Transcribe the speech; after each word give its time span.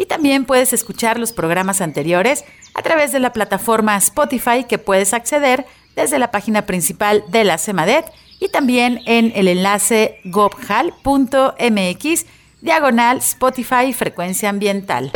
y 0.00 0.06
también 0.06 0.46
puedes 0.46 0.72
escuchar 0.72 1.18
los 1.18 1.34
programas 1.34 1.82
anteriores 1.82 2.46
a 2.72 2.80
través 2.80 3.12
de 3.12 3.20
la 3.20 3.34
plataforma 3.34 3.98
Spotify 3.98 4.64
que 4.66 4.78
puedes 4.78 5.12
acceder 5.12 5.66
desde 5.94 6.18
la 6.18 6.30
página 6.30 6.64
principal 6.64 7.22
de 7.28 7.44
la 7.44 7.58
CEMADET 7.58 8.06
y 8.40 8.48
también 8.48 9.02
en 9.04 9.30
el 9.34 9.46
enlace 9.46 10.18
gobhal.mx 10.24 12.26
diagonal 12.62 13.18
Spotify 13.18 13.92
Frecuencia 13.92 14.48
Ambiental. 14.48 15.12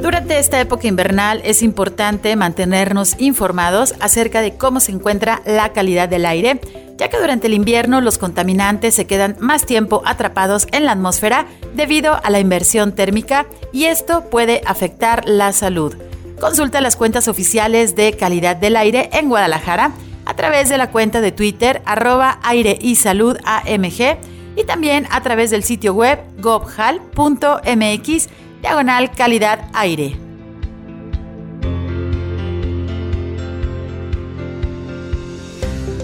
Durante 0.00 0.38
esta 0.38 0.60
época 0.60 0.86
invernal 0.86 1.40
es 1.44 1.62
importante 1.62 2.36
mantenernos 2.36 3.16
informados 3.18 3.94
acerca 4.00 4.40
de 4.40 4.54
cómo 4.54 4.80
se 4.80 4.92
encuentra 4.92 5.42
la 5.44 5.72
calidad 5.72 6.08
del 6.08 6.24
aire, 6.24 6.60
ya 6.96 7.10
que 7.10 7.18
durante 7.18 7.46
el 7.46 7.54
invierno 7.54 8.00
los 8.00 8.18
contaminantes 8.18 8.94
se 8.94 9.06
quedan 9.06 9.36
más 9.38 9.66
tiempo 9.66 10.02
atrapados 10.06 10.66
en 10.72 10.86
la 10.86 10.92
atmósfera 10.92 11.46
debido 11.74 12.18
a 12.22 12.30
la 12.30 12.40
inversión 12.40 12.92
térmica 12.92 13.46
y 13.72 13.84
esto 13.84 14.24
puede 14.30 14.62
afectar 14.66 15.28
la 15.28 15.52
salud. 15.52 15.94
Consulta 16.40 16.80
las 16.80 16.96
cuentas 16.96 17.28
oficiales 17.28 17.94
de 17.96 18.14
calidad 18.14 18.56
del 18.56 18.76
aire 18.76 19.10
en 19.12 19.28
Guadalajara 19.28 19.92
a 20.28 20.34
través 20.34 20.68
de 20.68 20.76
la 20.76 20.90
cuenta 20.90 21.22
de 21.22 21.32
Twitter 21.32 21.80
arroba 21.86 22.38
aire 22.42 22.78
y 22.78 22.96
salud 22.96 23.38
AMG 23.44 24.18
y 24.56 24.64
también 24.64 25.06
a 25.10 25.22
través 25.22 25.50
del 25.50 25.64
sitio 25.64 25.94
web 25.94 26.18
gobhal.mx 26.38 28.28
diagonal 28.60 29.10
calidad 29.12 29.70
aire. 29.72 30.18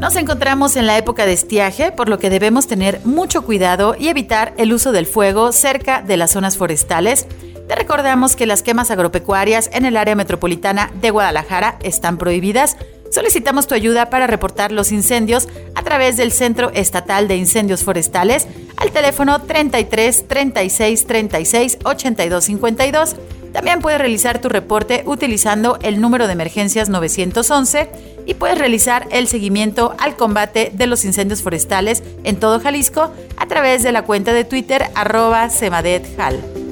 Nos 0.00 0.16
encontramos 0.16 0.76
en 0.76 0.86
la 0.86 0.96
época 0.96 1.26
de 1.26 1.34
estiaje, 1.34 1.92
por 1.92 2.08
lo 2.08 2.18
que 2.18 2.30
debemos 2.30 2.66
tener 2.66 3.02
mucho 3.04 3.42
cuidado 3.42 3.94
y 3.98 4.08
evitar 4.08 4.54
el 4.56 4.72
uso 4.72 4.92
del 4.92 5.04
fuego 5.04 5.52
cerca 5.52 6.00
de 6.00 6.16
las 6.16 6.30
zonas 6.30 6.56
forestales, 6.56 7.26
te 7.68 7.74
recordamos 7.74 8.36
que 8.36 8.46
las 8.46 8.62
quemas 8.62 8.90
agropecuarias 8.90 9.70
en 9.72 9.84
el 9.84 9.96
área 9.96 10.14
metropolitana 10.14 10.92
de 11.00 11.10
Guadalajara 11.10 11.78
están 11.82 12.16
prohibidas. 12.16 12.76
Solicitamos 13.10 13.66
tu 13.66 13.74
ayuda 13.74 14.10
para 14.10 14.26
reportar 14.26 14.72
los 14.72 14.92
incendios 14.92 15.48
a 15.74 15.82
través 15.82 16.16
del 16.16 16.32
Centro 16.32 16.70
Estatal 16.74 17.28
de 17.28 17.36
Incendios 17.36 17.82
Forestales 17.82 18.46
al 18.76 18.90
teléfono 18.92 19.40
33 19.42 20.28
36 20.28 21.06
36 21.06 21.78
82 21.84 22.44
52. 22.44 23.16
También 23.52 23.80
puedes 23.80 23.98
realizar 23.98 24.40
tu 24.40 24.48
reporte 24.48 25.02
utilizando 25.06 25.78
el 25.82 26.00
número 26.00 26.26
de 26.26 26.34
emergencias 26.34 26.88
911 26.88 27.88
y 28.26 28.34
puedes 28.34 28.58
realizar 28.58 29.08
el 29.10 29.28
seguimiento 29.28 29.94
al 29.98 30.16
combate 30.16 30.70
de 30.74 30.86
los 30.86 31.04
incendios 31.04 31.42
forestales 31.42 32.02
en 32.22 32.36
todo 32.36 32.60
Jalisco 32.60 33.12
a 33.36 33.46
través 33.46 33.82
de 33.82 33.92
la 33.92 34.02
cuenta 34.02 34.34
de 34.34 34.44
Twitter 34.44 34.90
arroba 34.94 35.48
semadethal. 35.48 36.65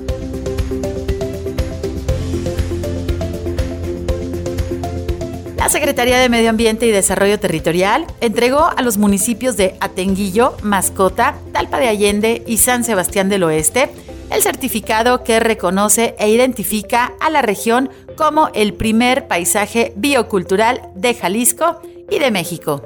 La 5.64 5.70
Secretaría 5.70 6.18
de 6.18 6.28
Medio 6.28 6.50
Ambiente 6.50 6.84
y 6.84 6.90
Desarrollo 6.90 7.40
Territorial 7.40 8.06
entregó 8.20 8.70
a 8.76 8.82
los 8.82 8.98
municipios 8.98 9.56
de 9.56 9.76
Atenguillo, 9.80 10.58
Mascota, 10.62 11.36
Talpa 11.54 11.80
de 11.80 11.88
Allende 11.88 12.44
y 12.46 12.58
San 12.58 12.84
Sebastián 12.84 13.30
del 13.30 13.44
Oeste 13.44 13.88
el 14.30 14.42
certificado 14.42 15.24
que 15.24 15.40
reconoce 15.40 16.16
e 16.18 16.28
identifica 16.28 17.14
a 17.18 17.30
la 17.30 17.40
región 17.40 17.88
como 18.14 18.50
el 18.52 18.74
primer 18.74 19.26
paisaje 19.26 19.94
biocultural 19.96 20.82
de 20.96 21.14
Jalisco 21.14 21.80
y 22.10 22.18
de 22.18 22.30
México. 22.30 22.82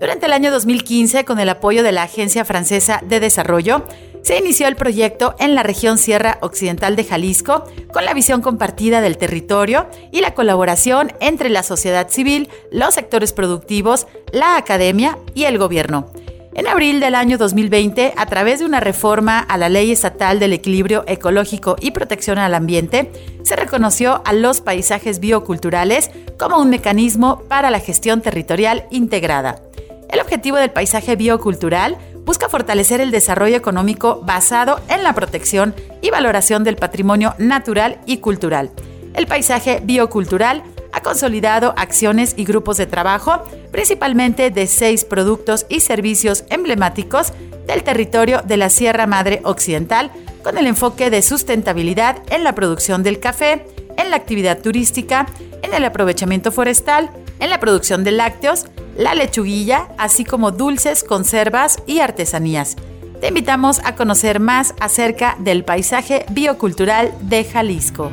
Durante 0.00 0.24
el 0.24 0.32
año 0.32 0.50
2015, 0.50 1.26
con 1.26 1.38
el 1.38 1.50
apoyo 1.50 1.82
de 1.82 1.92
la 1.92 2.04
Agencia 2.04 2.46
Francesa 2.46 3.02
de 3.04 3.20
Desarrollo, 3.20 3.84
se 4.22 4.38
inició 4.38 4.68
el 4.68 4.76
proyecto 4.76 5.34
en 5.38 5.54
la 5.54 5.62
región 5.62 5.98
Sierra 5.98 6.38
Occidental 6.40 6.96
de 6.96 7.04
Jalisco 7.04 7.64
con 7.92 8.04
la 8.04 8.14
visión 8.14 8.40
compartida 8.40 9.00
del 9.00 9.18
territorio 9.18 9.86
y 10.10 10.20
la 10.20 10.34
colaboración 10.34 11.12
entre 11.20 11.50
la 11.50 11.62
sociedad 11.62 12.08
civil, 12.08 12.48
los 12.70 12.94
sectores 12.94 13.32
productivos, 13.32 14.06
la 14.32 14.56
academia 14.56 15.18
y 15.34 15.44
el 15.44 15.58
gobierno. 15.58 16.08
En 16.54 16.68
abril 16.68 17.00
del 17.00 17.14
año 17.14 17.38
2020, 17.38 18.12
a 18.14 18.26
través 18.26 18.60
de 18.60 18.66
una 18.66 18.78
reforma 18.78 19.38
a 19.38 19.56
la 19.56 19.70
Ley 19.70 19.90
Estatal 19.90 20.38
del 20.38 20.52
Equilibrio 20.52 21.02
Ecológico 21.06 21.76
y 21.80 21.92
Protección 21.92 22.38
al 22.38 22.54
Ambiente, 22.54 23.10
se 23.42 23.56
reconoció 23.56 24.20
a 24.26 24.34
los 24.34 24.60
paisajes 24.60 25.18
bioculturales 25.18 26.10
como 26.38 26.58
un 26.58 26.68
mecanismo 26.68 27.40
para 27.48 27.70
la 27.70 27.80
gestión 27.80 28.20
territorial 28.20 28.84
integrada. 28.90 29.62
El 30.10 30.20
objetivo 30.20 30.58
del 30.58 30.70
paisaje 30.70 31.16
biocultural 31.16 31.96
busca 32.24 32.48
fortalecer 32.48 33.00
el 33.00 33.10
desarrollo 33.10 33.56
económico 33.56 34.20
basado 34.24 34.80
en 34.88 35.02
la 35.02 35.14
protección 35.14 35.74
y 36.00 36.10
valoración 36.10 36.64
del 36.64 36.76
patrimonio 36.76 37.34
natural 37.38 38.00
y 38.06 38.18
cultural. 38.18 38.70
El 39.14 39.26
paisaje 39.26 39.80
biocultural 39.82 40.62
ha 40.92 41.00
consolidado 41.00 41.74
acciones 41.76 42.34
y 42.36 42.44
grupos 42.44 42.76
de 42.76 42.86
trabajo, 42.86 43.42
principalmente 43.70 44.50
de 44.50 44.66
seis 44.66 45.04
productos 45.04 45.66
y 45.68 45.80
servicios 45.80 46.44
emblemáticos 46.50 47.32
del 47.66 47.82
territorio 47.82 48.42
de 48.42 48.56
la 48.56 48.70
Sierra 48.70 49.06
Madre 49.06 49.40
Occidental, 49.44 50.10
con 50.42 50.58
el 50.58 50.66
enfoque 50.66 51.10
de 51.10 51.22
sustentabilidad 51.22 52.18
en 52.30 52.44
la 52.44 52.54
producción 52.54 53.02
del 53.02 53.20
café, 53.20 53.66
en 53.96 54.10
la 54.10 54.16
actividad 54.16 54.60
turística, 54.60 55.26
en 55.62 55.72
el 55.72 55.84
aprovechamiento 55.84 56.52
forestal, 56.52 57.10
en 57.38 57.50
la 57.50 57.60
producción 57.60 58.04
de 58.04 58.12
lácteos, 58.12 58.66
la 58.96 59.14
lechuguilla, 59.14 59.88
así 59.98 60.24
como 60.24 60.50
dulces, 60.50 61.04
conservas 61.04 61.78
y 61.86 62.00
artesanías. 62.00 62.76
Te 63.20 63.28
invitamos 63.28 63.80
a 63.84 63.94
conocer 63.94 64.40
más 64.40 64.74
acerca 64.80 65.36
del 65.38 65.64
paisaje 65.64 66.26
biocultural 66.30 67.12
de 67.22 67.44
Jalisco. 67.44 68.10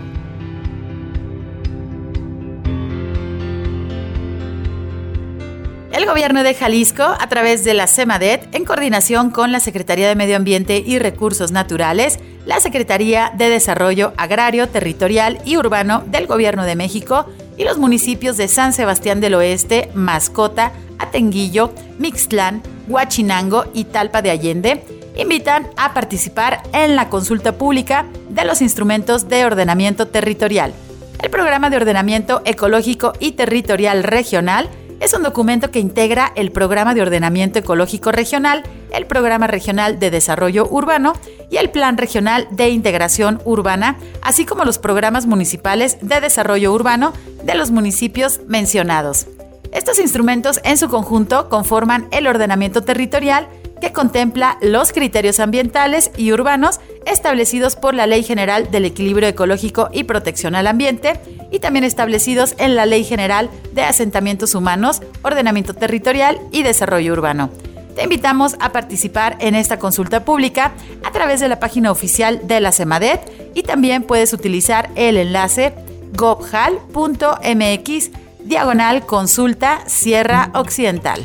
El 5.91 6.05
gobierno 6.05 6.43
de 6.43 6.53
Jalisco, 6.53 7.03
a 7.03 7.27
través 7.27 7.63
de 7.63 7.73
la 7.73 7.87
CEMADET, 7.87 8.55
en 8.55 8.63
coordinación 8.63 9.31
con 9.31 9.51
la 9.51 9.59
Secretaría 9.59 10.07
de 10.07 10.15
Medio 10.15 10.35
Ambiente 10.35 10.81
y 10.85 10.99
Recursos 10.99 11.51
Naturales, 11.51 12.19
la 12.45 12.59
Secretaría 12.59 13.33
de 13.35 13.49
Desarrollo 13.49 14.13
Agrario, 14.15 14.69
Territorial 14.69 15.39
y 15.43 15.57
Urbano 15.57 16.03
del 16.05 16.27
Gobierno 16.27 16.63
de 16.63 16.75
México 16.75 17.25
y 17.59 17.65
los 17.65 17.77
municipios 17.77 18.38
de 18.38 18.47
San 18.47 18.71
Sebastián 18.71 19.19
del 19.19 19.35
Oeste, 19.35 19.91
Mascota, 19.94 20.71
Atenguillo, 20.97 21.73
Mixtlán, 22.00 22.63
Huachinango 22.88 23.65
y 23.73 23.83
Talpa 23.83 24.21
de 24.21 24.31
Allende, 24.31 24.81
invitan 25.17 25.67
a 25.75 25.94
participar 25.94 26.63
en 26.71 26.95
la 26.95 27.09
consulta 27.09 27.57
pública 27.57 28.06
de 28.29 28.45
los 28.45 28.61
instrumentos 28.61 29.27
de 29.27 29.44
ordenamiento 29.44 30.07
territorial. 30.07 30.73
El 31.21 31.29
Programa 31.29 31.69
de 31.69 31.75
Ordenamiento 31.75 32.41
Ecológico 32.45 33.11
y 33.19 33.33
Territorial 33.33 34.03
Regional 34.03 34.69
es 35.00 35.13
un 35.13 35.24
documento 35.24 35.72
que 35.72 35.80
integra 35.80 36.31
el 36.36 36.51
Programa 36.51 36.94
de 36.94 37.01
Ordenamiento 37.01 37.60
Ecológico 37.60 38.12
Regional, 38.12 38.63
el 38.94 39.06
Programa 39.06 39.48
Regional 39.48 40.00
de 40.00 40.12
Desarrollo 40.12 40.68
Urbano 40.69 41.13
y 41.50 41.57
el 41.57 41.69
Plan 41.69 41.98
Regional 41.98 42.48
de 42.51 42.69
Integración 42.69 43.42
Urbana, 43.46 43.98
así 44.22 44.46
como 44.46 44.66
los 44.66 44.78
programas 44.78 45.25
municipales 45.25 45.98
de 46.01 46.19
desarrollo 46.19 46.74
urbano 46.74 47.13
de 47.44 47.56
los 47.56 47.72
municipios 47.72 48.42
mencionados. 48.48 49.28
Estos 49.72 50.00
instrumentos 50.00 50.60
en 50.63 50.78
su 50.78 50.90
conjunto 50.90 51.48
conforman 51.48 52.07
el 52.12 52.28
ordenamiento 52.28 52.81
territorial 52.81 53.48
que 53.80 53.94
contempla 53.94 54.57
los 54.62 54.92
criterios 54.92 55.40
ambientales 55.40 56.12
y 56.18 56.31
urbanos 56.31 56.80
establecidos 57.06 57.75
por 57.75 57.94
la 57.94 58.07
Ley 58.07 58.24
General 58.24 58.69
del 58.72 58.86
Equilibrio 58.86 59.30
Ecológico 59.30 59.90
y 59.94 60.04
Protección 60.04 60.56
al 60.56 60.68
Ambiente 60.68 61.19
y 61.51 61.60
también 61.60 61.84
establecidos 61.84 62.56
en 62.57 62.75
la 62.75 62.86
Ley 62.86 63.04
General 63.04 63.50
de 63.74 63.84
Asentamientos 63.84 64.56
Humanos, 64.56 65.01
Ordenamiento 65.22 65.74
Territorial 65.74 66.40
y 66.51 66.63
Desarrollo 66.63 67.13
Urbano. 67.13 67.50
Te 67.96 68.04
invitamos 68.04 68.56
a 68.60 68.72
participar 68.72 69.36
en 69.40 69.56
esta 69.56 69.78
consulta 69.78 70.24
pública 70.24 70.72
a 71.04 71.12
través 71.12 71.40
de 71.40 71.50
la 71.50 71.60
página 71.60 71.92
oficial 71.92 72.48
de 72.48 72.62
la 72.62 72.72
CEMADET 72.72 73.19
y 73.56 73.63
también 73.63 74.04
puedes 74.04 74.31
utilizar 74.31 74.90
el 74.96 75.18
enlace 75.18 75.74
gobhal.mx 76.16 78.12
diagonal 78.46 79.06
consulta 79.06 79.84
Sierra 79.86 80.51
Occidental. 80.54 81.24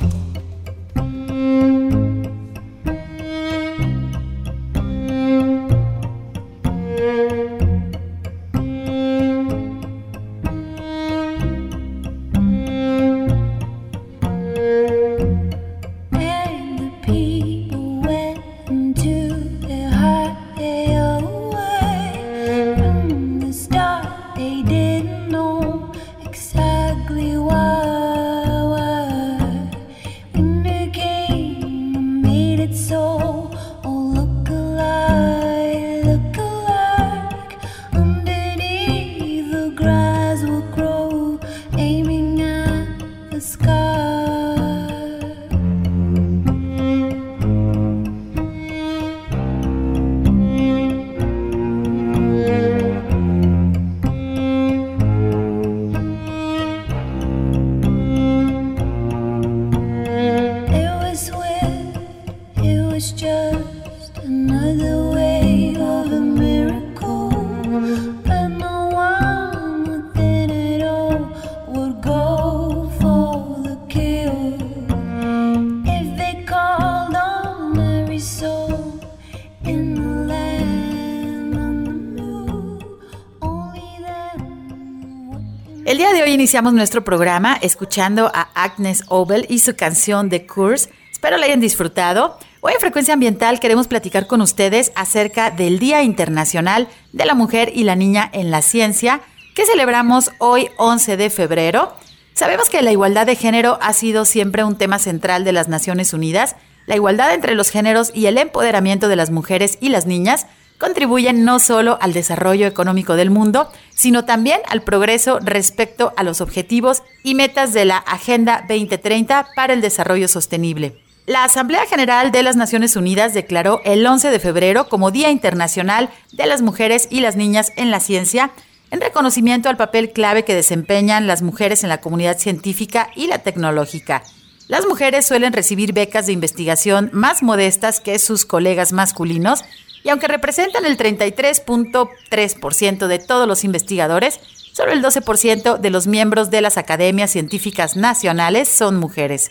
Iniciamos 86.54 86.74
nuestro 86.74 87.02
programa 87.02 87.58
escuchando 87.62 88.30
a 88.32 88.42
Agnes 88.54 89.02
Obel 89.08 89.44
y 89.48 89.58
su 89.58 89.74
canción 89.74 90.30
The 90.30 90.46
Curse. 90.46 90.88
Espero 91.10 91.36
la 91.36 91.46
hayan 91.46 91.58
disfrutado. 91.58 92.38
Hoy 92.60 92.74
en 92.74 92.78
Frecuencia 92.78 93.14
Ambiental 93.14 93.58
queremos 93.58 93.88
platicar 93.88 94.28
con 94.28 94.40
ustedes 94.40 94.92
acerca 94.94 95.50
del 95.50 95.80
Día 95.80 96.04
Internacional 96.04 96.86
de 97.12 97.24
la 97.24 97.34
Mujer 97.34 97.72
y 97.74 97.82
la 97.82 97.96
Niña 97.96 98.30
en 98.32 98.52
la 98.52 98.62
Ciencia, 98.62 99.20
que 99.56 99.66
celebramos 99.66 100.30
hoy 100.38 100.68
11 100.76 101.16
de 101.16 101.28
febrero. 101.28 101.92
Sabemos 102.34 102.70
que 102.70 102.82
la 102.82 102.92
igualdad 102.92 103.26
de 103.26 103.34
género 103.34 103.76
ha 103.82 103.92
sido 103.92 104.24
siempre 104.24 104.62
un 104.62 104.78
tema 104.78 105.00
central 105.00 105.42
de 105.42 105.50
las 105.50 105.66
Naciones 105.66 106.12
Unidas. 106.12 106.54
La 106.86 106.94
igualdad 106.94 107.34
entre 107.34 107.56
los 107.56 107.70
géneros 107.70 108.12
y 108.14 108.26
el 108.26 108.38
empoderamiento 108.38 109.08
de 109.08 109.16
las 109.16 109.32
mujeres 109.32 109.76
y 109.80 109.88
las 109.88 110.06
niñas 110.06 110.46
contribuyen 110.78 111.44
no 111.44 111.58
solo 111.58 111.98
al 112.00 112.12
desarrollo 112.12 112.66
económico 112.66 113.16
del 113.16 113.30
mundo, 113.30 113.70
sino 113.94 114.24
también 114.24 114.60
al 114.68 114.82
progreso 114.82 115.38
respecto 115.40 116.12
a 116.16 116.22
los 116.22 116.40
objetivos 116.40 117.02
y 117.22 117.34
metas 117.34 117.72
de 117.72 117.84
la 117.84 117.98
Agenda 117.98 118.64
2030 118.68 119.48
para 119.54 119.72
el 119.72 119.80
Desarrollo 119.80 120.28
Sostenible. 120.28 120.98
La 121.26 121.44
Asamblea 121.44 121.86
General 121.86 122.32
de 122.32 122.42
las 122.42 122.54
Naciones 122.54 122.96
Unidas 122.96 123.32
declaró 123.32 123.80
el 123.84 124.06
11 124.06 124.30
de 124.30 124.38
febrero 124.38 124.88
como 124.88 125.10
Día 125.10 125.30
Internacional 125.30 126.10
de 126.32 126.44
las 126.44 126.60
Mujeres 126.60 127.08
y 127.10 127.20
las 127.20 127.34
Niñas 127.34 127.72
en 127.76 127.90
la 127.90 128.00
Ciencia, 128.00 128.50
en 128.90 129.00
reconocimiento 129.00 129.70
al 129.70 129.78
papel 129.78 130.12
clave 130.12 130.44
que 130.44 130.54
desempeñan 130.54 131.26
las 131.26 131.40
mujeres 131.40 131.82
en 131.82 131.88
la 131.88 132.02
comunidad 132.02 132.36
científica 132.36 133.08
y 133.16 133.26
la 133.26 133.38
tecnológica. 133.38 134.22
Las 134.68 134.86
mujeres 134.86 135.26
suelen 135.26 135.52
recibir 135.52 135.94
becas 135.94 136.26
de 136.26 136.32
investigación 136.32 137.08
más 137.12 137.42
modestas 137.42 138.00
que 138.00 138.18
sus 138.18 138.44
colegas 138.44 138.92
masculinos, 138.92 139.64
y 140.04 140.10
aunque 140.10 140.28
representan 140.28 140.84
el 140.84 140.96
33.3% 140.96 143.08
de 143.08 143.18
todos 143.18 143.48
los 143.48 143.64
investigadores, 143.64 144.38
solo 144.72 144.92
el 144.92 145.02
12% 145.02 145.78
de 145.78 145.90
los 145.90 146.06
miembros 146.06 146.50
de 146.50 146.60
las 146.60 146.78
academias 146.78 147.30
científicas 147.30 147.96
nacionales 147.96 148.68
son 148.68 148.96
mujeres. 148.96 149.50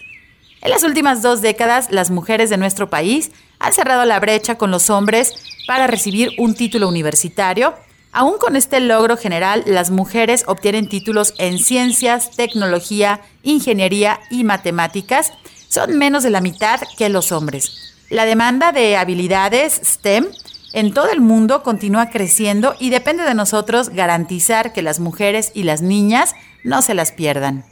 En 0.62 0.70
las 0.70 0.84
últimas 0.84 1.24
dos 1.24 1.42
décadas, 1.42 1.92
las 1.92 2.12
mujeres 2.12 2.50
de 2.50 2.58
nuestro 2.58 2.90
país 2.90 3.32
han 3.60 3.74
cerrado 3.74 4.06
la 4.06 4.20
brecha 4.20 4.58
con 4.58 4.72
los 4.72 4.90
hombres 4.90 5.34
para 5.68 5.88
recibir 5.88 6.32
un 6.38 6.54
título 6.54 6.88
universitario. 6.88 7.74
Aún 8.12 8.38
con 8.38 8.56
este 8.56 8.80
logro 8.80 9.18
general, 9.18 9.64
las 9.66 9.90
mujeres 9.90 10.44
obtienen 10.48 10.88
títulos 10.88 11.34
en 11.40 11.58
ciencias, 11.58 12.30
tecnología, 12.32 13.22
ingeniería 13.42 14.20
y 14.30 14.44
matemáticas. 14.44 15.34
Son 15.68 15.98
menos 15.98 16.22
de 16.22 16.30
la 16.30 16.42
mitad 16.42 16.80
que 16.98 17.10
los 17.10 17.32
hombres. 17.32 17.96
La 18.10 18.26
demanda 18.26 18.72
de 18.72 18.96
habilidades 18.96 19.82
STEM 19.84 20.28
en 20.74 20.94
todo 20.94 21.10
el 21.12 21.22
mundo 21.22 21.64
continúa 21.64 22.10
creciendo 22.10 22.76
y 22.80 22.90
depende 22.90 23.24
de 23.24 23.36
nosotros 23.36 23.90
garantizar 23.90 24.74
que 24.74 24.82
las 24.82 25.00
mujeres 25.00 25.52
y 25.54 25.64
las 25.64 25.82
niñas 25.82 26.36
no 26.64 26.82
se 26.82 26.96
las 26.96 27.12
pierdan. 27.12 27.64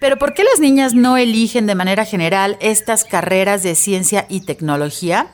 Pero 0.00 0.18
¿por 0.18 0.34
qué 0.34 0.42
las 0.42 0.58
niñas 0.58 0.94
no 0.94 1.16
eligen 1.16 1.66
de 1.66 1.76
manera 1.76 2.04
general 2.04 2.56
estas 2.60 3.04
carreras 3.04 3.62
de 3.62 3.74
ciencia 3.74 4.26
y 4.28 4.40
tecnología? 4.40 5.28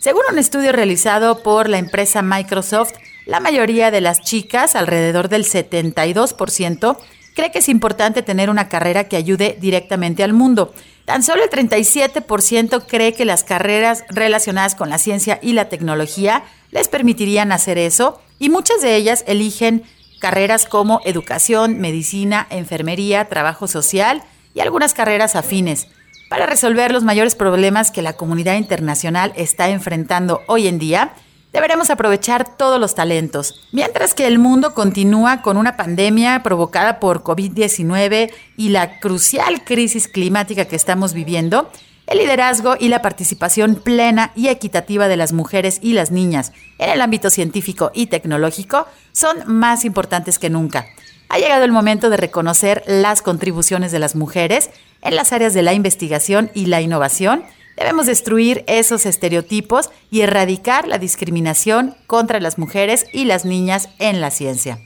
Según 0.00 0.22
un 0.30 0.38
estudio 0.38 0.72
realizado 0.72 1.42
por 1.42 1.68
la 1.68 1.78
empresa 1.78 2.20
Microsoft, 2.20 2.92
la 3.26 3.40
mayoría 3.40 3.90
de 3.90 4.00
las 4.00 4.20
chicas, 4.20 4.74
alrededor 4.74 5.28
del 5.28 5.44
72%, 5.44 6.98
cree 7.34 7.50
que 7.52 7.60
es 7.60 7.68
importante 7.68 8.22
tener 8.22 8.50
una 8.50 8.68
carrera 8.68 9.04
que 9.04 9.16
ayude 9.16 9.56
directamente 9.60 10.24
al 10.24 10.32
mundo. 10.32 10.74
Tan 11.10 11.24
solo 11.24 11.42
el 11.42 11.50
37% 11.50 12.84
cree 12.86 13.14
que 13.14 13.24
las 13.24 13.42
carreras 13.42 14.04
relacionadas 14.10 14.76
con 14.76 14.90
la 14.90 14.98
ciencia 14.98 15.40
y 15.42 15.54
la 15.54 15.68
tecnología 15.68 16.44
les 16.70 16.86
permitirían 16.86 17.50
hacer 17.50 17.78
eso 17.78 18.22
y 18.38 18.48
muchas 18.48 18.80
de 18.80 18.94
ellas 18.94 19.24
eligen 19.26 19.82
carreras 20.20 20.66
como 20.66 21.00
educación, 21.04 21.80
medicina, 21.80 22.46
enfermería, 22.48 23.24
trabajo 23.24 23.66
social 23.66 24.22
y 24.54 24.60
algunas 24.60 24.94
carreras 24.94 25.34
afines. 25.34 25.88
Para 26.28 26.46
resolver 26.46 26.92
los 26.92 27.02
mayores 27.02 27.34
problemas 27.34 27.90
que 27.90 28.02
la 28.02 28.12
comunidad 28.12 28.54
internacional 28.54 29.32
está 29.34 29.68
enfrentando 29.68 30.42
hoy 30.46 30.68
en 30.68 30.78
día, 30.78 31.14
Deberemos 31.52 31.90
aprovechar 31.90 32.56
todos 32.56 32.78
los 32.78 32.94
talentos. 32.94 33.68
Mientras 33.72 34.14
que 34.14 34.28
el 34.28 34.38
mundo 34.38 34.72
continúa 34.72 35.42
con 35.42 35.56
una 35.56 35.76
pandemia 35.76 36.42
provocada 36.44 37.00
por 37.00 37.24
COVID-19 37.24 38.30
y 38.56 38.68
la 38.68 39.00
crucial 39.00 39.64
crisis 39.64 40.06
climática 40.06 40.66
que 40.66 40.76
estamos 40.76 41.12
viviendo, 41.12 41.68
el 42.06 42.18
liderazgo 42.18 42.76
y 42.78 42.88
la 42.88 43.02
participación 43.02 43.74
plena 43.76 44.30
y 44.36 44.48
equitativa 44.48 45.08
de 45.08 45.16
las 45.16 45.32
mujeres 45.32 45.80
y 45.82 45.92
las 45.92 46.12
niñas 46.12 46.52
en 46.78 46.90
el 46.90 47.00
ámbito 47.00 47.30
científico 47.30 47.90
y 47.94 48.06
tecnológico 48.06 48.86
son 49.12 49.38
más 49.46 49.84
importantes 49.84 50.38
que 50.38 50.50
nunca. 50.50 50.86
Ha 51.28 51.38
llegado 51.38 51.64
el 51.64 51.72
momento 51.72 52.10
de 52.10 52.16
reconocer 52.16 52.82
las 52.86 53.22
contribuciones 53.22 53.92
de 53.92 54.00
las 54.00 54.16
mujeres 54.16 54.70
en 55.02 55.16
las 55.16 55.32
áreas 55.32 55.54
de 55.54 55.62
la 55.62 55.72
investigación 55.72 56.50
y 56.54 56.66
la 56.66 56.80
innovación 56.80 57.44
Debemos 57.80 58.04
destruir 58.04 58.62
esos 58.66 59.06
estereotipos 59.06 59.88
y 60.10 60.20
erradicar 60.20 60.86
la 60.86 60.98
discriminación 60.98 61.96
contra 62.06 62.38
las 62.38 62.58
mujeres 62.58 63.06
y 63.10 63.24
las 63.24 63.46
niñas 63.46 63.88
en 63.98 64.20
la 64.20 64.30
ciencia. 64.30 64.78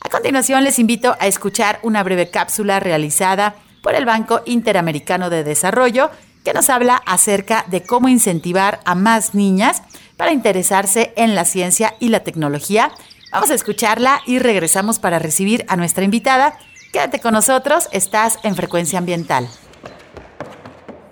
A 0.00 0.08
continuación 0.08 0.64
les 0.64 0.78
invito 0.78 1.14
a 1.20 1.26
escuchar 1.26 1.80
una 1.82 2.02
breve 2.02 2.30
cápsula 2.30 2.80
realizada 2.80 3.56
por 3.82 3.94
el 3.94 4.06
Banco 4.06 4.40
Interamericano 4.46 5.28
de 5.28 5.44
Desarrollo 5.44 6.10
que 6.42 6.54
nos 6.54 6.70
habla 6.70 7.02
acerca 7.04 7.66
de 7.68 7.82
cómo 7.82 8.08
incentivar 8.08 8.80
a 8.86 8.94
más 8.94 9.34
niñas 9.34 9.82
para 10.16 10.32
interesarse 10.32 11.12
en 11.16 11.34
la 11.34 11.44
ciencia 11.44 11.94
y 12.00 12.08
la 12.08 12.20
tecnología. 12.20 12.90
Vamos 13.32 13.50
a 13.50 13.54
escucharla 13.54 14.22
y 14.26 14.38
regresamos 14.38 14.98
para 14.98 15.18
recibir 15.18 15.66
a 15.68 15.76
nuestra 15.76 16.04
invitada. 16.04 16.58
Quédate 16.90 17.20
con 17.20 17.34
nosotros, 17.34 17.90
estás 17.92 18.38
en 18.44 18.56
Frecuencia 18.56 18.98
Ambiental. 18.98 19.46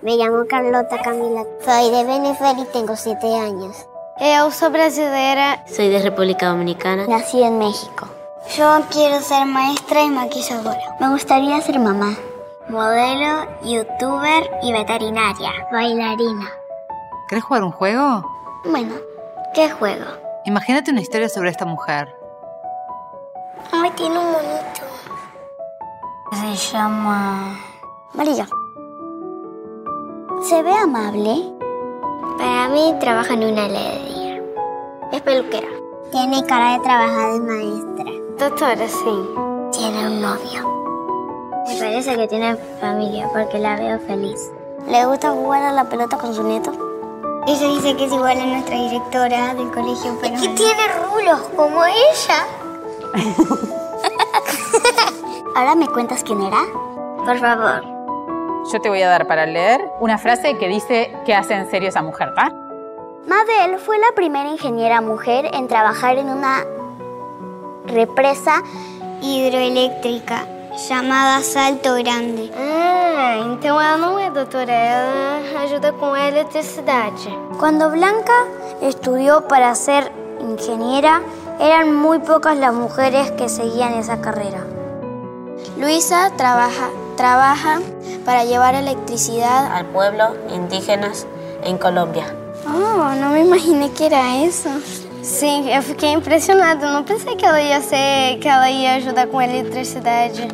Me 0.09 0.17
llamo 0.17 0.47
Carlota 0.49 1.03
Camila. 1.03 1.45
Soy 1.62 1.91
de 1.91 2.03
Venezuela 2.03 2.59
y 2.59 2.65
tengo 2.73 2.97
7 2.97 3.41
años. 3.41 3.77
Yo 4.19 4.50
soy 4.50 4.71
brasileña. 4.71 5.62
Soy 5.67 5.91
de 5.91 6.00
República 6.00 6.49
Dominicana. 6.49 7.07
Nací 7.07 7.43
en 7.43 7.59
México. 7.59 8.09
Yo 8.57 8.81
quiero 8.91 9.21
ser 9.21 9.45
maestra 9.45 10.03
y 10.05 10.09
maquilladora. 10.09 10.97
Me 10.99 11.11
gustaría 11.11 11.61
ser 11.61 11.79
mamá. 11.79 12.17
Modelo, 12.71 13.50
youtuber 13.62 14.50
y 14.62 14.73
veterinaria. 14.73 15.50
Bailarina. 15.71 16.53
¿Querés 17.29 17.45
jugar 17.45 17.65
un 17.65 17.73
juego? 17.73 18.25
Bueno, 18.65 18.95
¿qué 19.53 19.69
juego? 19.69 20.07
Imagínate 20.47 20.91
una 20.91 21.03
historia 21.03 21.29
sobre 21.29 21.50
esta 21.50 21.67
mujer. 21.67 22.09
Ay, 23.73 23.91
tiene 23.91 24.19
un 24.19 24.33
monito. 24.33 24.81
Se 26.33 26.73
llama... 26.73 27.61
María. 28.15 28.49
¿Se 30.42 30.62
ve 30.62 30.73
amable? 30.73 31.52
Para 32.38 32.68
mí 32.68 32.95
trabaja 33.00 33.35
en 33.35 33.45
una 33.45 33.66
heladería. 33.66 34.40
Es 35.12 35.21
peluquera. 35.23 35.66
Tiene 36.12 36.45
cara 36.45 36.75
de 36.75 36.80
trabajar 36.80 37.33
de 37.33 37.40
maestra. 37.40 38.04
Doctora, 38.38 38.88
sí. 38.88 39.28
Tiene 39.73 40.07
un 40.07 40.21
novio. 40.23 40.62
Me 41.66 41.76
parece 41.78 42.16
que 42.16 42.28
tiene 42.28 42.57
familia 42.80 43.28
porque 43.33 43.59
la 43.59 43.76
veo 43.76 43.99
feliz. 43.99 44.50
¿Le 44.88 45.04
gusta 45.07 45.33
jugar 45.33 45.62
a 45.64 45.73
la 45.73 45.88
pelota 45.88 46.16
con 46.16 46.33
su 46.33 46.45
nieto? 46.45 46.71
Ella 47.47 47.68
dice 47.68 47.97
que 47.97 48.04
es 48.04 48.12
igual 48.12 48.38
a 48.38 48.47
nuestra 48.47 48.76
directora 48.76 49.54
del 49.54 49.71
colegio, 49.73 50.16
pero... 50.21 50.37
¿Y 50.37 50.40
que 50.40 50.49
tiene 50.50 50.83
rulos 51.02 51.40
como 51.57 51.85
ella? 51.85 52.47
¿Ahora 55.57 55.75
me 55.75 55.88
cuentas 55.88 56.23
quién 56.23 56.42
era? 56.42 56.64
Por 57.25 57.38
favor. 57.38 57.98
Yo 58.70 58.80
te 58.82 58.90
voy 58.90 59.00
a 59.00 59.08
dar 59.08 59.26
para 59.26 59.46
leer 59.46 59.80
una 59.98 60.18
frase 60.18 60.58
que 60.58 60.68
dice 60.68 61.10
que 61.25 61.34
hace 61.34 61.54
en 61.54 61.70
serio 61.70 61.88
esa 61.88 62.02
mujer, 62.02 62.34
¿va? 62.37 62.52
Mabel 63.26 63.78
fue 63.78 63.98
la 63.98 64.12
primera 64.14 64.50
ingeniera 64.50 65.00
mujer 65.00 65.48
en 65.54 65.68
trabajar 65.68 66.18
en 66.18 66.28
una 66.28 66.64
represa 67.87 68.62
hidroeléctrica 69.22 70.46
llamada 70.87 71.42
Salto 71.42 71.94
Grande. 71.94 72.50
Ah, 72.58 73.37
então 73.38 73.80
ela 73.80 73.96
não 73.96 74.18
é 74.18 74.30
doutora, 74.30 74.70
ela 74.70 75.62
ajuda 75.62 75.92
com 75.92 76.12
a 76.12 76.28
eletricidade. 76.28 77.28
Cuando 77.58 77.90
Blanca 77.90 78.34
estudió 78.82 79.48
para 79.48 79.75
ser 79.75 80.12
ingeniera, 80.40 81.22
eran 81.58 81.94
muy 81.94 82.18
pocas 82.18 82.56
las 82.58 82.75
mujeres 82.75 83.30
que 83.32 83.48
seguían 83.48 83.94
esa 83.94 84.20
carrera. 84.20 84.77
Luisa 85.78 86.32
trabaja, 86.37 86.90
trabaja 87.16 87.78
para 88.25 88.42
llevar 88.42 88.75
electricidad 88.75 89.73
al 89.73 89.87
pueblo 89.87 90.35
indígenas 90.52 91.25
en 91.62 91.78
Colombia. 91.78 92.35
Oh, 92.66 93.14
no 93.14 93.30
me 93.30 93.42
imaginé 93.42 93.88
que 93.92 94.06
era 94.06 94.42
eso. 94.42 94.68
Sim, 95.23 95.70
eu 95.70 95.80
fiquei 95.82 96.12
impressionada. 96.12 96.92
Não 96.92 97.04
pensei 97.04 97.37
que 97.37 97.47
ela 97.47 97.62
ia 97.62 97.80
ser, 97.80 98.40
que 98.40 98.49
ela 98.49 98.68
ia 98.68 98.97
ajudar 98.97 99.28
com 99.28 99.40
eletricidade. 99.40 100.49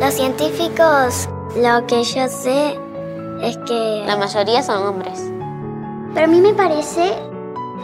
Los 0.00 0.14
científicos, 0.14 1.28
lo 1.54 1.86
que 1.86 2.02
yo 2.02 2.26
sé 2.26 2.76
es 3.42 3.56
que 3.58 4.02
la 4.06 4.16
mayoría 4.16 4.60
son 4.60 4.88
hombres. 4.88 5.22
Pero 6.14 6.26
a 6.26 6.28
mí 6.28 6.40
me 6.40 6.52
parece 6.52 7.14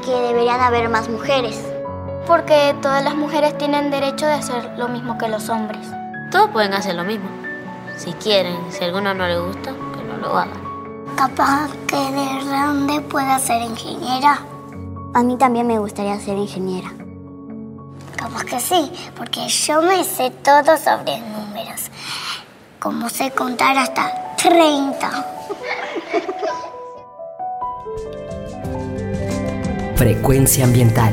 que 0.05 0.11
deberían 0.11 0.61
haber 0.61 0.89
más 0.89 1.09
mujeres 1.09 1.70
porque 2.31 2.77
todas 2.81 3.03
las 3.03 3.17
mujeres 3.17 3.59
tienen 3.59 3.91
derecho 3.91 4.25
de 4.25 4.35
hacer 4.35 4.79
lo 4.79 4.87
mismo 4.87 5.19
que 5.19 5.27
los 5.27 5.49
hombres. 5.49 5.85
Todos 6.31 6.49
pueden 6.51 6.73
hacer 6.75 6.95
lo 6.95 7.03
mismo. 7.03 7.29
Si 7.97 8.13
quieren, 8.13 8.57
si 8.71 8.85
a 8.85 8.87
alguno 8.87 9.13
no 9.15 9.27
le 9.27 9.41
gusta, 9.41 9.73
que 9.73 10.05
no 10.05 10.17
lo 10.17 10.39
hagan. 10.39 10.63
Capaz 11.17 11.73
que 11.89 11.97
de 11.97 12.45
grande 12.47 13.01
pueda 13.01 13.37
ser 13.41 13.61
ingeniera. 13.63 14.39
A 15.13 15.25
mí 15.25 15.37
también 15.39 15.67
me 15.67 15.81
gustaría 15.81 16.21
ser 16.21 16.39
ingeniera. 16.39 16.93
Capaz 18.15 18.45
que 18.45 18.61
sí, 18.61 18.93
porque 19.17 19.49
yo 19.49 19.83
me 19.83 20.05
sé 20.05 20.31
todo 20.31 20.77
sobre 20.77 21.19
números. 21.19 21.91
Como 22.79 23.09
sé 23.09 23.33
contar 23.33 23.77
hasta 23.77 24.37
30. 24.37 25.27
Frecuencia 29.97 30.65
ambiental 30.65 31.13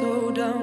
slow 0.00 0.30
down 0.30 0.59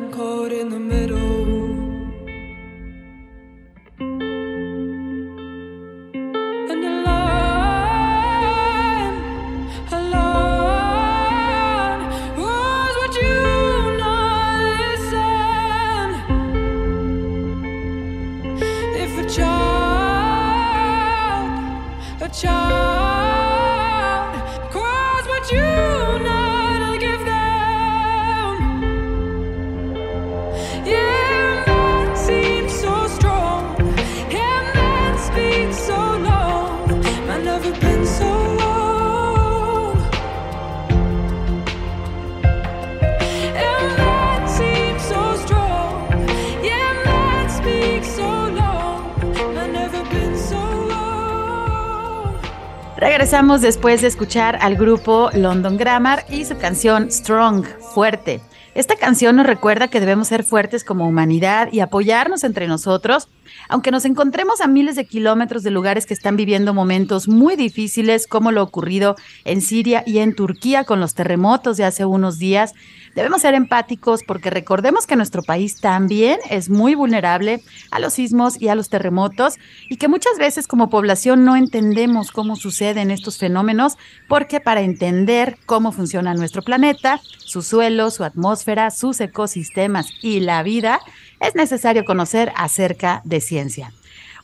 Regresamos 53.27 53.59
después 53.59 53.99
de 53.99 54.07
escuchar 54.07 54.57
al 54.61 54.77
grupo 54.77 55.29
London 55.33 55.75
Grammar 55.75 56.25
y 56.29 56.45
su 56.45 56.57
canción 56.57 57.11
Strong, 57.11 57.65
fuerte. 57.93 58.39
Esta 58.73 58.95
canción 58.95 59.35
nos 59.35 59.45
recuerda 59.45 59.89
que 59.89 59.99
debemos 59.99 60.29
ser 60.29 60.45
fuertes 60.45 60.85
como 60.85 61.05
humanidad 61.05 61.67
y 61.73 61.81
apoyarnos 61.81 62.45
entre 62.45 62.67
nosotros, 62.67 63.27
aunque 63.67 63.91
nos 63.91 64.05
encontremos 64.05 64.61
a 64.61 64.67
miles 64.67 64.95
de 64.95 65.07
kilómetros 65.07 65.63
de 65.63 65.71
lugares 65.71 66.05
que 66.05 66.13
están 66.13 66.37
viviendo 66.37 66.73
momentos 66.73 67.27
muy 67.27 67.57
difíciles, 67.57 68.27
como 68.27 68.53
lo 68.53 68.63
ocurrido 68.63 69.17
en 69.43 69.59
Siria 69.59 70.03
y 70.05 70.19
en 70.19 70.33
Turquía 70.33 70.85
con 70.85 71.01
los 71.01 71.13
terremotos 71.13 71.75
de 71.75 71.83
hace 71.83 72.05
unos 72.05 72.39
días. 72.39 72.75
Debemos 73.17 73.41
ser 73.41 73.55
empáticos 73.55 74.21
porque 74.21 74.51
recordemos 74.51 75.07
que 75.07 75.15
nuestro 75.15 75.41
país 75.41 75.81
también 75.81 76.37
es 76.51 76.69
muy 76.69 76.93
vulnerable 76.93 77.63
a 77.89 77.97
los 77.97 78.13
sismos 78.13 78.61
y 78.61 78.67
a 78.67 78.75
los 78.75 78.89
terremotos 78.89 79.55
y 79.89 79.97
que 79.97 80.07
muchas 80.07 80.37
veces 80.37 80.67
como 80.67 80.91
población 80.91 81.43
no 81.43 81.55
entendemos 81.55 82.31
cómo 82.31 82.55
suceden 82.55 83.09
estos 83.09 83.39
fenómenos 83.39 83.97
porque 84.27 84.59
para 84.59 84.81
entender 84.81 85.57
cómo 85.65 85.91
funciona 85.91 86.35
nuestro 86.35 86.61
planeta, 86.61 87.19
su 87.39 87.63
suelo, 87.63 88.11
su 88.11 88.23
atmósfera, 88.23 88.91
sus 88.91 89.19
ecosistemas 89.19 90.09
y 90.21 90.41
la 90.41 90.61
vida, 90.61 90.99
es 91.39 91.55
necesario 91.55 92.05
conocer 92.05 92.53
acerca 92.55 93.23
de 93.25 93.41
ciencia. 93.41 93.93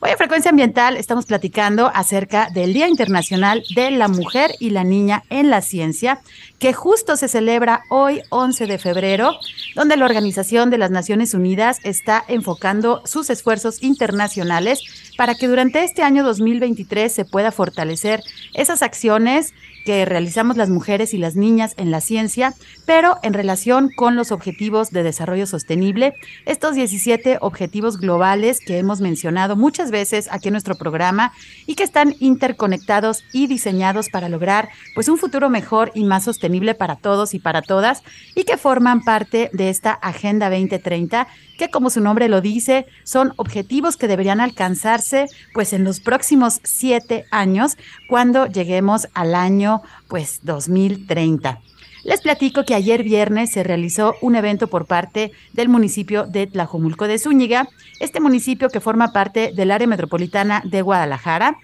Hoy 0.04 0.10
en 0.10 0.18
Frecuencia 0.18 0.50
Ambiental 0.50 0.98
estamos 0.98 1.24
platicando 1.24 1.90
acerca 1.94 2.50
del 2.50 2.74
Día 2.74 2.88
Internacional 2.88 3.64
de 3.74 3.90
la 3.90 4.06
Mujer 4.06 4.50
y 4.60 4.68
la 4.68 4.84
Niña 4.84 5.22
en 5.30 5.48
la 5.48 5.62
Ciencia, 5.62 6.20
que 6.58 6.74
justo 6.74 7.16
se 7.16 7.26
celebra 7.26 7.84
hoy 7.88 8.20
11 8.28 8.66
de 8.66 8.76
febrero, 8.76 9.32
donde 9.74 9.96
la 9.96 10.04
Organización 10.04 10.68
de 10.68 10.76
las 10.76 10.90
Naciones 10.90 11.32
Unidas 11.32 11.78
está 11.84 12.22
enfocando 12.28 13.00
sus 13.06 13.30
esfuerzos 13.30 13.82
internacionales 13.82 14.82
para 15.16 15.36
que 15.36 15.48
durante 15.48 15.82
este 15.82 16.02
año 16.02 16.22
2023 16.22 17.10
se 17.10 17.24
pueda 17.24 17.50
fortalecer 17.50 18.22
esas 18.52 18.82
acciones 18.82 19.54
que 19.84 20.04
realizamos 20.04 20.56
las 20.56 20.70
mujeres 20.70 21.14
y 21.14 21.18
las 21.18 21.36
niñas 21.36 21.74
en 21.76 21.90
la 21.90 22.00
ciencia, 22.00 22.54
pero 22.86 23.18
en 23.22 23.34
relación 23.34 23.90
con 23.94 24.16
los 24.16 24.32
objetivos 24.32 24.90
de 24.90 25.02
desarrollo 25.02 25.46
sostenible, 25.46 26.14
estos 26.46 26.74
17 26.74 27.38
objetivos 27.40 27.98
globales 27.98 28.60
que 28.60 28.78
hemos 28.78 29.00
mencionado 29.00 29.56
muchas 29.56 29.90
veces 29.90 30.28
aquí 30.30 30.48
en 30.48 30.52
nuestro 30.52 30.74
programa 30.76 31.32
y 31.66 31.74
que 31.74 31.84
están 31.84 32.14
interconectados 32.18 33.24
y 33.32 33.46
diseñados 33.46 34.08
para 34.08 34.28
lograr 34.28 34.68
pues 34.94 35.08
un 35.08 35.18
futuro 35.18 35.50
mejor 35.50 35.92
y 35.94 36.04
más 36.04 36.24
sostenible 36.24 36.74
para 36.74 36.96
todos 36.96 37.34
y 37.34 37.38
para 37.38 37.62
todas 37.62 38.02
y 38.34 38.44
que 38.44 38.56
forman 38.56 39.02
parte 39.02 39.50
de 39.52 39.68
esta 39.68 39.92
Agenda 39.92 40.50
2030 40.50 41.28
que 41.56 41.70
como 41.70 41.90
su 41.90 42.00
nombre 42.00 42.28
lo 42.28 42.40
dice, 42.40 42.86
son 43.04 43.32
objetivos 43.36 43.96
que 43.96 44.08
deberían 44.08 44.40
alcanzarse 44.40 45.26
pues 45.52 45.72
en 45.72 45.84
los 45.84 46.00
próximos 46.00 46.60
siete 46.62 47.26
años 47.30 47.76
cuando 48.08 48.46
lleguemos 48.46 49.08
al 49.14 49.34
año 49.34 49.82
pues 50.08 50.40
2030. 50.42 51.60
Les 52.04 52.20
platico 52.20 52.64
que 52.64 52.74
ayer 52.74 53.02
viernes 53.02 53.50
se 53.50 53.62
realizó 53.62 54.14
un 54.20 54.36
evento 54.36 54.68
por 54.68 54.84
parte 54.84 55.32
del 55.54 55.70
municipio 55.70 56.26
de 56.26 56.46
Tlajomulco 56.46 57.08
de 57.08 57.18
Zúñiga, 57.18 57.66
este 57.98 58.20
municipio 58.20 58.68
que 58.68 58.80
forma 58.80 59.12
parte 59.12 59.52
del 59.54 59.70
área 59.70 59.86
metropolitana 59.86 60.60
de 60.66 60.82
Guadalajara 60.82 61.56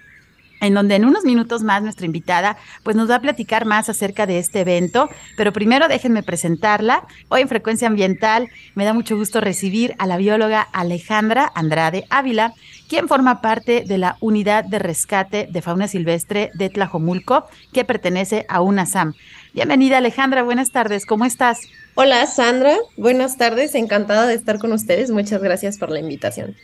en 0.61 0.73
donde 0.73 0.95
en 0.95 1.05
unos 1.05 1.25
minutos 1.25 1.63
más 1.63 1.83
nuestra 1.83 2.05
invitada 2.05 2.57
pues 2.83 2.95
nos 2.95 3.09
va 3.09 3.15
a 3.15 3.21
platicar 3.21 3.65
más 3.65 3.89
acerca 3.89 4.25
de 4.25 4.39
este 4.39 4.61
evento, 4.61 5.09
pero 5.35 5.51
primero 5.51 5.89
déjenme 5.89 6.23
presentarla. 6.23 7.05
Hoy 7.27 7.41
en 7.41 7.49
Frecuencia 7.49 7.87
Ambiental 7.87 8.47
me 8.75 8.85
da 8.85 8.93
mucho 8.93 9.17
gusto 9.17 9.41
recibir 9.41 9.95
a 9.97 10.07
la 10.07 10.17
bióloga 10.17 10.61
Alejandra 10.71 11.51
Andrade 11.55 12.05
Ávila, 12.09 12.53
quien 12.87 13.07
forma 13.07 13.41
parte 13.41 13.83
de 13.85 13.97
la 13.97 14.17
Unidad 14.21 14.63
de 14.63 14.79
Rescate 14.79 15.47
de 15.51 15.61
Fauna 15.61 15.87
Silvestre 15.87 16.51
de 16.53 16.69
Tlajomulco, 16.69 17.47
que 17.73 17.83
pertenece 17.83 18.45
a 18.47 18.61
UNASAM. 18.61 19.13
Bienvenida 19.53 19.97
Alejandra, 19.97 20.43
buenas 20.43 20.71
tardes, 20.71 21.05
¿cómo 21.05 21.25
estás? 21.25 21.59
Hola 21.95 22.25
Sandra, 22.27 22.77
buenas 22.97 23.37
tardes, 23.37 23.75
encantada 23.75 24.27
de 24.27 24.35
estar 24.35 24.59
con 24.59 24.71
ustedes, 24.71 25.11
muchas 25.11 25.41
gracias 25.41 25.77
por 25.77 25.89
la 25.89 25.99
invitación. 25.99 26.55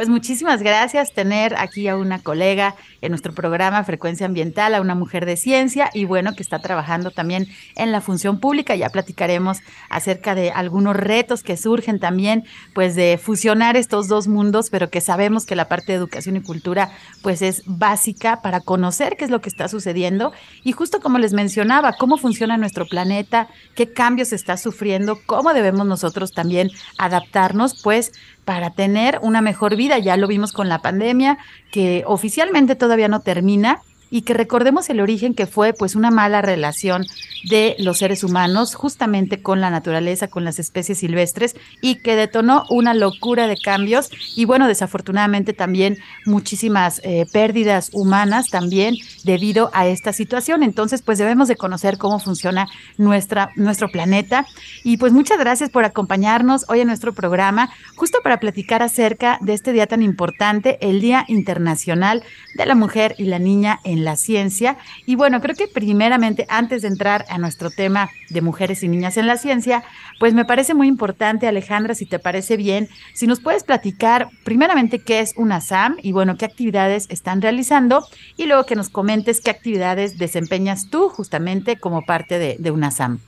Pues 0.00 0.08
muchísimas 0.08 0.62
gracias 0.62 1.12
tener 1.12 1.54
aquí 1.58 1.86
a 1.86 1.94
una 1.94 2.20
colega 2.20 2.74
en 3.02 3.10
nuestro 3.10 3.34
programa 3.34 3.84
Frecuencia 3.84 4.24
Ambiental, 4.24 4.74
a 4.74 4.80
una 4.80 4.94
mujer 4.94 5.26
de 5.26 5.36
ciencia 5.36 5.90
y 5.92 6.06
bueno, 6.06 6.34
que 6.34 6.42
está 6.42 6.58
trabajando 6.58 7.10
también 7.10 7.48
en 7.76 7.92
la 7.92 8.00
función 8.00 8.40
pública. 8.40 8.74
Ya 8.74 8.88
platicaremos 8.88 9.58
acerca 9.90 10.34
de 10.34 10.52
algunos 10.52 10.96
retos 10.96 11.42
que 11.42 11.58
surgen 11.58 12.00
también, 12.00 12.44
pues 12.72 12.94
de 12.94 13.20
fusionar 13.22 13.76
estos 13.76 14.08
dos 14.08 14.26
mundos, 14.26 14.70
pero 14.70 14.88
que 14.88 15.02
sabemos 15.02 15.44
que 15.44 15.54
la 15.54 15.68
parte 15.68 15.92
de 15.92 15.98
educación 15.98 16.34
y 16.36 16.40
cultura 16.40 16.90
pues 17.20 17.42
es 17.42 17.62
básica 17.66 18.40
para 18.40 18.60
conocer 18.60 19.18
qué 19.18 19.26
es 19.26 19.30
lo 19.30 19.42
que 19.42 19.50
está 19.50 19.68
sucediendo. 19.68 20.32
Y 20.64 20.72
justo 20.72 21.00
como 21.00 21.18
les 21.18 21.34
mencionaba, 21.34 21.92
cómo 21.92 22.16
funciona 22.16 22.56
nuestro 22.56 22.86
planeta, 22.86 23.48
qué 23.74 23.92
cambios 23.92 24.32
está 24.32 24.56
sufriendo, 24.56 25.18
cómo 25.26 25.52
debemos 25.52 25.86
nosotros 25.86 26.32
también 26.32 26.70
adaptarnos, 26.96 27.82
pues 27.82 28.12
para 28.44 28.70
tener 28.70 29.18
una 29.22 29.40
mejor 29.40 29.76
vida. 29.76 29.98
Ya 29.98 30.16
lo 30.16 30.26
vimos 30.26 30.52
con 30.52 30.68
la 30.68 30.82
pandemia, 30.82 31.38
que 31.70 32.04
oficialmente 32.06 32.74
todavía 32.74 33.08
no 33.08 33.20
termina 33.20 33.82
y 34.10 34.22
que 34.22 34.34
recordemos 34.34 34.90
el 34.90 35.00
origen 35.00 35.34
que 35.34 35.46
fue 35.46 35.72
pues 35.72 35.94
una 35.94 36.10
mala 36.10 36.42
relación 36.42 37.06
de 37.48 37.76
los 37.78 37.98
seres 37.98 38.24
humanos 38.24 38.74
justamente 38.74 39.40
con 39.40 39.60
la 39.60 39.70
naturaleza, 39.70 40.28
con 40.28 40.44
las 40.44 40.58
especies 40.58 40.98
silvestres 40.98 41.56
y 41.80 41.96
que 41.96 42.16
detonó 42.16 42.64
una 42.68 42.92
locura 42.92 43.46
de 43.46 43.56
cambios 43.56 44.10
y 44.36 44.44
bueno, 44.44 44.66
desafortunadamente 44.66 45.52
también 45.52 45.98
muchísimas 46.26 47.00
eh, 47.04 47.26
pérdidas 47.32 47.90
humanas 47.92 48.50
también 48.50 48.96
debido 49.24 49.70
a 49.72 49.86
esta 49.86 50.12
situación. 50.12 50.62
Entonces 50.62 51.02
pues 51.02 51.18
debemos 51.18 51.48
de 51.48 51.56
conocer 51.56 51.96
cómo 51.96 52.18
funciona 52.18 52.66
nuestra, 52.98 53.50
nuestro 53.56 53.90
planeta 53.90 54.46
y 54.84 54.96
pues 54.96 55.12
muchas 55.12 55.38
gracias 55.38 55.70
por 55.70 55.84
acompañarnos 55.84 56.66
hoy 56.68 56.80
en 56.80 56.88
nuestro 56.88 57.14
programa 57.14 57.70
justo 57.96 58.18
para 58.22 58.40
platicar 58.40 58.82
acerca 58.82 59.38
de 59.40 59.54
este 59.54 59.72
día 59.72 59.86
tan 59.86 60.02
importante, 60.02 60.78
el 60.80 61.00
Día 61.00 61.24
Internacional 61.28 62.22
de 62.54 62.66
la 62.66 62.74
Mujer 62.74 63.14
y 63.18 63.24
la 63.24 63.38
Niña 63.38 63.80
en 63.84 63.99
la 64.04 64.16
ciencia. 64.16 64.76
Y 65.06 65.14
bueno, 65.14 65.40
creo 65.40 65.54
que 65.54 65.68
primeramente, 65.68 66.46
antes 66.48 66.82
de 66.82 66.88
entrar 66.88 67.24
a 67.28 67.38
nuestro 67.38 67.70
tema 67.70 68.10
de 68.28 68.40
mujeres 68.40 68.82
y 68.82 68.88
niñas 68.88 69.16
en 69.16 69.26
la 69.26 69.36
ciencia, 69.36 69.84
pues 70.18 70.34
me 70.34 70.44
parece 70.44 70.74
muy 70.74 70.88
importante, 70.88 71.46
Alejandra, 71.46 71.94
si 71.94 72.06
te 72.06 72.18
parece 72.18 72.56
bien, 72.56 72.88
si 73.14 73.26
nos 73.26 73.40
puedes 73.40 73.64
platicar 73.64 74.28
primeramente 74.44 74.98
qué 74.98 75.20
es 75.20 75.34
una 75.36 75.60
SAM 75.60 75.96
y 76.02 76.12
bueno, 76.12 76.36
qué 76.36 76.44
actividades 76.44 77.06
están 77.08 77.42
realizando 77.42 78.06
y 78.36 78.46
luego 78.46 78.64
que 78.64 78.76
nos 78.76 78.88
comentes 78.88 79.40
qué 79.40 79.50
actividades 79.50 80.18
desempeñas 80.18 80.88
tú 80.90 81.08
justamente 81.08 81.76
como 81.76 82.02
parte 82.02 82.38
de, 82.38 82.70
una 82.70 82.90
SAM. 82.90 83.18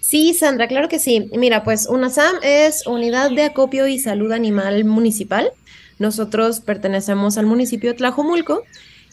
Sí, 0.00 0.34
Sandra, 0.34 0.68
claro 0.68 0.88
que 0.88 0.98
sí. 0.98 1.30
Mira, 1.36 1.62
pues 1.64 1.86
UNASAM 1.88 2.36
es 2.42 2.86
Unidad 2.86 3.30
de 3.30 3.44
Acopio 3.44 3.86
y 3.86 3.98
Salud 3.98 4.32
Animal 4.32 4.84
Municipal. 4.84 5.52
Nosotros 5.98 6.60
pertenecemos 6.60 7.38
al 7.38 7.46
municipio 7.46 7.90
de 7.90 7.98
Tlajomulco. 7.98 8.62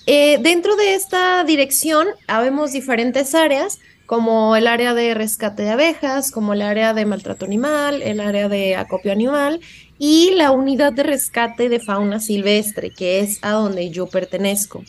Eh, 0.08 0.38
dentro 0.42 0.76
de 0.76 0.94
esta 0.94 1.44
dirección 1.44 2.08
habemos 2.28 2.72
diferentes 2.72 3.34
áreas, 3.34 3.80
como 4.06 4.56
el 4.56 4.68
área 4.68 4.94
de 4.94 5.16
rescate 5.16 5.64
de 5.64 5.72
abejas, 5.72 6.32
como 6.32 6.54
el 6.54 6.62
área 6.62 6.94
de 6.94 7.06
maltrato 7.06 7.46
animal, 7.46 8.04
el 8.04 8.20
área 8.20 8.48
de 8.50 8.76
acopio 8.76 9.12
animal 9.12 9.62
y 9.98 10.32
la 10.36 10.52
unidad 10.52 10.94
de 10.94 11.04
rescate 11.04 11.70
de 11.70 11.80
fauna 11.80 12.20
silvestre, 12.20 12.92
que 12.92 13.20
es 13.20 13.40
a 13.42 13.52
donde 13.52 13.90
yo 13.90 14.06
pertenezco. 14.06 14.84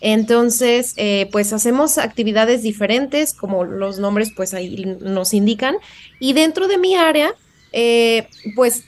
Entonces, 0.00 0.94
eh, 0.96 1.28
pues 1.30 1.52
hacemos 1.52 1.98
actividades 1.98 2.62
diferentes, 2.62 3.34
como 3.34 3.64
los 3.64 3.98
nombres 3.98 4.32
pues 4.34 4.54
ahí 4.54 4.96
nos 5.00 5.34
indican, 5.34 5.76
y 6.18 6.32
dentro 6.32 6.66
de 6.66 6.78
mi 6.78 6.96
área, 6.96 7.34
eh, 7.72 8.28
pues 8.56 8.84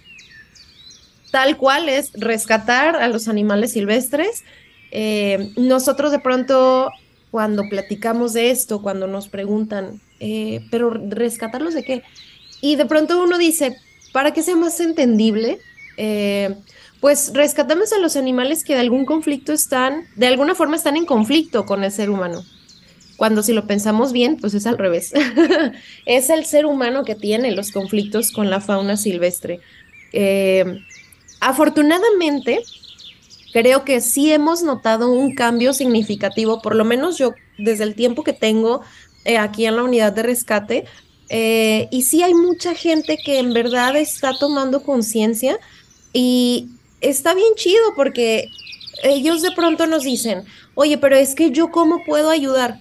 tal 1.31 1.57
cual 1.57 1.89
es 1.89 2.13
rescatar 2.15 2.97
a 2.97 3.07
los 3.09 3.29
animales 3.29 3.73
silvestres. 3.73 4.43
Eh, 4.91 5.53
nosotros 5.57 6.11
de 6.11 6.19
pronto, 6.19 6.91
cuando 7.31 7.65
platicamos 7.69 8.33
de 8.33 8.51
esto, 8.51 8.83
cuando 8.83 9.07
nos 9.07 9.29
preguntan, 9.29 10.01
eh, 10.19 10.67
pero 10.71 10.91
rescatarlos 10.91 11.75
de 11.75 11.85
qué? 11.85 12.03
Y 12.61 12.77
de 12.77 12.87
pronto 12.87 13.23
uno 13.23 13.39
dice, 13.39 13.77
para 14.13 14.33
que 14.33 14.43
sea 14.43 14.57
más 14.57 14.81
entendible, 14.81 15.59
eh, 15.97 16.57
pues 17.01 17.33
rescatamos 17.35 17.93
a 17.93 17.99
los 17.99 18.17
animales 18.17 18.65
que 18.65 18.75
de 18.75 18.81
algún 18.81 19.07
conflicto 19.07 19.53
están, 19.53 20.05
de 20.17 20.27
alguna 20.27 20.55
forma 20.55 20.77
están 20.77 20.97
en 20.97 21.07
conflicto 21.07 21.65
con 21.65 21.85
el 21.85 21.93
ser 21.93 22.11
humano. 22.11 22.45
Cuando 23.17 23.43
si 23.43 23.53
lo 23.53 23.67
pensamos 23.67 24.13
bien, 24.13 24.39
pues 24.39 24.55
es 24.55 24.67
al 24.67 24.79
revés. 24.79 25.13
es 26.07 26.31
el 26.31 26.47
ser 26.47 26.67
humano 26.67 27.05
que 27.05 27.15
tiene 27.15 27.53
los 27.53 27.71
conflictos 27.71 28.33
con 28.33 28.49
la 28.49 28.61
fauna 28.61 28.97
silvestre. 28.97 29.61
Afortunadamente, 31.41 32.61
creo 33.53 33.85
que 33.85 34.01
sí 34.01 34.33
hemos 34.33 34.63
notado 34.63 35.11
un 35.11 35.35
cambio 35.35 35.73
significativo, 35.73 36.63
por 36.63 36.75
lo 36.75 36.85
menos 36.85 37.19
yo 37.19 37.35
desde 37.59 37.85
el 37.85 37.95
tiempo 37.95 38.25
que 38.25 38.33
tengo 38.33 38.83
eh, 39.25 39.39
aquí 39.39 39.67
en 39.67 39.77
la 39.77 39.83
unidad 39.83 40.13
de 40.13 40.23
rescate, 40.23 40.85
eh, 41.29 41.89
y 41.91 42.03
sí 42.03 42.23
hay 42.23 42.35
mucha 42.35 42.75
gente 42.75 43.17
que 43.25 43.39
en 43.39 43.53
verdad 43.53 43.97
está 43.97 44.33
tomando 44.39 44.83
conciencia 44.83 45.59
y 46.13 46.71
está 47.01 47.35
bien 47.35 47.55
chido 47.55 47.81
porque 47.95 48.49
ellos 49.05 49.41
de 49.43 49.53
pronto 49.53 49.87
nos 49.87 50.03
dicen, 50.03 50.45
oye, 50.75 50.99
pero 50.99 51.17
es 51.17 51.35
que 51.35 51.51
yo 51.51 51.71
cómo 51.71 52.05
puedo 52.05 52.31
ayudar. 52.31 52.79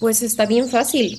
Pues 0.00 0.22
está 0.22 0.46
bien 0.46 0.68
fácil. 0.68 1.18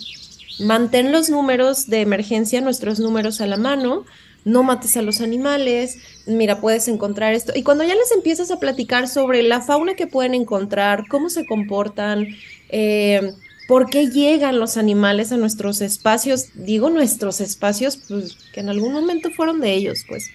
Mantén 0.59 1.11
los 1.11 1.29
números 1.29 1.87
de 1.87 2.01
emergencia, 2.01 2.61
nuestros 2.61 2.99
números 2.99 3.41
a 3.41 3.47
la 3.47 3.57
mano, 3.57 4.05
no 4.45 4.63
mates 4.63 4.95
a 4.95 5.01
los 5.01 5.21
animales, 5.21 5.97
mira, 6.27 6.61
puedes 6.61 6.87
encontrar 6.87 7.33
esto. 7.33 7.51
Y 7.55 7.63
cuando 7.63 7.83
ya 7.83 7.95
les 7.95 8.11
empiezas 8.11 8.51
a 8.51 8.59
platicar 8.59 9.07
sobre 9.07 9.41
la 9.43 9.59
fauna 9.59 9.95
que 9.95 10.07
pueden 10.07 10.35
encontrar, 10.35 11.07
cómo 11.09 11.29
se 11.29 11.45
comportan, 11.45 12.27
eh, 12.69 13.33
por 13.67 13.89
qué 13.89 14.07
llegan 14.07 14.59
los 14.59 14.77
animales 14.77 15.31
a 15.31 15.37
nuestros 15.37 15.81
espacios, 15.81 16.49
digo 16.53 16.91
nuestros 16.91 17.41
espacios, 17.41 17.97
pues 18.07 18.37
que 18.53 18.59
en 18.59 18.69
algún 18.69 18.93
momento 18.93 19.31
fueron 19.31 19.59
de 19.59 19.73
ellos, 19.73 20.05
pues. 20.07 20.29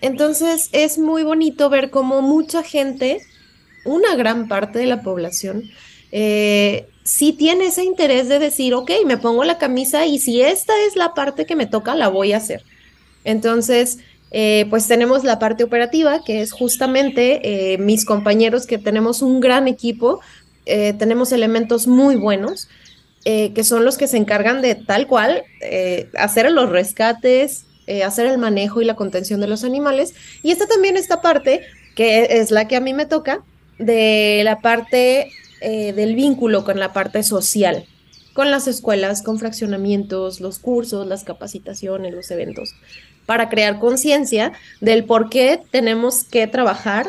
Entonces 0.00 0.68
es 0.72 0.98
muy 0.98 1.24
bonito 1.24 1.68
ver 1.68 1.90
cómo 1.90 2.22
mucha 2.22 2.62
gente, 2.62 3.20
una 3.84 4.14
gran 4.14 4.46
parte 4.46 4.78
de 4.78 4.86
la 4.86 5.02
población, 5.02 5.64
eh, 6.12 6.86
sí 7.02 7.32
tiene 7.32 7.66
ese 7.66 7.82
interés 7.82 8.28
de 8.28 8.38
decir, 8.38 8.74
ok, 8.74 8.90
me 9.04 9.18
pongo 9.18 9.42
la 9.42 9.58
camisa 9.58 10.06
y 10.06 10.20
si 10.20 10.40
esta 10.40 10.72
es 10.86 10.94
la 10.94 11.14
parte 11.14 11.46
que 11.46 11.56
me 11.56 11.66
toca, 11.66 11.96
la 11.96 12.08
voy 12.08 12.32
a 12.32 12.36
hacer. 12.36 12.64
Entonces, 13.24 13.98
eh, 14.36 14.66
pues 14.68 14.88
tenemos 14.88 15.22
la 15.22 15.38
parte 15.38 15.62
operativa, 15.62 16.24
que 16.24 16.42
es 16.42 16.50
justamente 16.50 17.72
eh, 17.72 17.78
mis 17.78 18.04
compañeros 18.04 18.66
que 18.66 18.78
tenemos 18.78 19.22
un 19.22 19.38
gran 19.38 19.68
equipo, 19.68 20.18
eh, 20.66 20.92
tenemos 20.98 21.30
elementos 21.30 21.86
muy 21.86 22.16
buenos, 22.16 22.68
que 23.24 23.64
son 23.64 23.86
los 23.86 23.96
que 23.96 24.06
se 24.06 24.18
encargan 24.18 24.60
de 24.60 24.74
tal 24.74 25.06
cual 25.06 25.44
hacer 26.18 26.52
los 26.52 26.68
rescates, 26.68 27.64
hacer 28.04 28.26
el 28.26 28.36
manejo 28.36 28.82
y 28.82 28.84
la 28.84 28.96
contención 28.96 29.40
de 29.40 29.46
los 29.46 29.64
animales. 29.64 30.12
Y 30.42 30.50
está 30.50 30.66
también 30.66 30.98
esta 30.98 31.22
parte, 31.22 31.62
que 31.96 32.26
es 32.38 32.50
la 32.50 32.68
que 32.68 32.76
a 32.76 32.80
mí 32.80 32.92
me 32.92 33.06
toca, 33.06 33.42
de 33.78 34.42
la 34.44 34.60
parte 34.60 35.30
del 35.62 36.14
vínculo 36.16 36.64
con 36.64 36.78
la 36.78 36.92
parte 36.92 37.22
social, 37.22 37.86
con 38.34 38.50
las 38.50 38.68
escuelas, 38.68 39.22
con 39.22 39.38
fraccionamientos, 39.38 40.40
los 40.40 40.58
cursos, 40.58 41.06
las 41.06 41.24
capacitaciones, 41.24 42.12
los 42.12 42.30
eventos 42.30 42.74
para 43.26 43.48
crear 43.48 43.78
conciencia 43.78 44.52
del 44.80 45.04
por 45.04 45.30
qué 45.30 45.60
tenemos 45.70 46.24
que 46.24 46.46
trabajar 46.46 47.06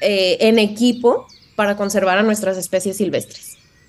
eh, 0.00 0.36
en 0.40 0.58
equipo 0.58 1.26
para 1.54 1.76
conservar 1.76 2.18
a 2.18 2.22
nuestras 2.22 2.56
especies 2.56 2.98
silvestres. 2.98 3.45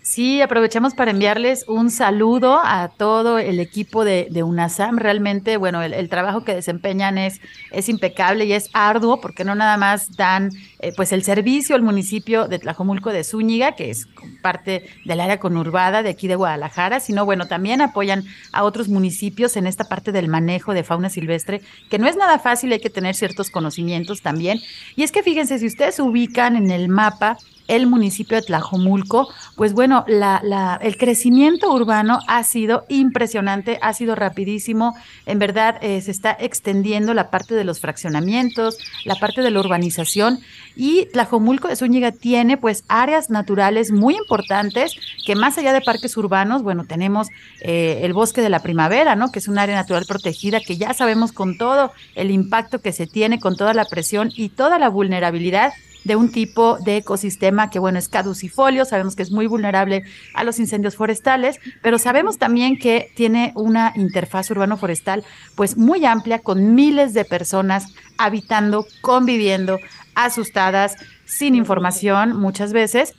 Sí, 0.08 0.42
aprovechamos 0.42 0.94
para 0.94 1.12
enviarles 1.12 1.66
un 1.68 1.92
saludo 1.92 2.62
a 2.64 2.88
todo 2.88 3.40
el 3.40 3.60
equipo 3.60 4.06
de, 4.06 4.42
UNASAM. 4.42 4.98
Realmente, 4.98 5.58
bueno, 5.58 5.82
el, 5.82 5.94
el, 5.94 6.08
trabajo 6.08 6.46
que 6.46 6.56
desempeñan 6.56 7.18
es, 7.18 7.42
es 7.72 7.90
impecable 7.90 8.46
y 8.46 8.54
es 8.54 8.70
arduo 8.72 9.20
porque 9.20 9.44
no 9.44 9.54
nada 9.54 9.76
más 9.76 10.16
dan 10.16 10.52
eh, 10.80 10.94
pues 10.96 11.12
el 11.12 11.24
servicio 11.24 11.76
al 11.76 11.82
municipio 11.82 12.48
de 12.48 12.58
Tlajomulco 12.58 13.12
de 13.12 13.26
Zúñiga, 13.26 13.74
que 13.74 13.90
es 13.90 14.08
parte 14.42 14.88
del 15.04 15.20
área 15.20 15.42
conurbada 15.42 16.04
de 16.04 16.10
aquí 16.12 16.30
de 16.30 16.36
Guadalajara, 16.36 17.02
sino 17.02 17.26
bueno, 17.26 17.50
también 17.50 17.82
apoyan 17.82 18.24
a 18.54 18.64
otros 18.64 18.88
municipios 18.88 19.58
en 19.58 19.68
esta 19.68 19.84
parte 19.84 20.14
del 20.14 20.30
manejo 20.30 20.74
de 20.74 20.86
fauna 20.86 21.10
silvestre, 21.10 21.62
que 21.90 22.00
no 22.00 22.08
es 22.08 22.16
nada 22.16 22.40
fácil, 22.40 22.72
hay 22.72 22.80
que 22.80 22.90
tener 22.90 23.14
ciertos 23.14 23.50
conocimientos 23.50 24.22
también. 24.22 24.62
Y 24.96 25.04
es 25.04 25.12
que 25.12 25.22
fíjense, 25.22 25.60
si 25.60 25.68
ustedes 25.68 26.00
ubican 26.00 26.56
en 26.56 26.72
el 26.72 26.88
mapa, 26.88 27.38
el 27.68 27.88
municipio 27.88 28.38
de 28.38 28.44
Tlajomulco, 28.44 29.30
pues 29.56 29.74
bueno, 29.74 30.06
la, 30.08 30.42
la, 30.44 30.80
el 30.82 30.98
crecimiento 30.98 31.72
urbano 31.72 32.20
ha 32.28 32.44
sido 32.44 32.86
impresionante, 32.90 33.80
ha 33.82 33.94
sido 33.94 34.16
rapidísimo, 34.16 34.96
en 35.26 35.40
verdad 35.40 35.78
eh, 35.82 36.02
se 36.02 36.12
está 36.12 36.36
extendiendo 36.40 37.14
la 37.14 37.30
parte 37.30 37.56
de 37.56 37.64
los 37.64 37.80
fraccionamientos, 37.80 38.78
la 39.06 39.16
parte 39.16 39.42
de 39.42 39.52
la 39.52 39.60
urbanización 39.60 40.40
y 40.76 41.08
Tlajomulco 41.08 41.68
de 41.68 41.76
Zúñiga 41.76 42.12
tiene 42.12 42.58
pues 42.58 42.84
áreas 42.88 43.30
naturales 43.30 43.92
muy 43.92 44.16
importantes 44.16 44.96
que 45.26 45.36
más 45.36 45.58
allá 45.58 45.74
de 45.74 45.82
parques 45.82 46.16
urbanos, 46.18 46.62
bueno, 46.62 46.86
tenemos 46.86 47.28
eh, 47.62 48.02
el 48.04 48.14
bosque 48.14 48.42
de 48.42 48.50
la 48.50 48.60
primavera, 48.60 49.16
¿no? 49.16 49.32
Que 49.32 49.40
es 49.40 49.48
un 49.48 49.58
área 49.58 49.76
natural 49.76 50.06
protegida 50.08 50.60
que 50.60 50.78
ya 50.78 50.94
sabemos 50.94 51.32
con 51.32 51.58
todo 51.58 51.92
el 52.16 52.32
impacto 52.32 52.80
que 52.80 52.94
se 52.94 53.08
tiene, 53.08 53.40
con 53.40 53.58
toda 53.58 53.74
la 53.74 53.86
presión 53.86 54.32
y 54.36 54.50
toda 54.50 54.80
la 54.80 54.90
vulnerabilidad 54.90 55.74
de 56.08 56.16
un 56.16 56.32
tipo 56.32 56.78
de 56.80 56.98
ecosistema 56.98 57.70
que, 57.70 57.80
bueno, 57.80 58.00
es 58.00 58.08
caducifolio, 58.08 58.86
sabemos 58.86 59.16
que 59.16 59.24
es 59.24 59.32
muy 59.32 59.46
vulnerable 59.46 60.04
a 60.34 60.46
los 60.46 60.58
incendios 60.58 60.96
forestales, 60.96 61.60
pero 61.82 62.00
sabemos 62.00 62.38
también 62.38 62.80
que 62.80 63.12
tiene 63.16 63.52
una 63.56 63.92
interfaz 63.96 64.50
urbano-forestal 64.50 65.26
pues 65.56 65.76
muy 65.76 66.06
amplia 66.06 66.40
con 66.40 66.76
miles 66.76 67.14
de 67.14 67.26
personas 67.26 67.94
habitando, 68.18 68.88
conviviendo, 69.02 69.80
asustadas, 70.16 70.96
sin 71.26 71.56
información 71.56 72.40
muchas 72.40 72.72
veces 72.72 73.14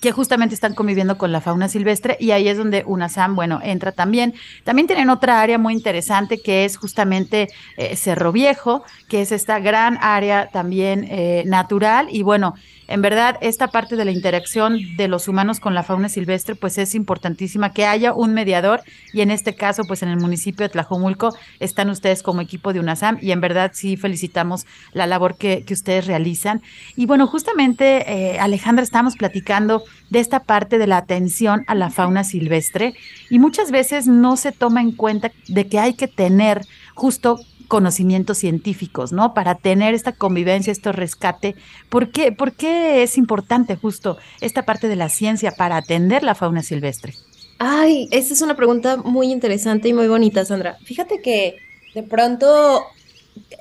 que 0.00 0.12
justamente 0.12 0.54
están 0.54 0.74
conviviendo 0.74 1.18
con 1.18 1.32
la 1.32 1.40
fauna 1.40 1.68
silvestre 1.68 2.16
y 2.20 2.30
ahí 2.30 2.48
es 2.48 2.56
donde 2.56 2.84
UNASAM, 2.86 3.34
bueno, 3.34 3.60
entra 3.62 3.92
también. 3.92 4.34
También 4.64 4.86
tienen 4.86 5.10
otra 5.10 5.40
área 5.40 5.58
muy 5.58 5.74
interesante 5.74 6.40
que 6.40 6.64
es 6.64 6.76
justamente 6.76 7.48
eh, 7.76 7.96
Cerro 7.96 8.32
Viejo, 8.32 8.84
que 9.08 9.22
es 9.22 9.32
esta 9.32 9.58
gran 9.58 9.98
área 10.00 10.48
también 10.48 11.06
eh, 11.08 11.42
natural 11.46 12.08
y 12.10 12.22
bueno, 12.22 12.54
en 12.88 13.02
verdad 13.02 13.36
esta 13.42 13.68
parte 13.68 13.96
de 13.96 14.04
la 14.04 14.10
interacción 14.10 14.78
de 14.96 15.08
los 15.08 15.28
humanos 15.28 15.60
con 15.60 15.74
la 15.74 15.82
fauna 15.82 16.08
silvestre 16.08 16.54
pues 16.54 16.78
es 16.78 16.94
importantísima 16.94 17.72
que 17.72 17.86
haya 17.86 18.12
un 18.14 18.34
mediador 18.34 18.80
y 19.12 19.20
en 19.20 19.30
este 19.30 19.54
caso 19.54 19.82
pues 19.86 20.02
en 20.02 20.08
el 20.08 20.16
municipio 20.16 20.64
de 20.64 20.70
Tlajomulco 20.70 21.36
están 21.60 21.90
ustedes 21.90 22.22
como 22.22 22.40
equipo 22.40 22.72
de 22.72 22.80
UNASAM 22.80 23.18
y 23.20 23.32
en 23.32 23.40
verdad 23.40 23.72
sí 23.74 23.96
felicitamos 23.96 24.66
la 24.92 25.06
labor 25.06 25.36
que, 25.36 25.64
que 25.64 25.74
ustedes 25.74 26.06
realizan. 26.06 26.62
Y 26.96 27.06
bueno, 27.06 27.26
justamente 27.26 28.10
eh, 28.10 28.38
Alejandra 28.38 28.82
estamos 28.82 29.16
platicando 29.16 29.84
de 30.10 30.20
esta 30.20 30.40
parte 30.40 30.78
de 30.78 30.86
la 30.86 30.96
atención 30.96 31.64
a 31.66 31.74
la 31.74 31.90
fauna 31.90 32.24
silvestre 32.24 32.94
y 33.28 33.38
muchas 33.38 33.70
veces 33.70 34.06
no 34.06 34.36
se 34.36 34.52
toma 34.52 34.80
en 34.80 34.92
cuenta 34.92 35.30
de 35.46 35.66
que 35.66 35.78
hay 35.78 35.94
que 35.94 36.08
tener 36.08 36.62
justo 36.94 37.38
conocimientos 37.68 38.38
científicos, 38.38 39.12
¿no? 39.12 39.34
Para 39.34 39.54
tener 39.54 39.94
esta 39.94 40.12
convivencia, 40.12 40.72
este 40.72 40.90
rescate. 40.90 41.54
¿Por 41.90 42.10
qué, 42.10 42.32
¿Por 42.32 42.54
qué 42.54 43.02
es 43.02 43.18
importante 43.18 43.76
justo 43.76 44.16
esta 44.40 44.64
parte 44.64 44.88
de 44.88 44.96
la 44.96 45.10
ciencia 45.10 45.52
para 45.52 45.76
atender 45.76 46.22
la 46.22 46.34
fauna 46.34 46.62
silvestre? 46.62 47.14
Ay, 47.58 48.08
esa 48.10 48.32
es 48.32 48.40
una 48.40 48.56
pregunta 48.56 48.96
muy 48.96 49.30
interesante 49.30 49.88
y 49.88 49.92
muy 49.92 50.08
bonita, 50.08 50.44
Sandra. 50.44 50.78
Fíjate 50.84 51.20
que 51.20 51.56
de 51.94 52.02
pronto 52.02 52.82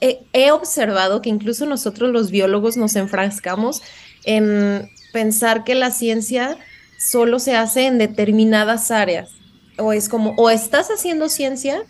he, 0.02 0.22
he 0.34 0.52
observado 0.52 1.22
que 1.22 1.30
incluso 1.30 1.65
nosotros 1.65 2.12
los 2.12 2.32
biólogos 2.32 2.78
nos 2.78 2.96
enfrascamos 2.96 3.82
en 4.24 4.89
pensar 5.12 5.63
que 5.63 5.76
la 5.76 5.91
ciencia 5.91 6.58
solo 6.98 7.39
se 7.39 7.56
hace 7.56 7.88
en 7.88 7.98
determinadas 7.98 8.89
áreas. 8.89 9.32
O 9.78 9.93
es 9.93 10.10
como, 10.10 10.34
o 10.38 10.50
estás 10.50 10.89
haciendo 10.89 11.28
ciencia 11.28 11.84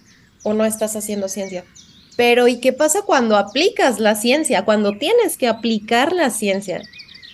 o 0.44 0.54
no 0.54 0.66
estás 0.66 0.96
haciendo 0.96 1.30
ciencia. 1.30 1.64
Pero 2.18 2.50
¿y 2.50 2.60
qué 2.60 2.74
pasa 2.74 3.04
cuando 3.04 3.38
aplicas 3.38 4.00
la 4.00 4.16
ciencia? 4.16 4.66
Cuando 4.66 4.98
tienes 4.98 5.38
que 5.38 5.48
aplicar 5.48 6.12
la 6.12 6.30
ciencia. 6.30 6.82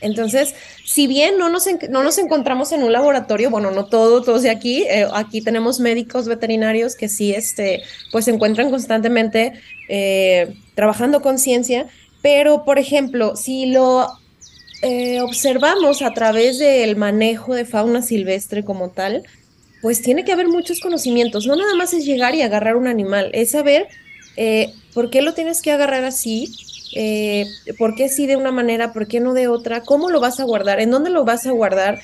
Entonces, 0.01 0.53
si 0.85 1.07
bien 1.07 1.37
no 1.37 1.47
nos, 1.47 1.65
no 1.89 2.03
nos 2.03 2.17
encontramos 2.17 2.73
en 2.73 2.83
un 2.83 2.91
laboratorio, 2.91 3.49
bueno, 3.49 3.71
no 3.71 3.85
todos, 3.85 4.25
todos 4.25 4.43
de 4.43 4.49
aquí, 4.49 4.83
eh, 4.83 5.07
aquí 5.13 5.41
tenemos 5.41 5.79
médicos 5.79 6.27
veterinarios 6.27 6.95
que 6.95 7.07
sí, 7.07 7.33
este, 7.33 7.81
pues 8.11 8.25
se 8.25 8.31
encuentran 8.31 8.69
constantemente 8.69 9.53
eh, 9.87 10.53
trabajando 10.75 11.21
con 11.21 11.39
ciencia, 11.39 11.87
pero, 12.21 12.65
por 12.65 12.79
ejemplo, 12.79 13.37
si 13.37 13.67
lo 13.67 14.07
eh, 14.81 15.21
observamos 15.21 16.01
a 16.01 16.11
través 16.13 16.59
del 16.59 16.97
manejo 16.97 17.55
de 17.55 17.63
fauna 17.63 18.01
silvestre 18.01 18.65
como 18.65 18.89
tal, 18.89 19.23
pues 19.81 20.01
tiene 20.01 20.25
que 20.25 20.33
haber 20.33 20.49
muchos 20.49 20.81
conocimientos. 20.81 21.45
No 21.45 21.55
nada 21.55 21.75
más 21.75 21.93
es 21.93 22.05
llegar 22.05 22.35
y 22.35 22.41
agarrar 22.41 22.75
un 22.75 22.87
animal, 22.87 23.29
es 23.33 23.51
saber 23.51 23.87
eh, 24.37 24.73
por 24.93 25.09
qué 25.09 25.21
lo 25.21 25.33
tienes 25.33 25.61
que 25.61 25.71
agarrar 25.71 26.03
así, 26.03 26.53
eh, 26.95 27.45
por 27.77 27.95
qué 27.95 28.09
sí 28.09 28.27
de 28.27 28.35
una 28.35 28.51
manera, 28.51 28.93
por 28.93 29.07
qué 29.07 29.19
no 29.19 29.33
de 29.33 29.47
otra, 29.47 29.81
cómo 29.81 30.09
lo 30.09 30.19
vas 30.19 30.39
a 30.39 30.43
guardar, 30.43 30.79
en 30.79 30.91
dónde 30.91 31.09
lo 31.09 31.25
vas 31.25 31.45
a 31.45 31.51
guardar, 31.51 31.99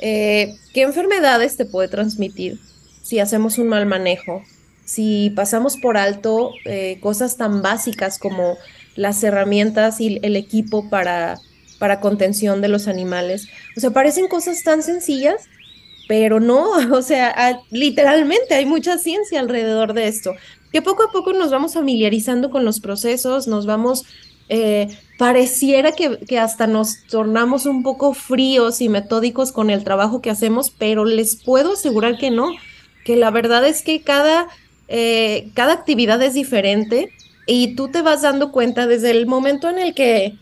eh, 0.00 0.56
qué 0.72 0.82
enfermedades 0.82 1.56
te 1.56 1.64
puede 1.64 1.88
transmitir 1.88 2.58
si 3.02 3.20
hacemos 3.20 3.58
un 3.58 3.68
mal 3.68 3.86
manejo, 3.86 4.42
si 4.84 5.30
pasamos 5.36 5.76
por 5.76 5.96
alto 5.96 6.52
eh, 6.64 6.98
cosas 7.00 7.36
tan 7.36 7.62
básicas 7.62 8.18
como 8.18 8.56
las 8.96 9.22
herramientas 9.22 10.00
y 10.00 10.18
el 10.22 10.36
equipo 10.36 10.88
para, 10.88 11.38
para 11.78 12.00
contención 12.00 12.60
de 12.60 12.68
los 12.68 12.88
animales. 12.88 13.48
O 13.76 13.80
sea, 13.80 13.90
parecen 13.90 14.28
cosas 14.28 14.62
tan 14.62 14.82
sencillas, 14.82 15.48
pero 16.08 16.40
no, 16.40 16.70
o 16.92 17.02
sea, 17.02 17.60
literalmente 17.70 18.54
hay 18.54 18.66
mucha 18.66 18.98
ciencia 18.98 19.40
alrededor 19.40 19.92
de 19.92 20.08
esto, 20.08 20.32
que 20.74 20.82
poco 20.82 21.04
a 21.04 21.12
poco 21.12 21.32
nos 21.32 21.52
vamos 21.52 21.74
familiarizando 21.74 22.50
con 22.50 22.64
los 22.64 22.80
procesos, 22.80 23.46
nos 23.46 23.64
vamos, 23.64 24.06
eh, 24.48 24.88
pareciera 25.20 25.92
que, 25.92 26.18
que 26.26 26.40
hasta 26.40 26.66
nos 26.66 27.06
tornamos 27.06 27.64
un 27.64 27.84
poco 27.84 28.12
fríos 28.12 28.80
y 28.80 28.88
metódicos 28.88 29.52
con 29.52 29.70
el 29.70 29.84
trabajo 29.84 30.20
que 30.20 30.30
hacemos, 30.30 30.72
pero 30.76 31.04
les 31.04 31.36
puedo 31.36 31.74
asegurar 31.74 32.18
que 32.18 32.32
no, 32.32 32.50
que 33.04 33.14
la 33.14 33.30
verdad 33.30 33.64
es 33.64 33.82
que 33.82 34.02
cada, 34.02 34.48
eh, 34.88 35.48
cada 35.54 35.74
actividad 35.74 36.20
es 36.20 36.34
diferente 36.34 37.12
y 37.46 37.76
tú 37.76 37.92
te 37.92 38.02
vas 38.02 38.22
dando 38.22 38.50
cuenta 38.50 38.88
desde 38.88 39.12
el 39.12 39.28
momento 39.28 39.70
en 39.70 39.78
el 39.78 39.94
que 39.94 40.34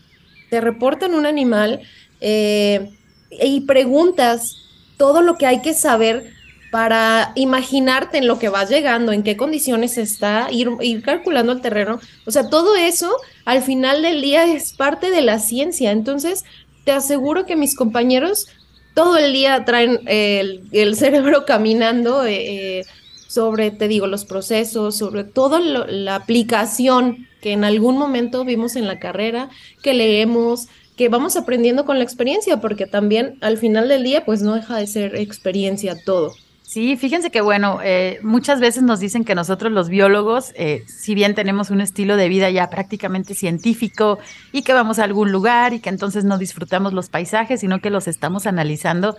te 0.49 0.61
reportan 0.61 1.13
un 1.13 1.27
animal 1.27 1.81
eh, 2.21 2.89
y 3.29 3.61
preguntas 3.61 4.55
todo 4.97 5.21
lo 5.21 5.35
que 5.35 5.45
hay 5.45 5.61
que 5.61 5.75
saber 5.75 6.32
para 6.73 7.33
imaginarte 7.35 8.17
en 8.17 8.25
lo 8.25 8.39
que 8.39 8.49
vas 8.49 8.67
llegando, 8.67 9.11
en 9.11 9.21
qué 9.21 9.37
condiciones 9.37 9.99
está, 9.99 10.47
ir, 10.49 10.71
calculando 11.03 11.51
el 11.51 11.61
terreno. 11.61 11.99
O 12.25 12.31
sea, 12.31 12.49
todo 12.49 12.75
eso 12.75 13.15
al 13.45 13.61
final 13.61 14.01
del 14.01 14.23
día 14.23 14.45
es 14.45 14.73
parte 14.73 15.11
de 15.11 15.21
la 15.21 15.37
ciencia. 15.37 15.91
Entonces, 15.91 16.43
te 16.83 16.91
aseguro 16.91 17.45
que 17.45 17.55
mis 17.55 17.75
compañeros 17.75 18.47
todo 18.95 19.17
el 19.17 19.33
día 19.33 19.65
traen 19.65 19.99
el, 20.07 20.95
cerebro 20.95 21.45
caminando 21.45 22.25
eh, 22.25 22.79
eh, 22.79 22.85
sobre, 23.27 23.69
te 23.69 23.87
digo, 23.87 24.07
los 24.07 24.25
procesos, 24.25 24.97
sobre 24.97 25.25
toda 25.25 25.59
la 25.59 26.15
aplicación 26.15 27.27
que 27.39 27.51
en 27.51 27.65
algún 27.65 27.99
momento 27.99 28.45
vimos 28.45 28.75
en 28.75 28.87
la 28.87 28.97
carrera, 28.97 29.51
que 29.83 29.93
leemos, 29.93 30.69
que 30.97 31.07
vamos 31.07 31.35
aprendiendo 31.35 31.85
con 31.85 31.99
la 31.99 32.03
experiencia, 32.03 32.59
porque 32.59 32.87
también 32.87 33.37
al 33.41 33.59
final 33.59 33.89
del 33.89 34.03
día, 34.03 34.25
pues 34.25 34.41
no 34.41 34.55
deja 34.55 34.77
de 34.77 34.87
ser 34.87 35.15
experiencia 35.17 35.95
todo. 36.03 36.33
Sí, 36.73 36.97
fíjense 36.97 37.29
que 37.29 37.41
bueno, 37.41 37.81
eh, 37.83 38.17
muchas 38.23 38.59
veces 38.59 38.81
nos 38.81 38.99
dicen 38.99 39.25
que 39.25 39.35
nosotros 39.35 39.71
los 39.71 39.89
biólogos, 39.89 40.53
eh, 40.55 40.83
si 40.87 41.13
bien 41.13 41.35
tenemos 41.35 41.69
un 41.69 41.81
estilo 41.81 42.17
de 42.17 42.29
vida 42.29 42.49
ya 42.49 42.71
prácticamente 42.71 43.35
científico 43.35 44.17
y 44.51 44.63
que 44.63 44.73
vamos 44.73 44.97
a 44.97 45.03
algún 45.03 45.31
lugar 45.31 45.75
y 45.75 45.79
que 45.81 45.89
entonces 45.89 46.25
no 46.25 46.39
disfrutamos 46.39 46.91
los 46.91 47.09
paisajes, 47.09 47.59
sino 47.59 47.79
que 47.79 47.91
los 47.91 48.07
estamos 48.07 48.47
analizando, 48.47 49.15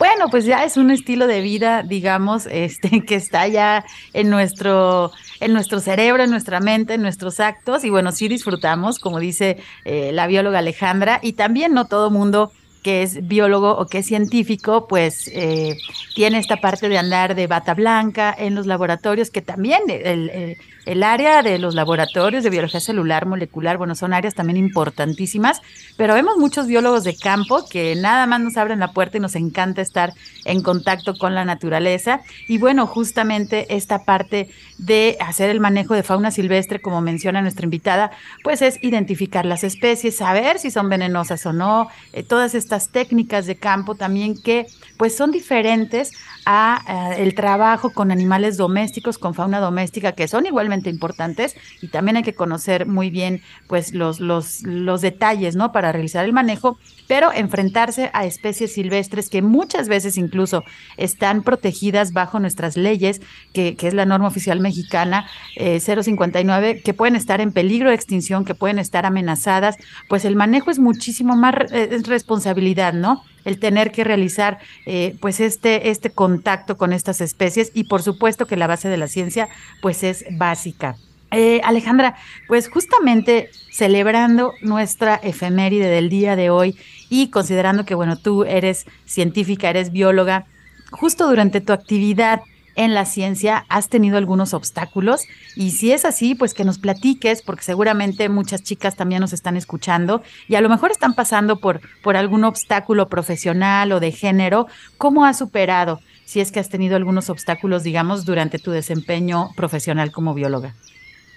bueno, 0.00 0.30
pues 0.30 0.46
ya 0.46 0.64
es 0.64 0.76
un 0.76 0.90
estilo 0.90 1.28
de 1.28 1.42
vida, 1.42 1.84
digamos, 1.84 2.46
este, 2.50 3.04
que 3.04 3.14
está 3.14 3.46
ya 3.46 3.84
en 4.12 4.28
nuestro, 4.28 5.12
en 5.38 5.52
nuestro 5.52 5.78
cerebro, 5.78 6.24
en 6.24 6.30
nuestra 6.30 6.58
mente, 6.58 6.94
en 6.94 7.02
nuestros 7.02 7.38
actos 7.38 7.84
y 7.84 7.90
bueno, 7.90 8.10
sí 8.10 8.26
disfrutamos, 8.26 8.98
como 8.98 9.20
dice 9.20 9.58
eh, 9.84 10.10
la 10.12 10.26
bióloga 10.26 10.58
Alejandra, 10.58 11.20
y 11.22 11.34
también 11.34 11.72
no 11.72 11.84
todo 11.84 12.10
mundo 12.10 12.50
que 12.86 13.02
es 13.02 13.26
biólogo 13.26 13.70
o 13.80 13.86
que 13.88 13.98
es 13.98 14.06
científico, 14.06 14.86
pues 14.86 15.28
eh, 15.34 15.76
tiene 16.14 16.38
esta 16.38 16.58
parte 16.60 16.88
de 16.88 16.98
andar 16.98 17.34
de 17.34 17.48
bata 17.48 17.74
blanca 17.74 18.32
en 18.38 18.54
los 18.54 18.66
laboratorios, 18.66 19.30
que 19.30 19.42
también 19.42 19.80
el, 19.88 20.30
el- 20.30 20.56
el 20.86 21.02
área 21.02 21.42
de 21.42 21.58
los 21.58 21.74
laboratorios 21.74 22.44
de 22.44 22.50
biología 22.50 22.78
celular, 22.78 23.26
molecular, 23.26 23.76
bueno, 23.76 23.96
son 23.96 24.12
áreas 24.12 24.34
también 24.36 24.56
importantísimas, 24.56 25.60
pero 25.96 26.14
vemos 26.14 26.36
muchos 26.38 26.68
biólogos 26.68 27.02
de 27.02 27.16
campo 27.16 27.66
que 27.68 27.96
nada 27.96 28.24
más 28.28 28.38
nos 28.40 28.56
abren 28.56 28.78
la 28.78 28.92
puerta 28.92 29.16
y 29.16 29.20
nos 29.20 29.34
encanta 29.34 29.82
estar 29.82 30.12
en 30.44 30.62
contacto 30.62 31.14
con 31.18 31.34
la 31.34 31.44
naturaleza. 31.44 32.20
Y 32.46 32.58
bueno, 32.58 32.86
justamente 32.86 33.66
esta 33.74 34.04
parte 34.04 34.48
de 34.78 35.16
hacer 35.20 35.50
el 35.50 35.60
manejo 35.60 35.94
de 35.94 36.02
fauna 36.02 36.30
silvestre, 36.30 36.80
como 36.80 37.00
menciona 37.00 37.42
nuestra 37.42 37.64
invitada, 37.64 38.10
pues 38.44 38.62
es 38.62 38.78
identificar 38.82 39.46
las 39.46 39.64
especies, 39.64 40.16
saber 40.16 40.58
si 40.58 40.70
son 40.70 40.88
venenosas 40.88 41.44
o 41.46 41.52
no, 41.52 41.88
eh, 42.12 42.22
todas 42.22 42.54
estas 42.54 42.90
técnicas 42.90 43.46
de 43.46 43.56
campo 43.56 43.94
también 43.94 44.40
que 44.40 44.66
pues 44.98 45.16
son 45.16 45.30
diferentes 45.30 46.12
a 46.46 47.14
el 47.18 47.34
trabajo 47.34 47.90
con 47.90 48.10
animales 48.10 48.56
domésticos, 48.56 49.18
con 49.18 49.34
fauna 49.34 49.58
doméstica, 49.58 50.12
que 50.12 50.28
son 50.28 50.46
igualmente 50.46 50.88
importantes 50.88 51.56
y 51.82 51.88
también 51.88 52.16
hay 52.16 52.22
que 52.22 52.34
conocer 52.34 52.86
muy 52.86 53.10
bien 53.10 53.42
pues 53.66 53.92
los, 53.92 54.20
los, 54.20 54.62
los 54.62 55.00
detalles, 55.00 55.56
¿no? 55.56 55.72
Para 55.72 55.92
realizar 55.92 56.24
el 56.24 56.32
manejo, 56.32 56.78
pero 57.08 57.32
enfrentarse 57.32 58.10
a 58.14 58.24
especies 58.24 58.74
silvestres 58.74 59.28
que 59.28 59.42
muchas 59.42 59.88
veces 59.88 60.16
incluso 60.16 60.62
están 60.96 61.42
protegidas 61.42 62.12
bajo 62.12 62.38
nuestras 62.38 62.76
leyes, 62.76 63.20
que, 63.52 63.74
que 63.74 63.88
es 63.88 63.94
la 63.94 64.06
norma 64.06 64.28
oficial 64.28 64.60
mexicana 64.60 65.26
eh, 65.56 65.80
059, 65.80 66.82
que 66.82 66.94
pueden 66.94 67.16
estar 67.16 67.40
en 67.40 67.52
peligro 67.52 67.88
de 67.88 67.96
extinción, 67.96 68.44
que 68.44 68.54
pueden 68.54 68.78
estar 68.78 69.04
amenazadas, 69.04 69.76
pues 70.08 70.24
el 70.24 70.36
manejo 70.36 70.70
es 70.70 70.78
muchísimo 70.78 71.34
más 71.36 71.54
eh, 71.72 71.88
es 71.90 72.06
responsabilidad, 72.06 72.92
¿no? 72.92 73.24
El 73.46 73.58
tener 73.58 73.90
que 73.92 74.04
realizar 74.04 74.58
eh, 74.84 75.16
pues 75.20 75.40
este, 75.40 75.88
este 75.88 76.10
contacto 76.10 76.76
con 76.76 76.92
estas 76.92 77.22
especies 77.22 77.70
y 77.72 77.84
por 77.84 78.02
supuesto 78.02 78.46
que 78.46 78.56
la 78.56 78.66
base 78.66 78.90
de 78.90 78.98
la 78.98 79.08
ciencia 79.08 79.48
pues 79.80 80.02
es 80.02 80.26
básica. 80.32 80.96
Eh, 81.32 81.60
Alejandra, 81.64 82.16
pues 82.46 82.68
justamente 82.68 83.50
celebrando 83.72 84.52
nuestra 84.60 85.16
efeméride 85.16 85.88
del 85.88 86.08
día 86.08 86.36
de 86.36 86.50
hoy 86.50 86.76
y 87.08 87.30
considerando 87.30 87.84
que, 87.84 87.94
bueno, 87.94 88.16
tú 88.16 88.44
eres 88.44 88.86
científica, 89.06 89.70
eres 89.70 89.90
bióloga, 89.90 90.46
justo 90.90 91.28
durante 91.28 91.60
tu 91.60 91.72
actividad 91.72 92.40
en 92.76 92.94
la 92.94 93.04
ciencia 93.04 93.64
has 93.68 93.88
tenido 93.88 94.18
algunos 94.18 94.54
obstáculos 94.54 95.22
y 95.56 95.72
si 95.72 95.92
es 95.92 96.04
así, 96.04 96.34
pues 96.34 96.54
que 96.54 96.64
nos 96.64 96.78
platiques, 96.78 97.42
porque 97.42 97.64
seguramente 97.64 98.28
muchas 98.28 98.62
chicas 98.62 98.96
también 98.96 99.20
nos 99.20 99.32
están 99.32 99.56
escuchando 99.56 100.22
y 100.48 100.54
a 100.54 100.60
lo 100.60 100.68
mejor 100.68 100.90
están 100.90 101.14
pasando 101.14 101.56
por, 101.58 101.80
por 102.02 102.16
algún 102.16 102.44
obstáculo 102.44 103.08
profesional 103.08 103.92
o 103.92 104.00
de 104.00 104.12
género. 104.12 104.66
¿Cómo 104.98 105.24
has 105.24 105.38
superado 105.38 106.00
si 106.24 106.40
es 106.40 106.52
que 106.52 106.60
has 106.60 106.68
tenido 106.68 106.96
algunos 106.96 107.30
obstáculos, 107.30 107.82
digamos, 107.82 108.24
durante 108.24 108.58
tu 108.58 108.70
desempeño 108.70 109.50
profesional 109.56 110.12
como 110.12 110.34
bióloga? 110.34 110.74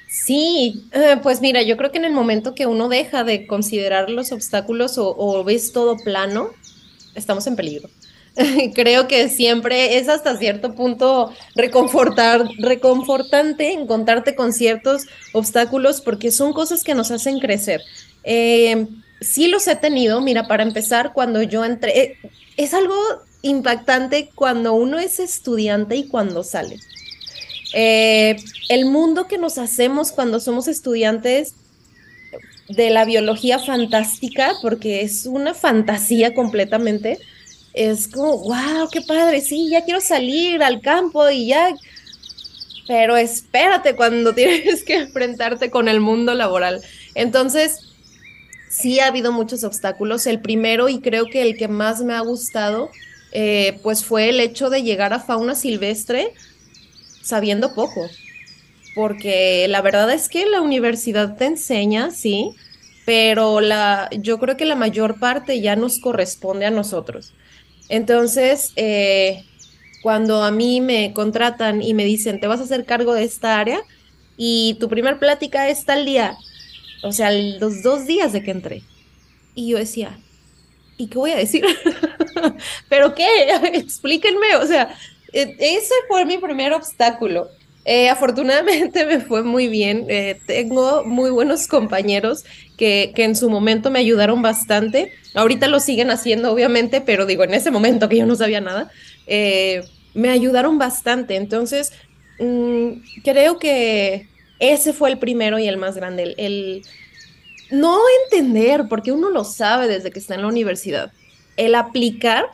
Sí, 0.10 0.88
eh, 0.92 1.18
pues 1.22 1.40
mira, 1.40 1.62
yo 1.62 1.78
creo 1.78 1.92
que 1.92 2.00
en 2.00 2.06
el 2.06 2.14
momento 2.14 2.56
que 2.56 2.66
uno 2.66 2.90
deja 2.90 3.24
de 3.24 3.46
considerar 3.46 4.10
los 4.10 4.32
obstáculos 4.32 4.98
o, 4.98 5.16
o 5.16 5.44
ves 5.44 5.72
todo 5.72 5.98
plano, 5.98 6.50
estamos 7.14 7.46
en 7.46 7.56
peligro. 7.56 7.90
Creo 8.74 9.08
que 9.08 9.30
siempre 9.30 9.98
es 9.98 10.08
hasta 10.08 10.38
cierto 10.38 10.74
punto 10.76 11.34
reconfortar, 11.56 12.48
reconfortante 12.58 13.74
encontrarte 13.74 14.36
con 14.36 14.54
ciertos 14.54 15.04
obstáculos 15.34 16.02
porque 16.02 16.32
son 16.32 16.54
cosas 16.54 16.84
que 16.84 16.96
nos 16.96 17.12
hacen 17.12 17.40
crecer. 17.40 17.82
Eh, 18.24 18.88
sí 19.20 19.48
los 19.48 19.68
he 19.68 19.76
tenido, 19.76 20.22
mira, 20.22 20.48
para 20.48 20.64
empezar, 20.64 21.14
cuando 21.14 21.42
yo 21.42 21.66
entré, 21.66 22.00
eh, 22.00 22.18
es 22.58 22.74
algo 22.74 22.96
impactante 23.42 24.30
cuando 24.36 24.74
uno 24.74 25.00
es 25.00 25.20
estudiante 25.20 25.96
y 25.96 26.08
cuando 26.08 26.44
sale. 26.44 26.78
Eh, 27.74 28.38
el 28.70 28.86
mundo 28.86 29.28
que 29.28 29.38
nos 29.38 29.58
hacemos 29.58 30.12
cuando 30.12 30.40
somos 30.40 30.68
estudiantes 30.68 31.56
de 32.68 32.90
la 32.90 33.06
biología 33.06 33.60
fantástica, 33.60 34.54
porque 34.62 35.02
es 35.02 35.26
una 35.26 35.54
fantasía 35.54 36.34
completamente, 36.34 37.20
es 37.74 38.08
como, 38.08 38.38
wow, 38.40 38.90
qué 38.92 39.02
padre, 39.02 39.42
sí, 39.42 39.70
ya 39.70 39.84
quiero 39.84 40.02
salir 40.02 40.64
al 40.64 40.82
campo 40.82 41.30
y 41.30 41.48
ya, 41.48 41.74
pero 42.88 43.18
espérate 43.18 43.96
cuando 43.96 44.34
tienes 44.36 44.84
que 44.84 44.96
enfrentarte 44.96 45.70
con 45.70 45.88
el 45.88 46.00
mundo 46.00 46.34
laboral. 46.34 46.82
Entonces, 47.16 47.90
sí 48.70 49.00
ha 49.00 49.08
habido 49.08 49.32
muchos 49.32 49.64
obstáculos. 49.64 50.26
El 50.28 50.42
primero 50.42 50.90
y 50.90 51.02
creo 51.02 51.26
que 51.26 51.42
el 51.42 51.58
que 51.58 51.68
más 51.68 52.02
me 52.02 52.14
ha 52.14 52.22
gustado, 52.22 52.90
eh, 53.32 53.80
pues 53.84 54.06
fue 54.06 54.30
el 54.30 54.40
hecho 54.40 54.70
de 54.70 54.84
llegar 54.84 55.14
a 55.14 55.20
fauna 55.20 55.56
silvestre 55.56 56.34
sabiendo 57.22 57.76
poco, 57.76 58.10
porque 58.96 59.68
la 59.68 59.82
verdad 59.82 60.12
es 60.12 60.30
que 60.30 60.48
la 60.48 60.62
universidad 60.62 61.38
te 61.38 61.46
enseña, 61.46 62.10
sí, 62.10 62.56
pero 63.06 63.62
la, 63.62 64.10
yo 64.12 64.40
creo 64.40 64.58
que 64.58 64.66
la 64.66 64.76
mayor 64.76 65.20
parte 65.20 65.62
ya 65.62 65.76
nos 65.76 66.00
corresponde 66.00 66.66
a 66.66 66.72
nosotros. 66.72 67.34
Entonces, 67.90 68.74
eh, 68.78 69.44
cuando 70.04 70.44
a 70.44 70.52
mí 70.52 70.82
me 70.82 71.14
contratan 71.14 71.82
y 71.84 71.94
me 71.94 72.06
dicen, 72.06 72.40
te 72.40 72.48
vas 72.48 72.62
a 72.62 72.64
hacer 72.64 72.86
cargo 72.86 73.14
de 73.14 73.24
esta 73.26 73.60
área 73.60 73.82
y 74.38 74.78
tu 74.80 74.90
primer 74.90 75.20
plática 75.20 75.70
es 75.70 75.86
tal 75.86 76.06
día, 76.06 76.38
o 77.04 77.12
sea, 77.14 77.32
los 77.32 77.84
dos 77.84 78.06
días 78.08 78.34
de 78.34 78.44
que 78.44 78.52
entré. 78.52 78.90
Y 79.56 79.70
yo 79.72 79.78
decía, 79.78 80.22
¿y 80.98 81.10
qué 81.10 81.18
voy 81.18 81.32
a 81.32 81.38
decir? 81.38 81.66
¿Pero 82.90 83.16
qué? 83.16 83.28
Explíquenme, 83.74 84.56
o 84.58 84.66
sea, 84.68 84.96
e- 85.34 85.56
ese 85.60 85.94
fue 86.08 86.26
mi 86.26 86.38
primer 86.38 86.74
obstáculo. 86.74 87.50
Eh, 87.86 88.10
afortunadamente 88.10 89.06
me 89.08 89.20
fue 89.22 89.44
muy 89.44 89.68
bien. 89.68 90.06
eh, 90.10 90.40
tengo 90.46 91.04
muy 91.06 91.32
buenos 91.32 91.68
compañeros 91.68 92.44
que, 92.78 93.14
que 93.16 93.24
en 93.24 93.36
su 93.36 93.50
momento 93.50 93.90
me 93.92 94.00
ayudaron 94.00 94.42
bastante. 94.42 95.12
Ahorita 95.34 95.68
lo 95.68 95.80
siguen 95.80 96.12
haciendo, 96.12 96.52
obviamente, 96.52 97.02
pero 97.02 97.26
digo, 97.26 97.44
en 97.44 97.54
ese 97.54 97.72
momento 97.72 98.10
que 98.10 98.18
yo 98.18 98.26
no 98.26 98.36
sabía 98.36 98.62
nada, 98.62 98.92
eh, 99.28 99.84
me 100.14 100.30
ayudaron 100.30 100.78
bastante. 100.78 101.36
Entonces, 101.36 101.94
mm, 102.40 102.92
creo 103.24 103.60
que 103.60 104.28
ese 104.60 104.94
fue 104.94 105.10
el 105.10 105.20
primero 105.20 105.60
y 105.60 105.68
el 105.68 105.78
más 105.78 105.96
grande, 105.96 106.24
el, 106.24 106.36
el 106.38 106.82
no 107.72 108.00
entender, 108.26 108.88
porque 108.90 109.12
uno 109.12 109.30
lo 109.30 109.44
sabe 109.44 109.88
desde 109.88 110.12
que 110.12 110.20
está 110.20 110.36
en 110.36 110.42
la 110.42 110.48
universidad, 110.48 111.12
el 111.58 111.76
aplicar 111.76 112.46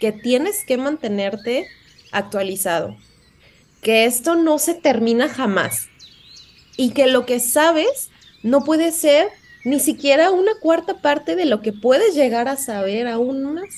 que 0.00 0.12
tienes 0.12 0.64
que 0.66 0.76
mantenerte 0.76 1.66
actualizado, 2.12 2.96
que 3.84 4.06
esto 4.06 4.34
no 4.34 4.58
se 4.58 4.74
termina 4.74 5.28
jamás 5.28 5.88
y 6.76 6.90
que 6.90 7.06
lo 7.06 7.26
que 7.26 7.38
sabes 7.38 8.10
no 8.42 8.64
puede 8.64 8.90
ser 8.90 9.28
ni 9.64 9.78
siquiera 9.78 10.32
una 10.32 10.52
cuarta 10.60 11.00
parte 11.00 11.36
de 11.36 11.44
lo 11.44 11.60
que 11.62 11.72
puedes 11.72 12.14
llegar 12.14 12.48
a 12.48 12.56
saber 12.56 13.06
aún 13.06 13.54
más. 13.54 13.68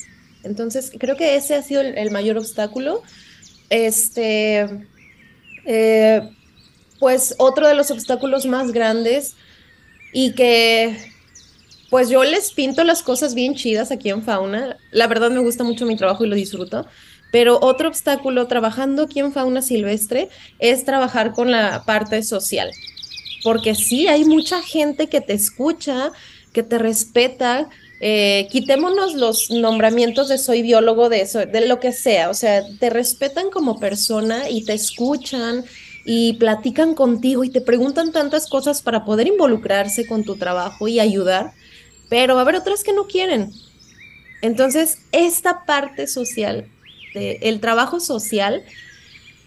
Entonces, 0.43 0.91
creo 0.97 1.15
que 1.15 1.35
ese 1.35 1.55
ha 1.55 1.61
sido 1.61 1.81
el, 1.81 2.11
mayor 2.11 2.37
obstáculo. 2.37 3.03
Este, 3.69 4.65
eh, 5.65 6.29
pues 6.99 7.35
otro 7.37 7.67
de 7.67 7.75
los 7.75 7.91
obstáculos 7.91 8.45
más 8.45 8.71
grandes 8.71 9.35
y 10.13 10.33
que 10.33 10.97
pues 11.89 12.09
yo 12.09 12.23
les 12.23 12.51
pinto 12.51 12.83
las 12.83 13.03
cosas 13.03 13.35
bien 13.35 13.55
chidas 13.55 13.91
aquí 13.91 14.09
en 14.09 14.23
Fauna. 14.23 14.77
La 14.91 15.07
verdad 15.07 15.31
me 15.31 15.39
gusta 15.39 15.63
mucho 15.63 15.85
mi 15.85 15.95
trabajo 15.95 16.25
y 16.25 16.29
lo 16.29 16.35
disfruto. 16.35 16.85
Pero 17.31 17.59
otro 17.61 17.89
obstáculo 17.89 18.47
trabajando 18.47 19.03
aquí 19.03 19.19
en 19.19 19.33
Fauna 19.33 19.61
Silvestre 19.61 20.29
es 20.59 20.85
trabajar 20.85 21.33
con 21.33 21.51
la 21.51 21.83
parte 21.85 22.23
social. 22.23 22.71
Porque 23.43 23.75
sí, 23.75 24.07
hay 24.07 24.25
mucha 24.25 24.61
gente 24.61 25.07
que 25.07 25.21
te 25.21 25.33
escucha, 25.33 26.11
que 26.53 26.63
te 26.63 26.77
respeta. 26.77 27.69
Eh, 27.99 28.47
quitémonos 28.51 29.15
los 29.15 29.49
nombramientos 29.49 30.29
de 30.29 30.37
soy 30.37 30.61
biólogo, 30.61 31.09
de 31.09 31.21
eso, 31.21 31.39
de 31.45 31.67
lo 31.67 31.79
que 31.79 31.91
sea. 31.91 32.29
O 32.29 32.33
sea, 32.33 32.63
te 32.79 32.89
respetan 32.89 33.49
como 33.49 33.79
persona 33.79 34.49
y 34.49 34.63
te 34.63 34.73
escuchan 34.73 35.65
y 36.09 36.33
platican 36.33 36.95
contigo 36.95 37.43
y 37.43 37.49
te 37.49 37.59
preguntan 37.59 38.13
tantas 38.13 38.47
cosas 38.47 38.81
para 38.81 39.03
poder 39.03 39.27
involucrarse 39.27 40.07
con 40.07 40.23
tu 40.23 40.37
trabajo 40.37 40.87
y 40.87 41.01
ayudar, 41.01 41.51
pero 42.09 42.35
va 42.35 42.41
a 42.41 42.43
haber 42.43 42.55
otras 42.55 42.85
que 42.85 42.93
no 42.93 43.07
quieren. 43.07 43.51
Entonces, 44.41 44.99
esta 45.11 45.65
parte 45.65 46.07
social, 46.07 46.69
de, 47.17 47.39
el 47.41 47.59
trabajo 47.59 47.99
social, 47.99 48.63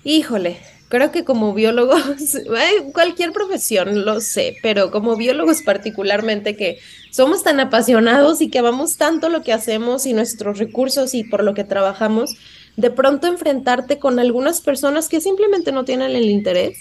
híjole, 0.04 0.58
creo 0.88 1.12
que 1.12 1.24
como 1.24 1.54
biólogos, 1.54 2.02
cualquier 2.92 3.32
profesión 3.32 4.04
lo 4.04 4.20
sé, 4.20 4.56
pero 4.62 4.90
como 4.90 5.16
biólogos 5.16 5.62
particularmente 5.62 6.56
que 6.56 6.78
somos 7.10 7.42
tan 7.42 7.60
apasionados 7.60 8.40
y 8.40 8.50
que 8.50 8.58
amamos 8.58 8.96
tanto 8.96 9.28
lo 9.28 9.42
que 9.42 9.52
hacemos 9.52 10.04
y 10.04 10.12
nuestros 10.12 10.58
recursos 10.58 11.14
y 11.14 11.24
por 11.24 11.44
lo 11.44 11.54
que 11.54 11.64
trabajamos, 11.64 12.36
de 12.76 12.90
pronto 12.90 13.28
enfrentarte 13.28 13.98
con 13.98 14.18
algunas 14.18 14.60
personas 14.60 15.08
que 15.08 15.20
simplemente 15.20 15.72
no 15.72 15.84
tienen 15.84 16.10
el 16.16 16.28
interés. 16.28 16.78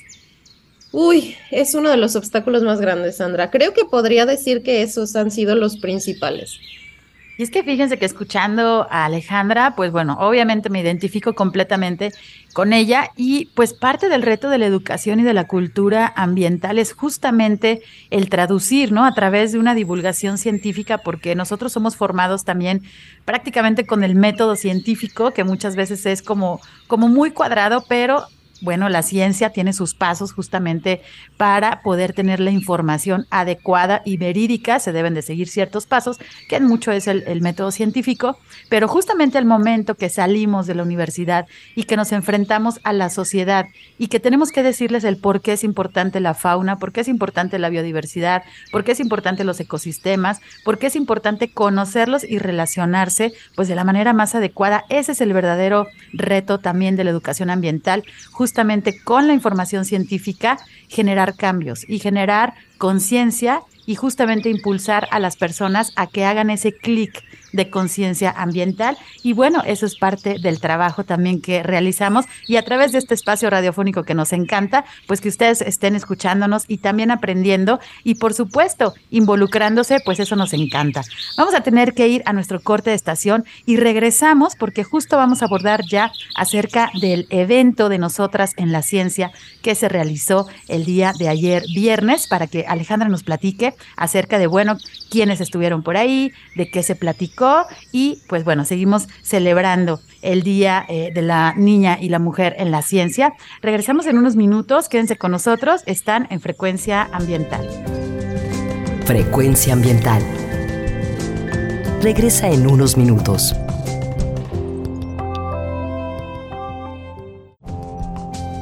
Uy, 0.92 1.36
es 1.52 1.76
uno 1.76 1.92
de 1.92 1.98
los 1.98 2.16
obstáculos 2.16 2.64
más 2.64 2.82
grandes, 2.82 3.18
Sandra. 3.18 3.52
Creo 3.52 3.74
que 3.74 3.86
podría 3.86 4.26
decir 4.26 4.64
que 4.64 4.82
esos 4.82 5.16
han 5.16 5.30
sido 5.30 5.54
los 5.54 5.78
principales. 5.78 6.60
Y 7.40 7.44
es 7.44 7.52
que 7.52 7.64
fíjense 7.64 7.98
que 7.98 8.06
escuchando 8.06 8.86
a 8.92 9.06
Alejandra, 9.06 9.74
pues 9.78 9.94
bueno, 9.94 10.18
obviamente 10.20 10.70
me 10.70 10.82
identifico 10.82 11.36
completamente 11.36 12.12
con 12.52 12.74
ella 12.74 13.12
y 13.16 13.46
pues 13.56 13.74
parte 13.74 14.10
del 14.10 14.24
reto 14.24 14.50
de 14.50 14.58
la 14.58 14.66
educación 14.66 15.22
y 15.22 15.24
de 15.24 15.34
la 15.34 15.48
cultura 15.48 16.12
ambiental 16.18 16.78
es 16.78 16.92
justamente 16.92 17.82
el 18.10 18.28
traducir, 18.28 18.92
¿no? 18.92 19.06
A 19.06 19.14
través 19.14 19.54
de 19.54 19.60
una 19.60 19.74
divulgación 19.74 20.38
científica, 20.38 20.98
porque 20.98 21.34
nosotros 21.34 21.72
somos 21.72 21.96
formados 21.96 22.44
también 22.44 22.84
prácticamente 23.24 23.86
con 23.86 24.04
el 24.04 24.16
método 24.16 24.58
científico, 24.58 25.32
que 25.32 25.46
muchas 25.46 25.78
veces 25.78 26.06
es 26.08 26.22
como, 26.22 26.60
como 26.88 27.08
muy 27.08 27.32
cuadrado, 27.32 27.86
pero 27.88 28.28
bueno, 28.62 28.90
la 28.90 29.04
ciencia 29.04 29.52
tiene 29.52 29.74
sus 29.74 29.94
pasos 29.94 30.34
justamente 30.34 31.02
para 31.38 31.82
poder 31.82 32.14
tener 32.14 32.40
la 32.40 32.52
información 32.52 33.26
adecuada 33.30 34.02
y 34.06 34.18
verídica. 34.18 34.80
Se 34.80 34.92
deben 34.92 35.14
de 35.14 35.22
seguir 35.22 35.48
ciertos 35.48 35.86
pasos, 35.86 36.20
que 36.48 36.58
en 36.58 36.66
mucho 36.66 36.92
es 36.92 37.08
el, 37.08 37.40
método 37.40 37.72
científico, 37.72 38.38
pero 38.70 38.90
justamente 38.90 39.38
el 39.38 39.46
momento 39.46 39.96
que 39.96 40.10
salimos 40.10 40.68
de 40.68 40.76
la 40.76 40.84
universidad 40.84 41.48
y 41.74 41.84
que 41.84 41.96
nos 41.96 42.12
enfrentamos 42.12 42.82
a 42.84 42.92
la 42.92 43.10
sociedad 43.10 43.68
y 43.98 44.08
que 44.08 44.20
tenemos 44.20 44.52
que 44.52 44.62
decirles 44.62 45.06
el 45.06 45.18
por 45.18 45.42
qué 45.42 45.54
es 45.54 45.64
importante 45.64 46.20
la 46.20 46.34
fauna, 46.34 46.78
por 46.78 46.92
qué 46.92 47.02
es 47.02 47.08
importante 47.08 47.60
la 47.60 47.70
biodiversidad, 47.70 48.44
por 48.72 48.84
qué 48.84 48.92
es 48.92 49.00
importante 49.00 49.46
los 49.46 49.60
ecosistemas, 49.62 50.42
por 50.66 50.80
qué 50.80 50.88
es 50.88 50.98
importante 50.98 51.54
conocerlos 51.54 52.26
y 52.26 52.40
relacionarse 52.40 53.32
pues 53.56 53.70
de 53.70 53.76
la 53.76 53.86
manera 53.86 54.12
más 54.12 54.36
adecuada. 54.36 54.84
Ese 54.90 55.14
es 55.14 55.22
el 55.22 55.32
verdadero 55.32 55.88
reto 56.12 56.60
también 56.60 56.98
de 56.98 57.06
la 57.06 57.12
educación 57.12 57.50
ambiental 57.50 58.04
justamente 58.50 59.00
con 59.00 59.28
la 59.28 59.34
información 59.34 59.86
científica 59.86 60.58
generar 60.88 61.36
cambios 61.36 61.88
y 61.88 62.00
generar 62.00 62.56
conciencia 62.80 63.62
y 63.86 63.94
justamente 63.94 64.50
impulsar 64.50 65.08
a 65.12 65.20
las 65.20 65.38
personas 65.38 65.92
a 65.96 66.08
que 66.08 66.26
hagan 66.26 66.50
ese 66.50 66.76
clic 66.76 67.24
de 67.52 67.70
conciencia 67.70 68.32
ambiental. 68.32 68.98
Y 69.24 69.34
bueno, 69.34 69.62
eso 69.66 69.86
es 69.86 69.98
parte 69.98 70.38
del 70.40 70.60
trabajo 70.60 71.04
también 71.04 71.42
que 71.42 71.64
realizamos 71.64 72.26
y 72.48 72.58
a 72.58 72.64
través 72.64 72.92
de 72.92 73.00
este 73.00 73.14
espacio 73.14 73.50
radiofónico 73.50 74.04
que 74.04 74.14
nos 74.14 74.34
encanta, 74.34 74.86
pues 75.08 75.22
que 75.22 75.30
ustedes 75.30 75.62
estén 75.62 75.96
escuchándonos 75.96 76.66
y 76.68 76.78
también 76.78 77.12
aprendiendo 77.12 77.80
y 78.04 78.16
por 78.16 78.34
supuesto 78.34 78.94
involucrándose, 79.10 80.00
pues 80.04 80.20
eso 80.20 80.36
nos 80.36 80.54
encanta. 80.54 81.02
Vamos 81.38 81.56
a 81.56 81.62
tener 81.62 81.94
que 81.94 82.08
ir 82.08 82.24
a 82.26 82.34
nuestro 82.34 82.60
corte 82.62 82.90
de 82.90 82.96
estación 82.96 83.46
y 83.66 83.78
regresamos 83.78 84.56
porque 84.56 84.84
justo 84.84 85.18
vamos 85.18 85.42
a 85.42 85.46
abordar 85.46 85.82
ya 85.90 86.12
acerca 86.36 86.92
del 87.02 87.28
evento 87.30 87.90
de 87.90 87.98
nosotras 87.98 88.54
en 88.58 88.72
la 88.72 88.82
ciencia 88.82 89.32
que 89.62 89.76
se 89.76 89.90
realizó 89.90 90.48
el 90.68 90.86
día 90.86 91.14
de 91.18 91.30
ayer 91.30 91.64
viernes 91.74 92.28
para 92.28 92.48
que 92.48 92.66
Alejandra 92.68 93.10
nos 93.10 93.24
platique 93.24 93.76
acerca 93.96 94.38
de, 94.40 94.48
bueno, 94.48 94.78
quiénes 95.10 95.42
estuvieron 95.42 95.84
por 95.84 95.98
ahí, 95.98 96.32
de 96.56 96.70
qué 96.70 96.84
se 96.84 96.96
platicó 96.96 97.66
y 97.92 98.22
pues 98.28 98.44
bueno, 98.44 98.66
seguimos 98.66 99.08
celebrando 99.22 100.00
el 100.22 100.44
Día 100.44 100.86
eh, 100.88 101.12
de 101.14 101.22
la 101.22 101.54
Niña 101.56 101.98
y 102.00 102.10
la 102.10 102.20
Mujer 102.20 102.56
en 102.58 102.72
la 102.72 102.82
Ciencia. 102.82 103.34
Regresamos 103.62 104.06
en 104.06 104.18
unos 104.18 104.36
minutos, 104.36 104.90
quédense 104.90 105.18
con 105.18 105.32
nosotros, 105.32 105.82
están 105.86 106.28
en 106.30 106.42
Frecuencia 106.42 107.10
Ambiental. 107.12 107.68
Frecuencia 109.06 109.74
Ambiental. 109.74 110.22
Regresa 112.02 112.50
en 112.50 112.68
unos 112.68 112.96
minutos. 112.96 113.56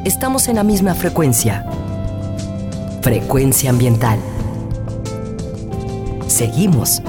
Estamos 0.06 0.48
en 0.48 0.56
la 0.56 0.64
misma 0.64 0.96
frecuencia. 0.96 1.66
Frecuencia 3.02 3.70
Ambiental. 3.70 4.18
Seguimos 6.28 7.02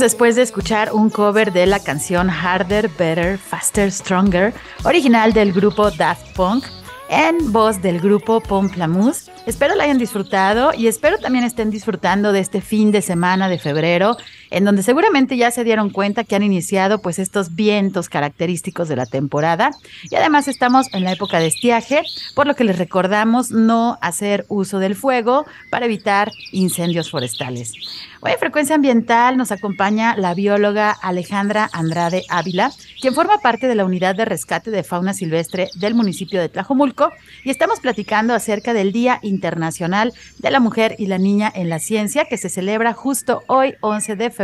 después 0.00 0.36
de 0.36 0.42
escuchar 0.42 0.92
un 0.92 1.10
cover 1.10 1.52
de 1.52 1.66
la 1.66 1.80
canción 1.80 2.30
Harder, 2.30 2.88
Better, 2.88 3.38
Faster, 3.38 3.90
Stronger, 3.90 4.54
original 4.84 5.32
del 5.32 5.52
grupo 5.52 5.90
Daft 5.90 6.34
Punk, 6.34 6.64
en 7.08 7.52
voz 7.52 7.82
del 7.82 8.00
grupo 8.00 8.40
Pomplamoose. 8.40 9.30
Espero 9.46 9.74
la 9.74 9.84
hayan 9.84 9.98
disfrutado 9.98 10.72
y 10.74 10.86
espero 10.86 11.18
también 11.18 11.44
estén 11.44 11.70
disfrutando 11.70 12.32
de 12.32 12.40
este 12.40 12.60
fin 12.60 12.92
de 12.92 13.02
semana 13.02 13.48
de 13.48 13.58
febrero, 13.58 14.16
en 14.50 14.64
donde 14.64 14.82
seguramente 14.82 15.36
ya 15.36 15.50
se 15.50 15.64
dieron 15.64 15.90
cuenta 15.90 16.24
que 16.24 16.36
han 16.36 16.42
iniciado 16.42 17.00
pues 17.00 17.18
estos 17.18 17.54
vientos 17.54 18.08
característicos 18.08 18.88
de 18.88 18.96
la 18.96 19.06
temporada 19.06 19.70
y 20.10 20.14
además 20.16 20.48
estamos 20.48 20.92
en 20.92 21.04
la 21.04 21.12
época 21.12 21.38
de 21.38 21.46
estiaje, 21.46 22.02
por 22.34 22.46
lo 22.46 22.54
que 22.54 22.64
les 22.64 22.78
recordamos 22.78 23.50
no 23.50 23.98
hacer 24.00 24.44
uso 24.48 24.78
del 24.78 24.94
fuego 24.94 25.46
para 25.70 25.86
evitar 25.86 26.30
incendios 26.52 27.10
forestales. 27.10 27.74
Hoy 28.20 28.32
en 28.32 28.38
Frecuencia 28.38 28.74
Ambiental 28.74 29.36
nos 29.36 29.52
acompaña 29.52 30.16
la 30.16 30.34
bióloga 30.34 30.90
Alejandra 30.90 31.70
Andrade 31.72 32.24
Ávila, 32.28 32.72
quien 33.00 33.14
forma 33.14 33.38
parte 33.38 33.68
de 33.68 33.76
la 33.76 33.84
Unidad 33.84 34.16
de 34.16 34.24
Rescate 34.24 34.72
de 34.72 34.82
Fauna 34.82 35.14
Silvestre 35.14 35.68
del 35.76 35.94
municipio 35.94 36.40
de 36.40 36.48
Tlajomulco 36.48 37.12
y 37.44 37.50
estamos 37.50 37.78
platicando 37.78 38.34
acerca 38.34 38.74
del 38.74 38.90
Día 38.90 39.20
Internacional 39.22 40.12
de 40.38 40.50
la 40.50 40.58
Mujer 40.58 40.96
y 40.98 41.06
la 41.06 41.18
Niña 41.18 41.52
en 41.54 41.68
la 41.68 41.78
Ciencia 41.78 42.24
que 42.24 42.38
se 42.38 42.48
celebra 42.48 42.92
justo 42.92 43.42
hoy 43.46 43.74
11 43.82 44.16
de 44.16 44.30
febrero 44.30 44.37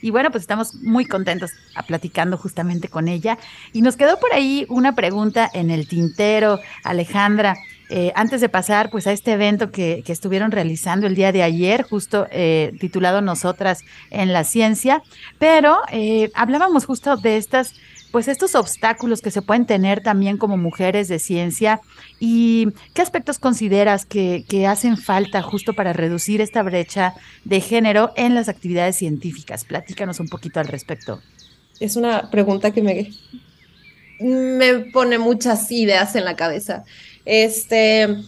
y 0.00 0.10
bueno, 0.10 0.30
pues 0.30 0.42
estamos 0.42 0.74
muy 0.76 1.04
contentos 1.06 1.52
a 1.74 1.82
platicando 1.82 2.36
justamente 2.36 2.88
con 2.88 3.08
ella. 3.08 3.38
Y 3.72 3.82
nos 3.82 3.96
quedó 3.96 4.18
por 4.18 4.32
ahí 4.32 4.66
una 4.68 4.94
pregunta 4.94 5.48
en 5.52 5.70
el 5.70 5.86
tintero, 5.88 6.58
Alejandra. 6.84 7.56
Eh, 7.94 8.10
antes 8.14 8.40
de 8.40 8.48
pasar 8.48 8.88
pues 8.90 9.06
a 9.06 9.12
este 9.12 9.32
evento 9.32 9.70
que, 9.70 10.02
que 10.06 10.12
estuvieron 10.12 10.50
realizando 10.50 11.06
el 11.06 11.14
día 11.14 11.30
de 11.30 11.42
ayer, 11.42 11.82
justo 11.82 12.26
eh, 12.30 12.72
titulado 12.80 13.20
Nosotras 13.20 13.80
en 14.10 14.32
la 14.32 14.44
Ciencia, 14.44 15.02
pero 15.38 15.78
eh, 15.90 16.30
hablábamos 16.34 16.86
justo 16.86 17.18
de 17.18 17.36
estas 17.36 17.74
pues 18.12 18.28
estos 18.28 18.54
obstáculos 18.54 19.22
que 19.22 19.30
se 19.30 19.42
pueden 19.42 19.66
tener 19.66 20.02
también 20.02 20.36
como 20.36 20.56
mujeres 20.56 21.08
de 21.08 21.18
ciencia 21.18 21.80
y 22.20 22.68
qué 22.94 23.02
aspectos 23.02 23.38
consideras 23.38 24.06
que, 24.06 24.44
hacen 24.68 24.96
falta 24.96 25.42
justo 25.42 25.72
para 25.72 25.92
reducir 25.92 26.40
esta 26.40 26.62
brecha 26.62 27.14
de 27.44 27.60
género 27.60 28.12
en 28.16 28.34
las 28.34 28.48
actividades 28.48 28.96
científicas. 28.96 29.64
Platícanos 29.64 30.20
un 30.20 30.28
poquito 30.28 30.60
al 30.60 30.68
respecto. 30.68 31.20
Es 31.80 31.96
una 31.96 32.30
pregunta 32.30 32.70
que 32.70 32.82
me, 32.82 33.10
me 34.20 34.90
pone 34.92 35.18
muchas 35.18 35.72
ideas 35.72 36.14
en 36.14 36.24
la 36.24 36.36
cabeza. 36.36 36.84
Este, 37.24 38.22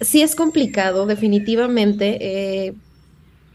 sí 0.00 0.22
es 0.22 0.34
complicado, 0.34 1.06
definitivamente. 1.06 2.18
Eh, 2.20 2.74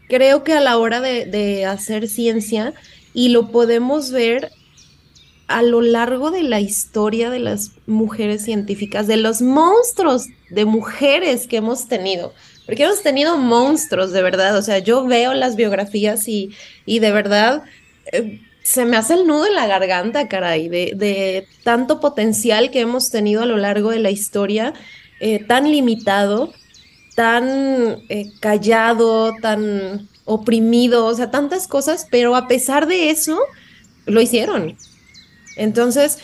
creo 0.08 0.44
que 0.44 0.52
a 0.52 0.60
la 0.60 0.78
hora 0.78 1.00
de, 1.00 1.64
hacer 1.66 2.08
ciencia, 2.08 2.74
y 3.12 3.28
lo 3.28 3.50
podemos 3.50 4.10
ver 4.10 4.50
a 5.46 5.62
lo 5.62 5.80
largo 5.80 6.30
de 6.30 6.42
la 6.42 6.60
historia 6.60 7.30
de 7.30 7.38
las 7.38 7.72
mujeres 7.86 8.42
científicas, 8.42 9.06
de 9.06 9.16
los 9.16 9.42
monstruos 9.42 10.26
de 10.50 10.64
mujeres 10.64 11.46
que 11.46 11.58
hemos 11.58 11.88
tenido, 11.88 12.32
porque 12.66 12.84
hemos 12.84 13.02
tenido 13.02 13.36
monstruos 13.36 14.12
de 14.12 14.22
verdad, 14.22 14.56
o 14.56 14.62
sea, 14.62 14.78
yo 14.78 15.04
veo 15.04 15.34
las 15.34 15.56
biografías 15.56 16.28
y, 16.28 16.50
y 16.86 16.98
de 16.98 17.12
verdad... 17.12 17.62
Eh, 18.12 18.40
se 18.64 18.86
me 18.86 18.96
hace 18.96 19.12
el 19.12 19.26
nudo 19.26 19.46
en 19.46 19.54
la 19.54 19.66
garganta, 19.66 20.26
caray, 20.26 20.70
de, 20.70 20.94
de, 20.96 21.46
tanto 21.64 22.00
potencial 22.00 22.70
que 22.70 22.80
hemos 22.80 23.10
tenido 23.10 23.42
a 23.42 23.46
lo 23.46 23.58
largo 23.58 23.90
de 23.90 23.98
la 23.98 24.10
historia, 24.10 24.72
eh, 25.20 25.44
tan 25.44 25.70
limitado, 25.70 26.50
tan 27.14 28.02
eh, 28.08 28.32
callado, 28.40 29.34
tan 29.40 30.08
oprimido, 30.24 31.04
o 31.06 31.14
sea, 31.14 31.30
tantas 31.30 31.68
cosas, 31.68 32.06
pero 32.10 32.34
a 32.36 32.48
pesar 32.48 32.86
de 32.86 33.10
eso, 33.10 33.38
lo 34.06 34.20
hicieron. 34.20 34.76
Entonces, 35.56 36.18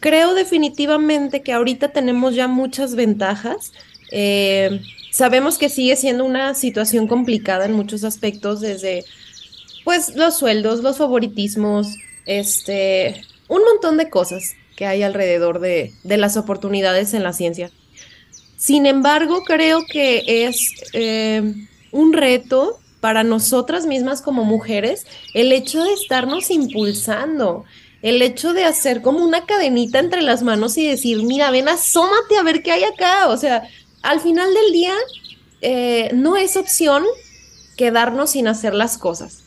creo 0.00 0.34
definitivamente 0.34 1.42
que 1.42 1.52
ahorita 1.52 1.88
tenemos 1.92 2.34
ya 2.34 2.48
muchas 2.48 2.94
ventajas. 2.94 3.72
Eh, 4.12 4.80
sabemos 5.12 5.58
que 5.58 5.68
sigue 5.68 5.96
siendo 5.96 6.24
una 6.24 6.54
situación 6.54 7.06
complicada 7.06 7.64
en 7.64 7.72
muchos 7.72 8.04
aspectos, 8.04 8.60
desde 8.60 9.04
pues 9.84 10.16
los 10.16 10.36
sueldos, 10.36 10.82
los 10.82 10.98
favoritismos, 10.98 11.88
este, 12.26 13.22
un 13.48 13.62
montón 13.62 13.96
de 13.96 14.10
cosas 14.10 14.54
que 14.76 14.84
hay 14.84 15.02
alrededor 15.02 15.60
de, 15.60 15.94
de 16.02 16.16
las 16.16 16.36
oportunidades 16.36 17.14
en 17.14 17.22
la 17.22 17.32
ciencia. 17.32 17.70
Sin 18.56 18.86
embargo, 18.86 19.42
creo 19.44 19.84
que 19.86 20.46
es 20.46 20.72
eh, 20.92 21.54
un 21.92 22.12
reto 22.12 22.78
para 23.00 23.22
nosotras 23.22 23.86
mismas 23.86 24.22
como 24.22 24.44
mujeres 24.44 25.06
el 25.34 25.52
hecho 25.52 25.84
de 25.84 25.92
estarnos 25.92 26.50
impulsando, 26.50 27.64
el 28.02 28.22
hecho 28.22 28.52
de 28.52 28.64
hacer 28.64 29.02
como 29.02 29.24
una 29.24 29.46
cadenita 29.46 29.98
entre 29.98 30.22
las 30.22 30.42
manos 30.42 30.76
y 30.78 30.86
decir, 30.86 31.22
mira, 31.22 31.50
ven, 31.50 31.68
asómate 31.68 32.36
a 32.38 32.42
ver 32.42 32.62
qué 32.62 32.72
hay 32.72 32.84
acá. 32.84 33.28
O 33.28 33.36
sea, 33.36 33.68
al 34.02 34.20
final 34.20 34.52
del 34.52 34.72
día, 34.72 34.94
eh, 35.62 36.10
no 36.14 36.36
es 36.36 36.56
opción 36.56 37.04
quedarnos 37.76 38.30
sin 38.30 38.48
hacer 38.48 38.74
las 38.74 38.98
cosas 38.98 39.46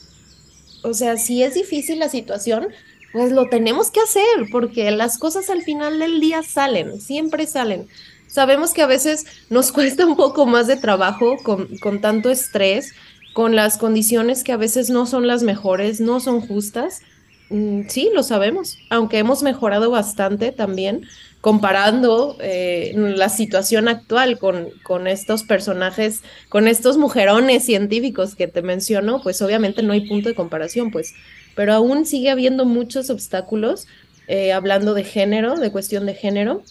o 0.84 0.94
sea, 0.94 1.18
si 1.18 1.44
es 1.44 1.54
difícil 1.54 2.00
la 2.00 2.10
situación, 2.10 2.68
pues 3.12 3.32
lo 3.32 3.50
tenemos 3.50 3.92
que 3.92 4.02
hacer, 4.02 4.48
porque 4.52 4.92
las 4.92 5.18
cosas 5.18 5.50
al 5.50 5.62
final 5.62 6.00
del 6.00 6.20
día 6.20 6.44
salen, 6.44 7.02
siempre 7.02 7.48
salen. 7.48 7.88
Sabemos 8.28 8.74
que 8.74 8.82
a 8.82 8.88
veces 8.88 9.26
nos 9.50 9.72
cuesta 9.74 10.06
un 10.06 10.16
poco 10.16 10.46
más 10.46 10.68
de 10.68 10.78
trabajo 10.78 11.38
con, 11.44 11.78
con 11.80 12.02
tanto 12.02 12.30
estrés, 12.30 12.94
con 13.34 13.56
las 13.56 13.78
condiciones 13.78 14.44
que 14.44 14.52
a 14.52 14.58
veces 14.58 14.90
no 14.90 15.06
son 15.06 15.28
las 15.28 15.44
mejores, 15.44 16.00
no 16.00 16.20
son 16.20 16.42
justas. 16.42 17.02
Mm, 17.50 17.88
sí, 17.88 18.12
lo 18.14 18.22
sabemos, 18.22 18.78
aunque 18.90 19.18
hemos 19.18 19.42
mejorado 19.42 19.90
bastante 19.90 20.52
también, 20.52 21.08
comparando 21.42 22.38
eh, 22.42 22.94
la 22.96 23.30
situación 23.30 23.88
actual 23.88 24.38
con, 24.38 24.70
con, 24.84 25.08
estos 25.08 25.44
personajes, 25.44 26.22
con 26.50 26.68
estos 26.68 26.98
mujerones 26.98 27.66
científicos 27.66 28.36
que 28.36 28.48
te 28.48 28.62
menciono, 28.62 29.22
pues 29.24 29.42
obviamente 29.42 29.82
no 29.82 29.94
hay 29.94 30.08
punto 30.08 30.30
de 30.30 30.36
comparación, 30.36 30.92
pues, 30.92 31.14
pero 31.56 31.74
aún 31.74 32.06
sigue 32.06 32.30
habiendo 32.30 32.66
muchos 32.66 33.10
obstáculos 33.10 33.88
eh, 34.28 34.52
hablando 34.52 34.94
de 34.94 35.04
género, 35.04 35.56
de 35.56 35.72
cuestión 35.72 36.06
de 36.06 36.14
género. 36.14 36.62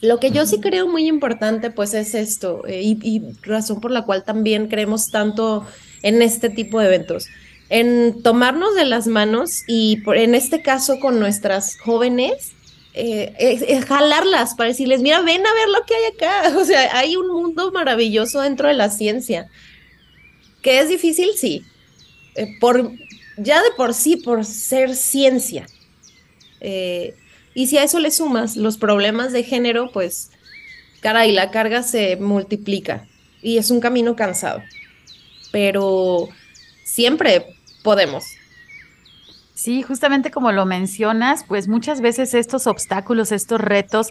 Lo 0.00 0.18
que 0.18 0.30
yo 0.30 0.46
sí 0.46 0.60
creo 0.60 0.88
muy 0.88 1.06
importante, 1.06 1.70
pues, 1.70 1.94
es 1.94 2.14
esto, 2.14 2.66
eh, 2.66 2.80
y, 2.82 2.98
y 3.02 3.22
razón 3.42 3.80
por 3.80 3.92
la 3.92 4.02
cual 4.06 4.24
también 4.24 4.66
creemos 4.66 5.10
tanto 5.10 5.66
en 6.02 6.22
este 6.22 6.48
tipo 6.48 6.80
de 6.80 6.86
eventos 6.86 7.28
en 7.70 8.22
tomarnos 8.22 8.74
de 8.74 8.84
las 8.84 9.06
manos 9.06 9.62
y 9.68 10.02
en 10.14 10.34
este 10.34 10.60
caso 10.60 10.98
con 10.98 11.20
nuestras 11.20 11.78
jóvenes, 11.78 12.52
eh, 12.92 13.80
jalarlas 13.86 14.56
para 14.56 14.70
decirles, 14.70 15.00
mira, 15.00 15.20
ven 15.20 15.46
a 15.46 15.54
ver 15.54 15.68
lo 15.68 15.86
que 15.86 15.94
hay 15.94 16.12
acá. 16.12 16.58
O 16.60 16.64
sea, 16.64 16.98
hay 16.98 17.16
un 17.16 17.28
mundo 17.28 17.70
maravilloso 17.72 18.40
dentro 18.40 18.66
de 18.66 18.74
la 18.74 18.90
ciencia. 18.90 19.48
¿Que 20.62 20.80
es 20.80 20.88
difícil? 20.88 21.30
Sí. 21.36 21.64
Eh, 22.34 22.48
por, 22.60 22.90
ya 23.36 23.62
de 23.62 23.70
por 23.76 23.94
sí, 23.94 24.16
por 24.16 24.44
ser 24.44 24.96
ciencia. 24.96 25.66
Eh, 26.60 27.14
y 27.54 27.68
si 27.68 27.78
a 27.78 27.84
eso 27.84 28.00
le 28.00 28.10
sumas 28.10 28.56
los 28.56 28.78
problemas 28.78 29.32
de 29.32 29.44
género, 29.44 29.92
pues, 29.92 30.30
caray, 31.00 31.30
la 31.30 31.52
carga 31.52 31.84
se 31.84 32.16
multiplica. 32.16 33.06
Y 33.42 33.58
es 33.58 33.70
un 33.70 33.78
camino 33.80 34.16
cansado. 34.16 34.60
Pero 35.52 36.28
siempre 36.84 37.59
podemos. 37.82 38.39
Sí, 39.60 39.82
justamente 39.82 40.30
como 40.30 40.52
lo 40.52 40.64
mencionas, 40.64 41.44
pues 41.46 41.68
muchas 41.68 42.00
veces 42.00 42.32
estos 42.32 42.66
obstáculos, 42.66 43.30
estos 43.30 43.60
retos, 43.60 44.08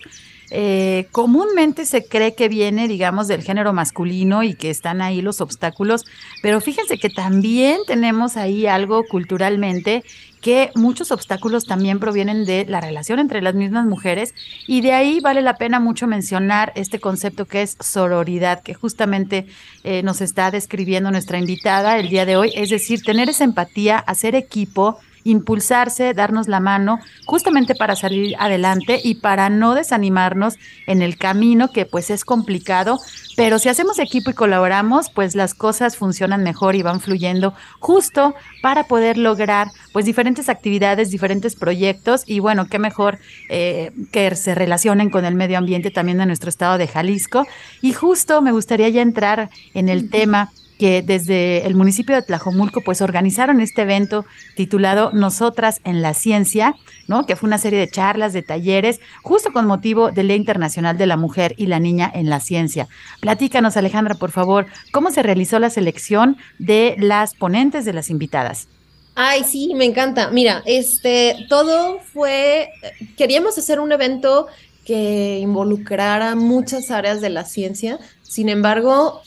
eh, 0.51 1.07
comúnmente 1.11 1.87
se 1.87 2.05
cree 2.05 2.35
que 2.35 2.49
viene, 2.49 2.87
digamos, 2.87 3.27
del 3.27 3.41
género 3.41 3.73
masculino 3.73 4.43
y 4.43 4.53
que 4.53 4.69
están 4.69 5.01
ahí 5.01 5.23
los 5.23 5.41
obstáculos, 5.41 6.05
pero 6.43 6.61
fíjense 6.61 6.99
que 6.99 7.09
también 7.09 7.79
tenemos 7.87 8.37
ahí 8.37 8.67
algo 8.67 9.03
culturalmente 9.05 10.03
que 10.39 10.69
muchos 10.75 11.11
obstáculos 11.11 11.65
también 11.65 11.99
provienen 11.99 12.45
de 12.45 12.65
la 12.67 12.79
relación 12.79 13.17
entre 13.17 13.41
las 13.41 13.55
mismas 13.55 13.87
mujeres 13.87 14.35
y 14.67 14.81
de 14.81 14.93
ahí 14.93 15.19
vale 15.19 15.41
la 15.41 15.57
pena 15.57 15.79
mucho 15.79 16.05
mencionar 16.05 16.73
este 16.75 16.99
concepto 16.99 17.45
que 17.45 17.63
es 17.63 17.75
sororidad, 17.79 18.61
que 18.61 18.75
justamente 18.75 19.47
eh, 19.83 20.03
nos 20.03 20.21
está 20.21 20.51
describiendo 20.51 21.09
nuestra 21.09 21.39
invitada 21.39 21.97
el 21.97 22.09
día 22.09 22.27
de 22.27 22.37
hoy, 22.37 22.51
es 22.55 22.69
decir, 22.69 23.01
tener 23.01 23.29
esa 23.29 23.45
empatía, 23.45 23.97
hacer 23.97 24.35
equipo, 24.35 24.99
impulsarse, 25.31 26.13
darnos 26.13 26.47
la 26.47 26.59
mano, 26.59 26.99
justamente 27.25 27.75
para 27.75 27.95
salir 27.95 28.35
adelante 28.39 28.99
y 29.03 29.15
para 29.15 29.49
no 29.49 29.75
desanimarnos 29.75 30.55
en 30.87 31.01
el 31.01 31.17
camino 31.17 31.71
que 31.71 31.85
pues 31.85 32.09
es 32.09 32.25
complicado, 32.25 32.99
pero 33.35 33.57
si 33.57 33.69
hacemos 33.69 33.99
equipo 33.99 34.31
y 34.31 34.33
colaboramos, 34.33 35.09
pues 35.09 35.33
las 35.33 35.53
cosas 35.53 35.95
funcionan 35.95 36.43
mejor 36.43 36.75
y 36.75 36.81
van 36.81 36.99
fluyendo 36.99 37.53
justo 37.79 38.35
para 38.61 38.83
poder 38.83 39.17
lograr 39.17 39.67
pues 39.93 40.05
diferentes 40.05 40.49
actividades, 40.49 41.09
diferentes 41.09 41.55
proyectos. 41.55 42.23
Y 42.25 42.39
bueno, 42.39 42.67
qué 42.67 42.79
mejor 42.79 43.19
eh, 43.47 43.91
que 44.11 44.35
se 44.35 44.55
relacionen 44.55 45.09
con 45.09 45.23
el 45.23 45.35
medio 45.35 45.57
ambiente 45.57 45.89
también 45.91 46.17
de 46.17 46.25
nuestro 46.25 46.49
estado 46.49 46.77
de 46.77 46.87
Jalisco. 46.87 47.47
Y 47.81 47.93
justo 47.93 48.41
me 48.41 48.51
gustaría 48.51 48.89
ya 48.89 49.01
entrar 49.01 49.49
en 49.73 49.87
el 49.87 50.09
tema 50.09 50.51
que 50.79 51.01
desde 51.01 51.67
el 51.67 51.75
municipio 51.75 52.15
de 52.15 52.21
Tlajomulco 52.21 52.81
pues 52.81 53.01
organizaron 53.01 53.59
este 53.59 53.81
evento 53.81 54.25
titulado 54.55 55.11
Nosotras 55.11 55.81
en 55.83 56.01
la 56.01 56.13
Ciencia, 56.13 56.73
¿no? 57.07 57.25
Que 57.25 57.35
fue 57.35 57.47
una 57.47 57.57
serie 57.57 57.77
de 57.77 57.89
charlas, 57.89 58.31
de 58.31 58.43
talleres, 58.43 59.01
justo 59.21 59.51
con 59.51 59.67
motivo 59.67 60.11
del 60.11 60.29
Día 60.29 60.37
Internacional 60.37 60.97
de 60.97 61.05
la 61.05 61.17
Mujer 61.17 61.53
y 61.57 61.65
la 61.65 61.79
Niña 61.79 62.09
en 62.15 62.29
la 62.29 62.39
Ciencia. 62.39 62.87
Platícanos, 63.19 63.75
Alejandra, 63.75 64.15
por 64.15 64.31
favor, 64.31 64.67
¿cómo 64.93 65.11
se 65.11 65.21
realizó 65.21 65.59
la 65.59 65.69
selección 65.69 66.37
de 66.59 66.95
las 66.97 67.35
ponentes 67.35 67.83
de 67.83 67.91
las 67.91 68.09
invitadas? 68.09 68.69
Ay, 69.15 69.43
sí, 69.43 69.73
me 69.75 69.83
encanta. 69.83 70.31
Mira, 70.31 70.63
este, 70.65 71.45
todo 71.49 71.99
fue, 71.99 72.69
queríamos 73.17 73.57
hacer 73.57 73.81
un 73.81 73.91
evento 73.91 74.47
que 74.85 75.39
involucrara 75.39 76.35
muchas 76.35 76.89
áreas 76.89 77.19
de 77.19 77.29
la 77.29 77.43
ciencia. 77.43 77.99
Sin 78.21 78.47
embargo, 78.47 79.21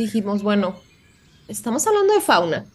dijimos, 0.00 0.42
bueno, 0.42 0.80
estamos 1.48 1.86
hablando 1.86 2.14
de 2.14 2.20
fauna 2.20 2.66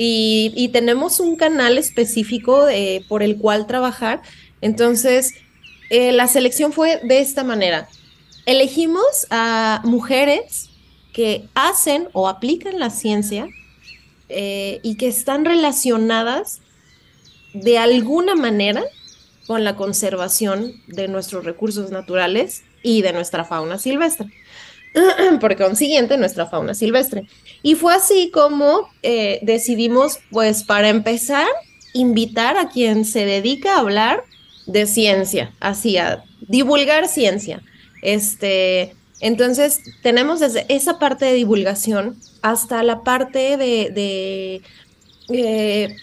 y, 0.00 0.70
tenemos 0.72 1.18
un 1.18 1.34
canal 1.34 1.76
específico 1.76 2.68
eh, 2.68 3.04
por 3.08 3.22
el 3.24 3.36
cual 3.36 3.66
trabajar. 3.66 4.22
Entonces, 4.60 5.34
eh, 5.90 6.12
la 6.12 6.28
selección 6.28 6.72
fue 6.72 7.00
de 7.02 7.20
esta 7.20 7.42
manera. 7.42 7.88
Elegimos 8.46 9.26
a 9.30 9.82
mujeres 9.84 10.70
que 11.12 11.48
hacen 11.54 12.08
o 12.12 12.28
aplican 12.28 12.78
la 12.78 12.90
ciencia 12.90 13.48
eh, 14.28 14.78
y 14.84 14.96
que 14.96 15.08
están 15.08 15.44
relacionadas 15.44 16.60
de 17.52 17.78
alguna 17.78 18.36
manera 18.36 18.84
con 19.48 19.64
la 19.64 19.74
conservación 19.74 20.74
de 20.86 21.08
nuestros 21.08 21.44
recursos 21.44 21.90
naturales 21.90 22.62
y 22.84 23.02
de 23.02 23.12
nuestra 23.12 23.44
fauna 23.44 23.78
silvestre. 23.78 24.28
Por 25.40 25.56
consiguiente, 25.56 26.16
nuestra 26.16 26.46
fauna 26.46 26.74
silvestre. 26.74 27.26
Y 27.62 27.74
fue 27.74 27.94
así 27.94 28.30
como 28.32 28.88
eh, 29.02 29.38
decidimos, 29.42 30.18
pues 30.30 30.64
para 30.64 30.88
empezar, 30.88 31.46
invitar 31.94 32.56
a 32.56 32.68
quien 32.68 33.04
se 33.04 33.24
dedica 33.24 33.74
a 33.74 33.80
hablar 33.80 34.24
de 34.66 34.86
ciencia, 34.86 35.52
así 35.60 35.96
a 35.96 36.24
divulgar 36.40 37.08
ciencia. 37.08 37.62
Este, 38.02 38.94
entonces, 39.20 39.80
tenemos 40.02 40.40
desde 40.40 40.66
esa 40.68 40.98
parte 40.98 41.24
de 41.24 41.34
divulgación 41.34 42.16
hasta 42.42 42.82
la 42.82 43.02
parte 43.02 43.56
de, 43.56 43.90
de 43.90 44.62
eh, 45.28 45.96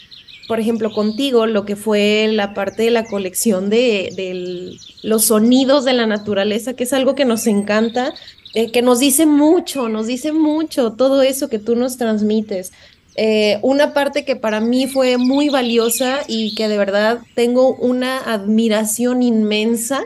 por 0.47 0.59
ejemplo, 0.59 0.91
contigo, 0.91 1.47
lo 1.47 1.65
que 1.65 1.75
fue 1.75 2.27
la 2.31 2.53
parte 2.53 2.83
de 2.83 2.91
la 2.91 3.05
colección 3.05 3.69
de, 3.69 4.11
de 4.15 4.77
los 5.01 5.25
sonidos 5.25 5.85
de 5.85 5.93
la 5.93 6.05
naturaleza, 6.05 6.75
que 6.75 6.83
es 6.83 6.93
algo 6.93 7.15
que 7.15 7.25
nos 7.25 7.47
encanta, 7.47 8.13
eh, 8.55 8.71
que 8.71 8.81
nos 8.81 8.99
dice 8.99 9.25
mucho, 9.25 9.89
nos 9.89 10.07
dice 10.07 10.31
mucho 10.31 10.93
todo 10.93 11.21
eso 11.21 11.49
que 11.49 11.59
tú 11.59 11.75
nos 11.75 11.97
transmites. 11.97 12.71
Eh, 13.17 13.59
una 13.61 13.93
parte 13.93 14.25
que 14.25 14.35
para 14.35 14.61
mí 14.61 14.87
fue 14.87 15.17
muy 15.17 15.49
valiosa 15.49 16.21
y 16.27 16.55
que 16.55 16.67
de 16.67 16.77
verdad 16.77 17.19
tengo 17.35 17.75
una 17.75 18.17
admiración 18.17 19.23
inmensa 19.23 20.03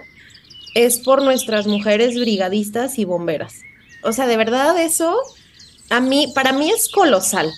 es 0.75 0.97
por 0.97 1.21
nuestras 1.23 1.67
mujeres 1.67 2.15
brigadistas 2.15 2.99
y 2.99 3.05
bomberas. 3.05 3.61
O 4.03 4.13
sea, 4.13 4.25
de 4.27 4.37
verdad 4.37 4.81
eso 4.81 5.15
a 5.89 5.99
mí, 5.99 6.31
para 6.33 6.51
mí 6.51 6.71
es 6.71 6.89
colosal. 6.89 7.51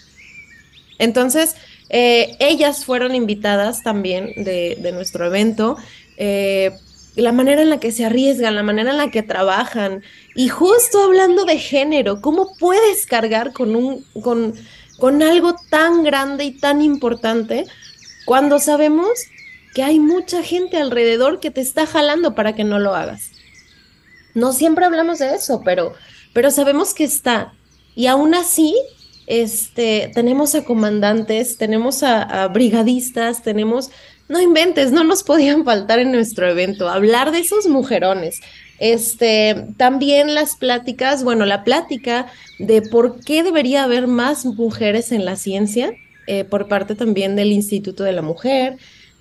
Entonces, 0.99 1.55
eh, 1.89 2.35
ellas 2.39 2.83
fueron 2.83 3.15
invitadas 3.15 3.81
también 3.81 4.33
de, 4.35 4.77
de 4.79 4.91
nuestro 4.91 5.25
evento. 5.25 5.77
Eh, 6.17 6.71
la 7.15 7.31
manera 7.31 7.61
en 7.61 7.69
la 7.69 7.79
que 7.79 7.91
se 7.91 8.05
arriesgan, 8.05 8.55
la 8.55 8.63
manera 8.63 8.91
en 8.91 8.97
la 8.97 9.11
que 9.11 9.23
trabajan. 9.23 10.03
Y 10.35 10.47
justo 10.49 11.03
hablando 11.03 11.45
de 11.45 11.57
género, 11.57 12.21
¿cómo 12.21 12.55
puedes 12.57 13.05
cargar 13.05 13.53
con, 13.53 13.75
un, 13.75 14.05
con, 14.21 14.53
con 14.97 15.21
algo 15.21 15.55
tan 15.69 16.03
grande 16.03 16.45
y 16.45 16.57
tan 16.57 16.81
importante 16.81 17.65
cuando 18.25 18.59
sabemos 18.59 19.09
que 19.73 19.83
hay 19.83 19.99
mucha 19.99 20.43
gente 20.43 20.77
alrededor 20.77 21.39
que 21.39 21.51
te 21.51 21.61
está 21.61 21.85
jalando 21.85 22.35
para 22.35 22.55
que 22.55 22.63
no 22.63 22.79
lo 22.79 22.95
hagas? 22.95 23.31
No 24.33 24.53
siempre 24.53 24.85
hablamos 24.85 25.19
de 25.19 25.35
eso, 25.35 25.61
pero, 25.65 25.93
pero 26.33 26.51
sabemos 26.51 26.93
que 26.93 27.03
está. 27.03 27.53
Y 27.95 28.07
aún 28.07 28.33
así, 28.33 28.75
este, 29.27 30.11
tenemos 30.13 30.55
a 30.55 30.63
comandantes, 30.63 31.57
tenemos 31.57 32.03
a, 32.03 32.23
a, 32.23 32.47
brigadistas, 32.47 33.43
tenemos, 33.43 33.91
no 34.31 34.41
inventes, 34.41 34.91
no 34.91 35.03
nos 35.03 35.23
podían 35.23 35.65
faltar 35.65 35.99
en 35.99 36.11
nuestro 36.11 36.49
evento, 36.49 36.89
hablar 36.89 37.31
de 37.31 37.39
esos 37.39 37.67
mujerones. 37.67 38.39
Este, 38.79 39.67
también 39.77 40.33
las 40.33 40.55
pláticas, 40.55 41.23
bueno, 41.23 41.45
la 41.45 41.63
plática 41.63 42.31
de 42.57 42.81
por 42.81 43.19
qué 43.19 43.43
debería 43.43 43.83
haber 43.83 44.07
más 44.07 44.45
mujeres 44.45 45.11
en 45.11 45.23
la 45.23 45.35
ciencia, 45.35 45.93
eh, 46.25 46.45
por 46.45 46.67
parte 46.67 46.95
también 46.95 47.35
del 47.35 47.51
Instituto 47.51 48.03
de 48.03 48.13
la 48.13 48.23
Mujer. 48.23 48.77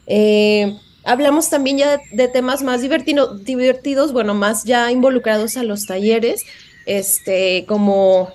Eh, 0.06 0.78
hablamos 1.04 1.50
también 1.50 1.76
ya 1.76 2.00
de, 2.12 2.28
temas 2.28 2.62
más 2.62 2.80
divertido, 2.80 3.36
divertidos, 3.36 4.12
bueno, 4.12 4.32
más 4.32 4.64
ya 4.64 4.90
involucrados 4.90 5.58
a 5.58 5.62
los 5.62 5.84
talleres, 5.84 6.44
este, 6.86 7.66
como 7.66 8.30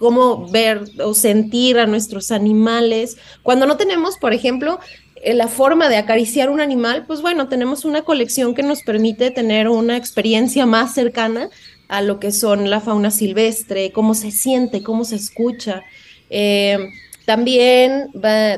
cómo 0.00 0.48
ver 0.50 0.82
o 1.04 1.12
sentir 1.12 1.78
a 1.78 1.86
nuestros 1.86 2.30
animales. 2.30 3.18
Cuando 3.42 3.66
no 3.66 3.76
tenemos, 3.76 4.16
por 4.16 4.32
ejemplo, 4.32 4.80
la 5.24 5.48
forma 5.48 5.88
de 5.88 5.96
acariciar 5.96 6.50
un 6.50 6.60
animal, 6.60 7.04
pues 7.06 7.20
bueno, 7.20 7.48
tenemos 7.48 7.84
una 7.84 8.02
colección 8.02 8.54
que 8.54 8.62
nos 8.62 8.82
permite 8.82 9.30
tener 9.30 9.68
una 9.68 9.96
experiencia 9.96 10.64
más 10.66 10.94
cercana 10.94 11.50
a 11.88 12.02
lo 12.02 12.20
que 12.20 12.32
son 12.32 12.70
la 12.70 12.80
fauna 12.80 13.10
silvestre, 13.10 13.92
cómo 13.92 14.14
se 14.14 14.30
siente, 14.30 14.82
cómo 14.82 15.04
se 15.04 15.16
escucha. 15.16 15.82
Eh, 16.30 16.78
también 17.26 18.10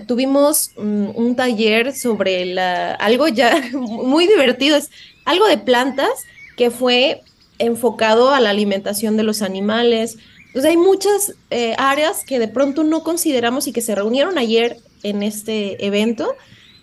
tuvimos 0.06 0.70
um, 0.76 1.14
un 1.16 1.34
taller 1.34 1.94
sobre 1.94 2.44
la, 2.46 2.94
algo 2.94 3.28
ya 3.28 3.60
muy 3.72 4.26
divertido, 4.26 4.76
es 4.76 4.90
algo 5.24 5.46
de 5.46 5.58
plantas 5.58 6.10
que 6.56 6.70
fue 6.70 7.22
enfocado 7.58 8.30
a 8.30 8.40
la 8.40 8.50
alimentación 8.50 9.16
de 9.16 9.24
los 9.24 9.42
animales, 9.42 10.16
entonces 10.46 10.70
hay 10.70 10.76
muchas 10.76 11.34
eh, 11.50 11.74
áreas 11.78 12.24
que 12.24 12.38
de 12.38 12.48
pronto 12.48 12.84
no 12.84 13.02
consideramos 13.02 13.66
y 13.66 13.72
que 13.72 13.80
se 13.80 13.94
reunieron 13.94 14.36
ayer 14.36 14.76
en 15.02 15.22
este 15.22 15.84
evento 15.86 16.36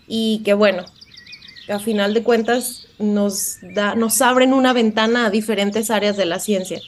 y 0.08 0.42
que 0.44 0.54
bueno, 0.54 0.86
a 1.70 1.80
final 1.80 2.14
de 2.14 2.24
cuentas 2.24 2.88
nos, 2.98 3.58
da, 3.62 3.96
nos 3.96 4.22
abren 4.22 4.54
una 4.54 4.74
ventana 4.74 5.28
a 5.28 5.30
diferentes 5.30 5.90
áreas 5.90 6.18
de 6.18 6.26
la 6.26 6.40
ciencia. 6.40 6.82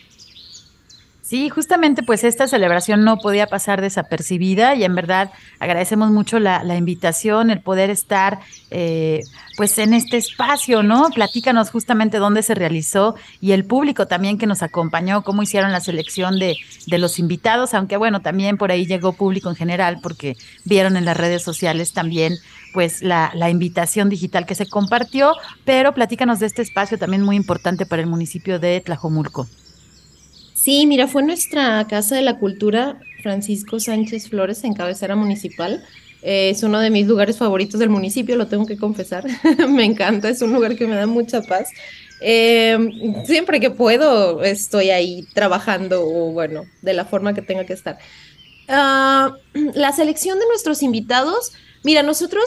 Sí, 1.31 1.47
justamente 1.47 2.03
pues 2.03 2.25
esta 2.25 2.45
celebración 2.45 3.05
no 3.05 3.15
podía 3.15 3.47
pasar 3.47 3.79
desapercibida 3.79 4.75
y 4.75 4.83
en 4.83 4.95
verdad 4.95 5.31
agradecemos 5.59 6.11
mucho 6.11 6.39
la, 6.39 6.61
la 6.65 6.75
invitación, 6.75 7.51
el 7.51 7.61
poder 7.61 7.89
estar 7.89 8.41
eh, 8.69 9.21
pues 9.55 9.77
en 9.77 9.93
este 9.93 10.17
espacio, 10.17 10.83
¿no? 10.83 11.07
Platícanos 11.15 11.69
justamente 11.69 12.17
dónde 12.17 12.43
se 12.43 12.53
realizó 12.53 13.15
y 13.39 13.53
el 13.53 13.63
público 13.63 14.07
también 14.07 14.37
que 14.37 14.45
nos 14.45 14.61
acompañó, 14.61 15.23
cómo 15.23 15.41
hicieron 15.41 15.71
la 15.71 15.79
selección 15.79 16.37
de, 16.37 16.57
de 16.87 16.97
los 16.97 17.17
invitados, 17.17 17.73
aunque 17.75 17.95
bueno, 17.95 18.19
también 18.19 18.57
por 18.57 18.69
ahí 18.73 18.85
llegó 18.85 19.13
público 19.13 19.49
en 19.49 19.55
general 19.55 19.99
porque 20.03 20.35
vieron 20.65 20.97
en 20.97 21.05
las 21.05 21.15
redes 21.15 21.43
sociales 21.43 21.93
también 21.93 22.33
pues 22.73 23.03
la, 23.03 23.31
la 23.35 23.49
invitación 23.49 24.09
digital 24.09 24.45
que 24.45 24.55
se 24.55 24.67
compartió, 24.67 25.31
pero 25.63 25.93
platícanos 25.93 26.39
de 26.39 26.47
este 26.47 26.61
espacio 26.61 26.97
también 26.97 27.23
muy 27.23 27.37
importante 27.37 27.85
para 27.85 28.01
el 28.01 28.09
municipio 28.09 28.59
de 28.59 28.81
Tlajomulco. 28.81 29.47
Sí, 30.63 30.85
mira, 30.85 31.07
fue 31.07 31.23
nuestra 31.23 31.87
Casa 31.87 32.13
de 32.13 32.21
la 32.21 32.37
Cultura 32.37 32.99
Francisco 33.23 33.79
Sánchez 33.79 34.29
Flores 34.29 34.63
en 34.63 34.75
cabecera 34.75 35.15
municipal. 35.15 35.83
Eh, 36.21 36.51
es 36.51 36.61
uno 36.61 36.79
de 36.79 36.91
mis 36.91 37.07
lugares 37.07 37.39
favoritos 37.39 37.79
del 37.79 37.89
municipio, 37.89 38.35
lo 38.35 38.45
tengo 38.45 38.67
que 38.67 38.77
confesar. 38.77 39.25
me 39.69 39.85
encanta, 39.85 40.29
es 40.29 40.39
un 40.43 40.53
lugar 40.53 40.75
que 40.75 40.85
me 40.85 40.93
da 40.93 41.07
mucha 41.07 41.41
paz. 41.41 41.67
Eh, 42.21 42.77
siempre 43.25 43.59
que 43.59 43.71
puedo 43.71 44.43
estoy 44.43 44.91
ahí 44.91 45.25
trabajando 45.33 46.03
o 46.05 46.31
bueno, 46.31 46.65
de 46.83 46.93
la 46.93 47.05
forma 47.05 47.33
que 47.33 47.41
tenga 47.41 47.65
que 47.65 47.73
estar. 47.73 47.97
Uh, 48.69 49.33
la 49.73 49.91
selección 49.93 50.37
de 50.37 50.45
nuestros 50.45 50.83
invitados, 50.83 51.53
mira, 51.83 52.03
nosotros 52.03 52.45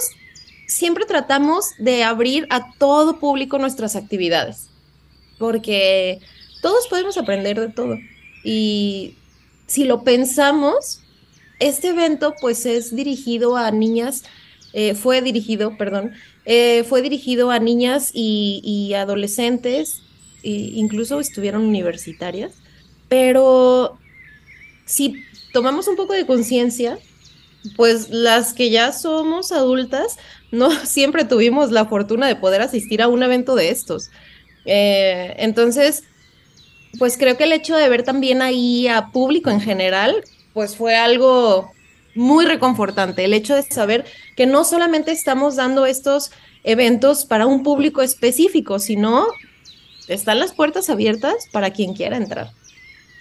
siempre 0.68 1.04
tratamos 1.04 1.70
de 1.80 2.04
abrir 2.04 2.46
a 2.50 2.70
todo 2.78 3.18
público 3.18 3.58
nuestras 3.58 3.96
actividades, 3.96 4.68
porque 5.36 6.20
todos 6.64 6.88
podemos 6.88 7.18
aprender 7.18 7.60
de 7.60 7.68
todo. 7.68 7.98
Y 8.42 9.16
si 9.66 9.84
lo 9.84 10.02
pensamos, 10.02 11.02
este 11.60 11.88
evento 11.88 12.32
pues 12.40 12.64
es 12.64 12.96
dirigido 12.96 13.58
a 13.58 13.70
niñas, 13.70 14.22
eh, 14.72 14.94
fue 14.94 15.20
dirigido, 15.20 15.76
perdón, 15.76 16.12
eh, 16.46 16.82
fue 16.88 17.02
dirigido 17.02 17.50
a 17.50 17.58
niñas 17.58 18.12
y, 18.14 18.94
adolescentes, 18.94 20.00
e 20.42 20.48
incluso 20.48 21.20
estuvieron 21.20 21.66
universitarias, 21.66 22.52
pero 23.10 23.98
si 24.86 25.22
tomamos 25.52 25.86
un 25.86 25.96
poco 25.96 26.14
de 26.14 26.24
conciencia, 26.24 26.98
pues 27.76 28.08
las 28.08 28.54
que 28.54 28.70
ya 28.70 28.90
somos 28.92 29.52
adultas, 29.52 30.16
no 30.50 30.70
siempre 30.86 31.26
tuvimos 31.26 31.72
la 31.72 31.84
fortuna 31.84 32.26
de 32.26 32.36
poder 32.36 32.62
asistir 32.62 33.02
a 33.02 33.08
un 33.08 33.22
evento 33.22 33.54
de 33.54 33.68
estos. 33.68 34.08
Eh, 34.64 35.34
entonces, 35.36 36.04
pues 36.98 37.16
creo 37.16 37.36
que 37.36 37.44
el 37.44 37.52
hecho 37.52 37.76
de 37.76 37.88
ver 37.88 38.02
también 38.02 38.42
ahí 38.42 38.88
a 38.88 39.08
público 39.08 39.50
en 39.50 39.60
general, 39.60 40.24
pues 40.52 40.76
fue 40.76 40.96
algo 40.96 41.72
muy 42.14 42.46
reconfortante. 42.46 43.24
El 43.24 43.34
hecho 43.34 43.54
de 43.54 43.62
saber 43.62 44.04
que 44.36 44.46
no 44.46 44.64
solamente 44.64 45.12
estamos 45.12 45.56
dando 45.56 45.86
estos 45.86 46.30
eventos 46.62 47.26
para 47.26 47.46
un 47.46 47.62
público 47.62 48.02
específico, 48.02 48.78
sino 48.78 49.26
están 50.08 50.38
las 50.38 50.52
puertas 50.52 50.90
abiertas 50.90 51.48
para 51.52 51.70
quien 51.70 51.94
quiera 51.94 52.16
entrar. 52.16 52.50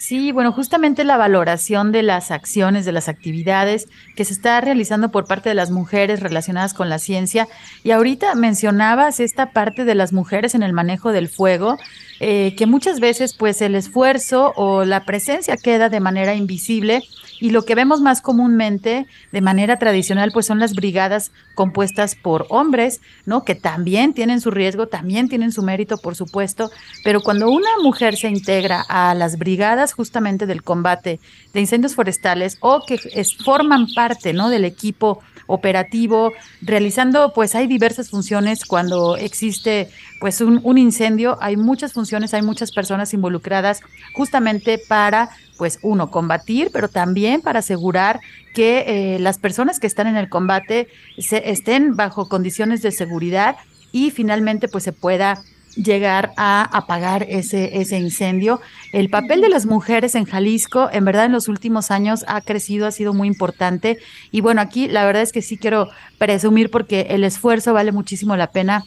Sí, 0.04 0.34
bueno, 0.34 0.52
justamente 0.52 1.06
la 1.06 1.16
valoración 1.16 1.94
de 1.94 2.04
las 2.04 2.30
acciones, 2.30 2.84
de 2.84 2.92
las 2.92 3.08
actividades 3.08 3.88
que 4.18 4.26
se 4.26 4.34
está 4.34 4.60
realizando 4.60 5.12
por 5.12 5.26
parte 5.26 5.48
de 5.48 5.56
las 5.56 5.72
mujeres 5.72 6.20
relacionadas 6.20 6.74
con 6.74 6.90
la 6.90 7.00
ciencia. 7.00 7.48
Y 7.86 7.92
ahorita 7.92 8.36
mencionabas 8.36 9.22
esta 9.22 9.52
parte 9.52 9.86
de 9.86 9.96
las 9.96 10.12
mujeres 10.12 10.56
en 10.56 10.64
el 10.64 10.74
manejo 10.74 11.14
del 11.14 11.30
fuego, 11.30 11.78
eh, 12.20 12.56
que 12.56 12.66
muchas 12.66 13.00
veces 13.00 13.34
pues 13.34 13.62
el 13.62 13.76
esfuerzo 13.76 14.54
o 14.56 14.86
la 14.86 15.06
presencia 15.06 15.58
queda 15.58 15.90
de 15.90 16.00
manera 16.00 16.36
invisible 16.36 17.04
y 17.40 17.50
lo 17.50 17.66
que 17.66 17.76
vemos 17.76 18.02
más 18.02 18.22
comúnmente 18.22 19.06
de 19.32 19.42
manera 19.42 19.78
tradicional 19.78 20.32
pues 20.32 20.46
son 20.46 20.60
las 20.60 20.74
brigadas 20.74 21.32
compuestas 21.56 22.16
por 22.16 22.46
hombres, 22.50 23.02
¿no? 23.26 23.44
Que 23.44 23.56
también 23.56 24.14
tienen 24.14 24.40
su 24.40 24.52
riesgo, 24.52 24.88
también 24.88 25.28
tienen 25.28 25.52
su 25.52 25.62
mérito, 25.64 25.98
por 25.98 26.16
supuesto, 26.16 26.72
pero 27.04 27.22
cuando 27.22 27.50
una 27.50 27.70
mujer 27.82 28.16
se 28.16 28.30
integra 28.30 28.86
a 28.88 29.14
las 29.14 29.38
brigadas 29.38 29.94
justamente 29.94 30.46
del 30.46 30.64
combate 30.64 31.20
de 31.54 31.60
incendios 31.60 31.96
forestales 31.96 32.58
o 32.62 32.86
que 32.86 32.98
forman 33.44 33.88
parte, 33.94 34.34
¿no? 34.34 34.50
Del 34.50 34.66
equipo 34.66 35.22
operativo, 35.48 36.32
realizando, 36.62 37.34
pues 37.34 37.56
hay 37.56 37.68
diversas 37.68 38.10
funciones. 38.10 38.66
Cuando 38.66 39.18
existe 39.18 39.90
pues 40.20 40.42
un, 40.42 40.62
un, 40.64 40.78
incendio, 40.78 41.38
hay 41.42 41.58
muchas 41.58 41.94
funciones, 41.94 42.34
hay 42.34 42.42
muchas 42.42 42.72
personas 42.72 43.14
involucradas 43.14 43.82
justamente 44.14 44.78
para, 44.78 45.30
pues 45.58 45.80
uno, 45.82 46.12
combatir, 46.12 46.70
pero 46.72 46.88
también 46.88 47.42
para 47.42 47.60
asegurar 47.60 48.20
que 48.54 49.16
eh, 49.16 49.20
las 49.20 49.38
personas 49.38 49.80
que 49.80 49.88
están 49.88 50.08
en 50.08 50.18
el 50.18 50.30
combate 50.30 50.88
se, 51.18 51.50
estén 51.52 51.96
bajo 51.96 52.30
condiciones 52.30 52.82
de 52.82 52.92
seguridad 52.92 53.58
y 53.92 54.12
finalmente 54.12 54.68
pues 54.68 54.84
se 54.84 54.94
pueda 54.94 55.44
llegar 55.76 56.34
a 56.38 56.64
apagar 56.64 57.26
ese, 57.30 57.80
ese 57.80 57.98
incendio. 57.98 58.62
El 58.92 59.10
papel 59.10 59.42
de 59.42 59.50
las 59.50 59.66
mujeres 59.66 60.16
en 60.16 60.26
Jalisco, 60.26 60.90
en 60.92 61.06
verdad, 61.06 61.26
en 61.26 61.32
los 61.32 61.48
últimos 61.48 61.92
años 61.92 62.26
ha 62.28 62.42
crecido, 62.42 62.88
ha 62.88 62.92
sido 62.92 63.14
muy 63.14 63.28
importante. 63.28 64.00
Y 64.32 64.42
bueno, 64.42 64.62
aquí 64.62 64.88
la 64.88 65.06
verdad 65.06 65.24
es 65.24 65.32
que 65.32 65.42
sí 65.42 65.58
quiero 65.58 65.90
presumir 66.18 66.70
porque 66.70 67.08
el 67.10 67.24
esfuerzo 67.24 67.74
vale 67.74 67.92
muchísimo 67.92 68.36
la 68.36 68.52
pena 68.52 68.84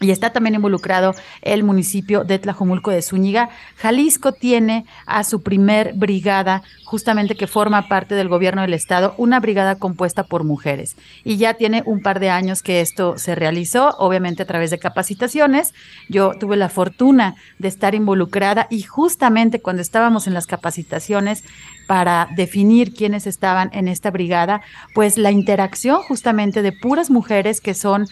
y 0.00 0.10
está 0.10 0.30
también 0.30 0.54
involucrado 0.54 1.14
el 1.42 1.64
municipio 1.64 2.24
de 2.24 2.38
Tlajomulco 2.38 2.90
de 2.90 3.02
Zúñiga. 3.02 3.50
Jalisco 3.76 4.32
tiene 4.32 4.86
a 5.06 5.24
su 5.24 5.42
primer 5.42 5.92
brigada, 5.94 6.62
justamente 6.84 7.34
que 7.34 7.46
forma 7.46 7.88
parte 7.88 8.14
del 8.14 8.28
gobierno 8.28 8.62
del 8.62 8.74
estado, 8.74 9.14
una 9.18 9.40
brigada 9.40 9.76
compuesta 9.76 10.24
por 10.24 10.44
mujeres. 10.44 10.96
Y 11.24 11.36
ya 11.36 11.54
tiene 11.54 11.82
un 11.84 12.02
par 12.02 12.20
de 12.20 12.30
años 12.30 12.62
que 12.62 12.80
esto 12.80 13.18
se 13.18 13.34
realizó, 13.34 13.96
obviamente 13.98 14.42
a 14.42 14.46
través 14.46 14.70
de 14.70 14.78
capacitaciones. 14.78 15.74
Yo 16.08 16.32
tuve 16.38 16.56
la 16.56 16.68
fortuna 16.68 17.34
de 17.58 17.68
estar 17.68 17.94
involucrada 17.94 18.66
y 18.70 18.82
justamente 18.82 19.60
cuando 19.60 19.82
estábamos 19.82 20.26
en 20.26 20.34
las 20.34 20.46
capacitaciones 20.46 21.44
para 21.86 22.28
definir 22.36 22.92
quiénes 22.94 23.26
estaban 23.26 23.70
en 23.72 23.88
esta 23.88 24.10
brigada, 24.10 24.60
pues 24.94 25.16
la 25.16 25.30
interacción 25.30 26.02
justamente 26.02 26.60
de 26.62 26.72
puras 26.72 27.10
mujeres 27.10 27.62
que 27.62 27.72
son 27.72 28.06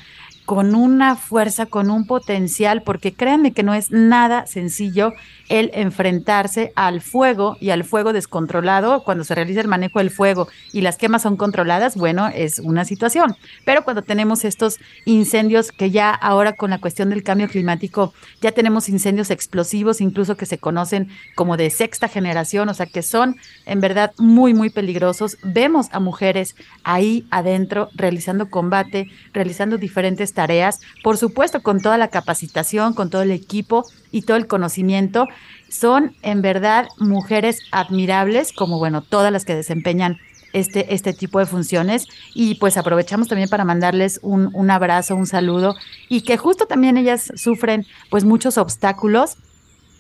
con 0.47 0.75
una 0.77 1.17
fuerza, 1.17 1.67
con 1.67 1.91
un 1.91 2.07
potencial, 2.07 2.83
porque 2.83 3.13
créanme 3.13 3.53
que 3.53 3.65
no 3.65 3.75
es 3.75 3.91
nada 3.91 4.47
sencillo 4.47 5.13
el 5.49 5.71
enfrentarse 5.75 6.73
al 6.77 7.01
fuego 7.01 7.57
y 7.61 7.71
al 7.71 7.85
fuego 7.85 8.13
descontrolado. 8.13 9.05
Cuando 9.05 9.25
se 9.25 9.35
realiza 9.35 9.61
el 9.61 9.69
manejo 9.69 9.99
del 9.99 10.11
fuego 10.11 10.49
y 10.73 10.81
las 10.81 10.97
quemas 10.97 11.23
son 11.23 11.37
controladas, 11.37 11.97
bueno, 11.97 12.29
es 12.29 12.59
una 12.59 12.85
situación. 12.85 13.37
Pero 13.65 13.85
cuando 13.85 14.03
tenemos 14.03 14.45
estos 14.45 14.79
incendios 15.05 15.73
que 15.73 15.91
ya 15.91 16.11
ahora 16.11 16.55
con 16.55 16.71
la 16.71 16.79
cuestión 16.79 17.11
del 17.11 17.23
cambio 17.23 17.49
climático, 17.49 18.13
ya 18.41 18.53
tenemos 18.53 18.89
incendios 18.89 19.31
explosivos, 19.31 20.01
incluso 20.01 20.37
que 20.37 20.47
se 20.47 20.59
conocen 20.59 21.09
como 21.35 21.57
de 21.57 21.71
sexta 21.71 22.09
generación, 22.09 22.69
o 22.69 22.75
sea, 22.75 22.87
que 22.87 23.03
son 23.03 23.37
en 23.67 23.81
verdad 23.81 24.13
muy, 24.19 24.55
muy 24.55 24.71
peligrosos. 24.71 25.39
Vemos 25.43 25.89
a 25.93 26.01
mujeres 26.01 26.57
ahí 26.85 27.27
adentro 27.31 27.89
realizando 27.95 28.51
combate, 28.51 29.09
realizando 29.33 29.79
diferentes 29.79 30.33
tareas, 30.33 30.81
por 31.03 31.17
supuesto 31.17 31.63
con 31.63 31.81
toda 31.81 31.99
la 31.99 32.09
capacitación, 32.09 32.95
con 32.95 33.11
todo 33.11 33.23
el 33.23 33.31
equipo 33.31 33.85
y 34.11 34.23
todo 34.23 34.37
el 34.37 34.47
conocimiento. 34.47 35.29
Son 35.69 36.15
en 36.23 36.43
verdad 36.43 36.89
mujeres 36.99 37.61
admirables, 37.73 38.53
como 38.53 38.79
bueno, 38.79 39.03
todas 39.03 39.33
las 39.33 39.45
que 39.45 39.55
desempeñan 39.55 40.19
este, 40.53 40.95
este 40.95 41.13
tipo 41.13 41.39
de 41.39 41.47
funciones. 41.47 42.07
Y 42.35 42.55
pues 42.57 42.77
aprovechamos 42.77 43.29
también 43.29 43.49
para 43.49 43.65
mandarles 43.65 44.21
un, 44.23 44.51
un 44.55 44.71
abrazo, 44.71 45.17
un 45.17 45.27
saludo, 45.27 45.75
y 46.09 46.23
que 46.23 46.37
justo 46.37 46.67
también 46.67 46.97
ellas 46.97 47.33
sufren 47.35 47.87
pues 48.11 48.25
muchos 48.25 48.59
obstáculos 48.59 49.37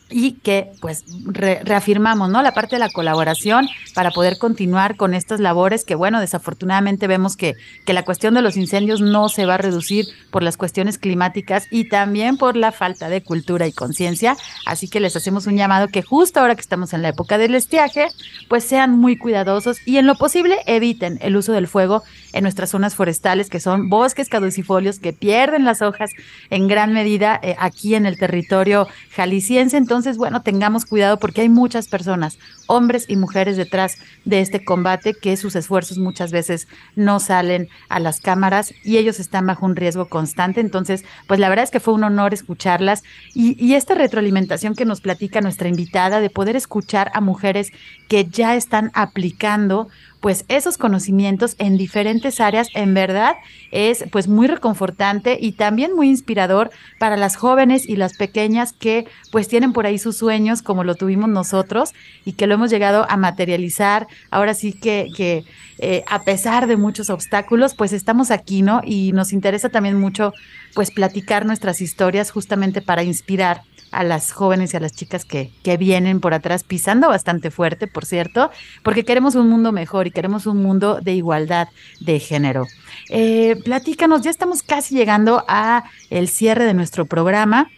y 0.09 0.32
que 0.32 0.70
pues 0.80 1.04
re 1.24 1.61
reafirmamos, 1.64 2.28
¿no? 2.30 2.42
La 2.42 2.52
parte 2.52 2.76
de 2.76 2.80
la 2.80 2.90
colaboración 2.90 3.68
para 3.94 4.11
poder 4.11 4.38
continuar 4.38 4.96
con 4.96 5.14
estas 5.14 5.40
labores 5.40 5.84
que, 5.84 5.94
bueno, 5.94 6.20
desafortunadamente 6.20 7.07
vemos 7.07 7.36
que, 7.36 7.54
que 7.84 7.92
la 7.92 8.04
cuestión 8.04 8.34
de 8.34 8.42
los 8.42 8.57
incendios 8.57 9.00
no 9.00 9.28
se 9.28 9.46
va 9.46 9.54
a 9.54 9.59
reducir 9.59 10.07
por 10.30 10.42
las 10.42 10.57
cuestiones 10.57 10.98
climáticas 10.98 11.66
y 11.70 11.88
también 11.88 12.36
por 12.36 12.57
la 12.57 12.72
falta 12.72 13.09
de 13.09 13.22
cultura 13.22 13.66
y 13.66 13.72
conciencia. 13.72 14.36
Así 14.64 14.88
que 14.88 15.00
les 15.00 15.16
hacemos 15.16 15.46
un 15.46 15.57
llamado 15.57 15.88
que 15.88 16.02
justo 16.02 16.40
ahora 16.40 16.54
que 16.54 16.61
estamos 16.61 16.92
en 16.92 17.02
la 17.02 17.09
época 17.09 17.38
del 17.38 17.54
estiaje, 17.54 18.09
pues 18.48 18.64
sean 18.64 18.98
muy 18.98 19.16
cuidadosos 19.16 19.78
y 19.86 19.96
en 19.96 20.07
lo 20.07 20.14
posible 20.14 20.59
eviten 20.66 21.18
el 21.20 21.36
uso 21.36 21.52
del 21.52 21.66
fuego 21.66 22.04
en 22.37 22.45
nuestras 22.45 22.70
zonas 22.70 22.95
forestales, 22.95 23.51
que 23.51 23.59
son 23.59 23.89
bosques 23.89 24.28
caducifolios 24.28 25.01
que 25.01 25.12
pierden 25.12 25.64
las 25.64 25.82
hojas 25.82 26.11
en 26.51 26.68
gran 26.68 26.93
medida 26.93 27.41
eh, 27.43 27.57
aquí 27.59 27.97
en 27.97 28.07
el 28.07 28.18
territorio 28.18 28.87
jalisciense. 29.11 29.76
Entonces, 29.76 29.97
entonces, 29.97 30.18
bueno, 30.18 30.43
tengamos 30.43 30.84
cuidado 30.84 31.18
porque 31.18 31.41
hay 31.41 31.49
muchas 31.49 31.89
personas, 31.89 32.39
hombres 32.66 33.06
y 33.08 33.16
mujeres 33.16 33.56
detrás 33.56 33.98
de 34.24 34.40
este 34.40 34.64
combate 34.64 35.14
que 35.14 35.36
sus 35.36 35.56
esfuerzos 35.56 35.98
muchas 35.98 36.32
veces 36.32 36.68
no 36.94 37.20
salen 37.20 37.68
a 37.88 38.00
las 38.00 38.20
cámaras 38.20 38.74
y 38.84 38.98
ellos 38.98 39.20
están 39.20 39.46
bajo 39.46 39.66
un 39.66 39.76
riesgo 39.76 40.08
constante. 40.08 40.60
Entonces, 40.60 41.04
pues 41.26 41.40
la 41.40 41.48
verdad 41.48 41.64
es 41.64 41.70
que 41.70 41.80
fue 41.80 41.94
un 41.94 42.04
honor 42.04 42.34
escucharlas 42.34 43.02
y, 43.34 43.62
y 43.64 43.74
esta 43.74 43.94
retroalimentación 43.94 44.74
que 44.74 44.84
nos 44.84 45.00
platica 45.00 45.40
nuestra 45.40 45.68
invitada 45.68 46.20
de 46.20 46.30
poder 46.30 46.56
escuchar 46.56 47.10
a 47.14 47.20
mujeres 47.20 47.72
que 48.08 48.24
ya 48.24 48.54
están 48.54 48.90
aplicando 48.94 49.88
pues 50.26 50.44
esos 50.48 50.76
conocimientos 50.76 51.54
en 51.58 51.76
diferentes 51.76 52.40
áreas 52.40 52.68
en 52.74 52.94
verdad 52.94 53.36
es 53.70 54.04
pues 54.10 54.26
muy 54.26 54.48
reconfortante 54.48 55.38
y 55.40 55.52
también 55.52 55.94
muy 55.94 56.08
inspirador 56.08 56.70
para 56.98 57.16
las 57.16 57.36
jóvenes 57.36 57.88
y 57.88 57.94
las 57.94 58.16
pequeñas 58.16 58.72
que 58.72 59.06
pues 59.30 59.46
tienen 59.46 59.72
por 59.72 59.86
ahí 59.86 59.98
sus 59.98 60.16
sueños 60.16 60.62
como 60.62 60.84
lo 60.84 60.94
tuvimos 60.94 61.28
nosotros 61.28 61.92
y 62.24 62.32
que 62.32 62.46
lo 62.48 62.55
hemos 62.57 62.70
llegado 62.70 63.07
a 63.09 63.16
materializar. 63.16 64.07
Ahora 64.30 64.54
sí 64.54 64.72
que, 64.72 65.44
eh, 65.78 66.04
a 66.09 66.22
pesar 66.22 66.66
de 66.66 66.76
muchos 66.76 67.11
obstáculos 67.11 67.74
pues 67.74 67.92
estamos 67.92 68.30
aquí, 68.30 68.62
¿no? 68.62 68.80
Y 68.84 69.12
nos 69.12 69.32
interesa 69.32 69.68
también 69.68 69.98
mucho 69.98 70.32
pues 70.74 70.90
platicar 70.90 71.46
nuestras 71.46 71.80
historias 71.80 72.30
justamente 72.30 72.82
para 72.82 73.02
inspirar 73.02 73.62
a 73.92 74.04
las 74.04 74.32
jóvenes 74.32 74.74
y 74.74 74.76
a 74.76 74.80
las 74.80 74.92
chicas 74.92 75.24
que, 75.24 75.50
que 75.62 75.76
vienen 75.76 76.20
por 76.20 76.34
atrás 76.34 76.64
pisando 76.64 77.09
bastante 77.09 77.50
fuerte, 77.50 77.86
por 77.86 78.04
cierto, 78.04 78.50
porque 78.82 79.04
queremos 79.04 79.34
un 79.36 79.48
mundo 79.48 79.72
mejor 79.72 80.07
y 80.07 80.11
queremos 80.11 80.46
un 80.46 80.62
mundo 80.62 81.00
de 81.00 81.14
igualdad 81.14 81.68
de 82.00 82.18
género. 82.18 82.66
Eh, 83.09 83.57
platícanos, 83.64 84.22
ya 84.22 84.30
estamos 84.30 84.62
casi 84.62 84.94
llegando 84.94 85.44
a 85.48 85.84
el 86.11 86.28
cierre 86.28 86.64
de 86.64 86.74
nuestro 86.74 87.07
programa. 87.07 87.70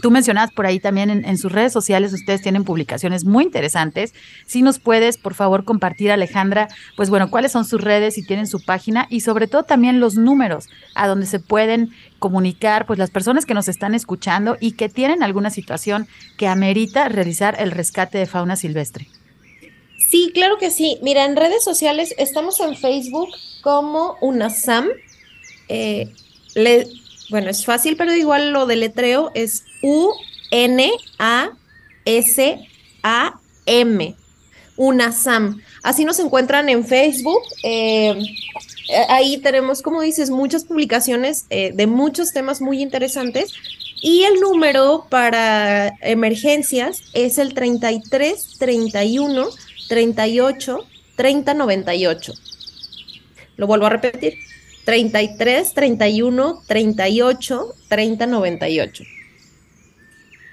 Tú 0.00 0.10
mencionabas 0.10 0.50
por 0.52 0.64
ahí 0.64 0.80
también 0.80 1.10
en, 1.10 1.38
sus 1.38 1.52
redes 1.52 1.72
sociales, 1.72 2.12
ustedes 2.12 2.40
tienen 2.40 2.64
publicaciones 2.64 3.24
muy 3.24 3.44
interesantes. 3.44 4.14
Si 4.46 4.62
nos 4.62 4.78
puedes, 4.78 5.18
por 5.18 5.34
favor, 5.34 5.64
compartir, 5.64 6.10
Alejandra, 6.10 6.68
pues 6.96 7.10
bueno, 7.10 7.30
cuáles 7.30 7.52
son 7.52 7.64
sus 7.64 7.80
redes, 7.80 8.14
si 8.14 8.24
tienen 8.24 8.46
su 8.46 8.64
página 8.64 9.06
y 9.10 9.20
sobre 9.20 9.48
todo 9.48 9.64
también 9.64 10.00
los 10.00 10.14
números 10.14 10.68
a 10.94 11.08
donde 11.08 11.26
se 11.26 11.40
pueden 11.40 11.90
comunicar, 12.18 12.86
pues 12.86 12.98
las 12.98 13.10
personas 13.10 13.44
que 13.44 13.54
nos 13.54 13.68
están 13.68 13.94
escuchando 13.94 14.56
y 14.60 14.72
que 14.72 14.88
tienen 14.88 15.22
alguna 15.22 15.50
situación 15.50 16.08
que 16.38 16.46
amerita 16.46 17.08
realizar 17.08 17.56
el 17.58 17.70
rescate 17.70 18.16
de 18.16 18.26
fauna 18.26 18.56
silvestre. 18.56 19.08
Sí, 20.12 20.30
claro 20.34 20.58
que 20.58 20.70
sí. 20.70 20.98
Mira, 21.02 21.24
en 21.24 21.36
redes 21.36 21.64
sociales 21.64 22.14
estamos 22.18 22.60
en 22.60 22.76
Facebook 22.76 23.30
como 23.62 24.16
UNASAM. 24.20 24.88
Eh, 25.68 26.12
le, 26.54 26.86
bueno, 27.32 27.50
es 27.50 27.64
fácil, 27.64 27.96
pero 27.96 28.14
igual 28.14 28.52
lo 28.52 28.66
deletreo 28.66 29.32
es 29.34 29.64
U-N-A-S-A-M. 29.82 30.86
UNASAM. 34.76 35.60
Así 35.82 36.04
nos 36.04 36.18
encuentran 36.18 36.68
en 36.68 36.86
Facebook. 36.86 37.42
Eh, 37.64 38.16
ahí 39.08 39.38
tenemos, 39.38 39.82
como 39.82 40.00
dices, 40.00 40.30
muchas 40.30 40.64
publicaciones 40.64 41.46
eh, 41.50 41.72
de 41.74 41.86
muchos 41.86 42.32
temas 42.32 42.60
muy 42.60 42.80
interesantes 42.82 43.52
Y 44.00 44.24
el 44.24 44.40
número 44.40 45.06
para 45.08 45.92
emergencias 46.00 47.02
es 47.14 47.38
el 47.38 47.54
33 47.54 48.58
31 48.58 49.48
38 49.88 50.78
30 51.16 51.54
98. 51.54 52.32
Lo 53.56 53.66
vuelvo 53.66 53.86
a 53.86 53.90
repetir. 53.90 54.34
33 54.84 55.74
31 55.74 56.62
38 56.66 57.74
30 57.88 58.26
98. 58.26 59.04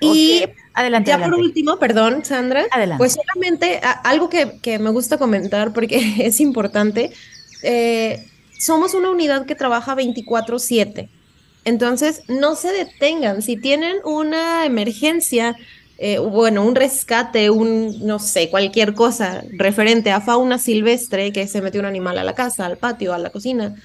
Y 0.02 0.44
Ok, 0.44 0.52
adelante, 0.74 1.10
ya 1.10 1.16
adelante. 1.16 1.36
por 1.36 1.46
último, 1.46 1.78
perdón, 1.80 2.24
Sandra, 2.24 2.66
Adelante. 2.72 2.98
pues 3.00 3.14
solamente 3.14 3.80
a- 3.84 3.92
algo 3.92 4.30
que, 4.30 4.60
que 4.62 4.80
me 4.80 4.90
gusta 4.92 5.18
comentar 5.18 5.74
porque 5.74 5.98
es 6.26 6.40
importante, 6.40 7.12
eh, 7.64 8.26
somos 8.58 8.94
una 8.94 9.10
unidad 9.10 9.46
que 9.46 9.56
trabaja 9.56 9.96
24/7. 9.96 11.10
Entonces, 11.66 12.24
no 12.30 12.56
se 12.56 12.72
detengan. 12.72 13.42
Si 13.42 13.58
tienen 13.58 13.98
una 14.06 14.66
emergencia, 14.66 15.56
eh, 15.98 16.18
bueno, 16.20 16.64
un 16.66 16.76
rescate, 16.76 17.50
un, 17.50 18.06
no 18.08 18.18
sé, 18.20 18.50
cualquier 18.50 18.94
cosa 18.94 19.44
referente 19.52 20.12
a 20.12 20.22
fauna 20.22 20.58
silvestre, 20.58 21.34
que 21.34 21.46
se 21.48 21.62
metió 21.62 21.82
un 21.82 21.86
animal 21.86 22.18
a 22.18 22.24
la 22.24 22.34
casa, 22.36 22.66
al 22.66 22.78
patio, 22.78 23.14
a 23.14 23.18
la 23.18 23.30
cocina, 23.32 23.76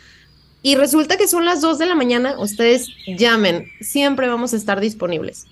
y 0.64 0.76
resulta 0.76 1.18
que 1.18 1.28
son 1.28 1.44
las 1.44 1.60
2 1.60 1.76
de 1.76 1.84
la 1.84 1.94
mañana, 1.94 2.36
ustedes 2.38 2.88
llamen. 3.06 3.70
Siempre 3.82 4.28
vamos 4.28 4.54
a 4.54 4.56
estar 4.56 4.80
disponibles. 4.80 5.46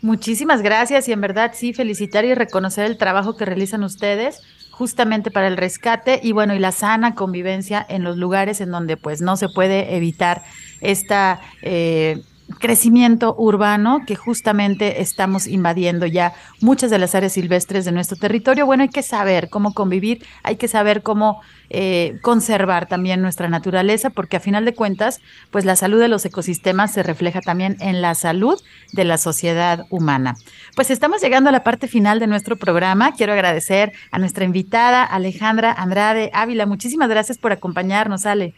Muchísimas 0.00 0.62
gracias 0.62 1.06
y 1.06 1.12
en 1.12 1.20
verdad 1.20 1.52
sí 1.54 1.74
felicitar 1.74 2.24
y 2.24 2.32
reconocer 2.32 2.86
el 2.86 2.96
trabajo 2.96 3.36
que 3.36 3.44
realizan 3.44 3.84
ustedes 3.84 4.40
justamente 4.70 5.30
para 5.30 5.48
el 5.48 5.58
rescate 5.58 6.18
y 6.22 6.32
bueno 6.32 6.54
y 6.54 6.60
la 6.60 6.72
sana 6.72 7.14
convivencia 7.14 7.84
en 7.86 8.04
los 8.04 8.16
lugares 8.16 8.62
en 8.62 8.70
donde 8.70 8.96
pues 8.96 9.20
no 9.20 9.36
se 9.36 9.50
puede 9.50 9.96
evitar 9.96 10.42
esta 10.80 11.42
eh, 11.60 12.22
crecimiento 12.58 13.34
urbano 13.36 14.02
que 14.06 14.16
justamente 14.16 15.00
estamos 15.00 15.46
invadiendo 15.46 16.06
ya 16.06 16.34
muchas 16.60 16.90
de 16.90 16.98
las 16.98 17.14
áreas 17.14 17.32
silvestres 17.32 17.84
de 17.84 17.92
nuestro 17.92 18.16
territorio. 18.16 18.66
Bueno, 18.66 18.82
hay 18.82 18.88
que 18.88 19.02
saber 19.02 19.48
cómo 19.48 19.72
convivir, 19.72 20.24
hay 20.42 20.56
que 20.56 20.68
saber 20.68 21.02
cómo 21.02 21.40
eh, 21.70 22.18
conservar 22.22 22.86
también 22.86 23.22
nuestra 23.22 23.48
naturaleza, 23.48 24.10
porque 24.10 24.36
a 24.36 24.40
final 24.40 24.64
de 24.64 24.74
cuentas, 24.74 25.20
pues 25.50 25.64
la 25.64 25.76
salud 25.76 26.00
de 26.00 26.08
los 26.08 26.24
ecosistemas 26.24 26.92
se 26.92 27.02
refleja 27.02 27.40
también 27.40 27.76
en 27.80 28.02
la 28.02 28.14
salud 28.14 28.60
de 28.92 29.04
la 29.04 29.18
sociedad 29.18 29.86
humana. 29.90 30.34
Pues 30.76 30.90
estamos 30.90 31.22
llegando 31.22 31.48
a 31.48 31.52
la 31.52 31.64
parte 31.64 31.88
final 31.88 32.20
de 32.20 32.26
nuestro 32.26 32.56
programa. 32.56 33.14
Quiero 33.14 33.32
agradecer 33.32 33.92
a 34.10 34.18
nuestra 34.18 34.44
invitada 34.44 35.02
Alejandra 35.02 35.72
Andrade 35.72 36.30
Ávila. 36.34 36.66
Muchísimas 36.66 37.08
gracias 37.08 37.38
por 37.38 37.52
acompañarnos, 37.52 38.26
Ale. 38.26 38.54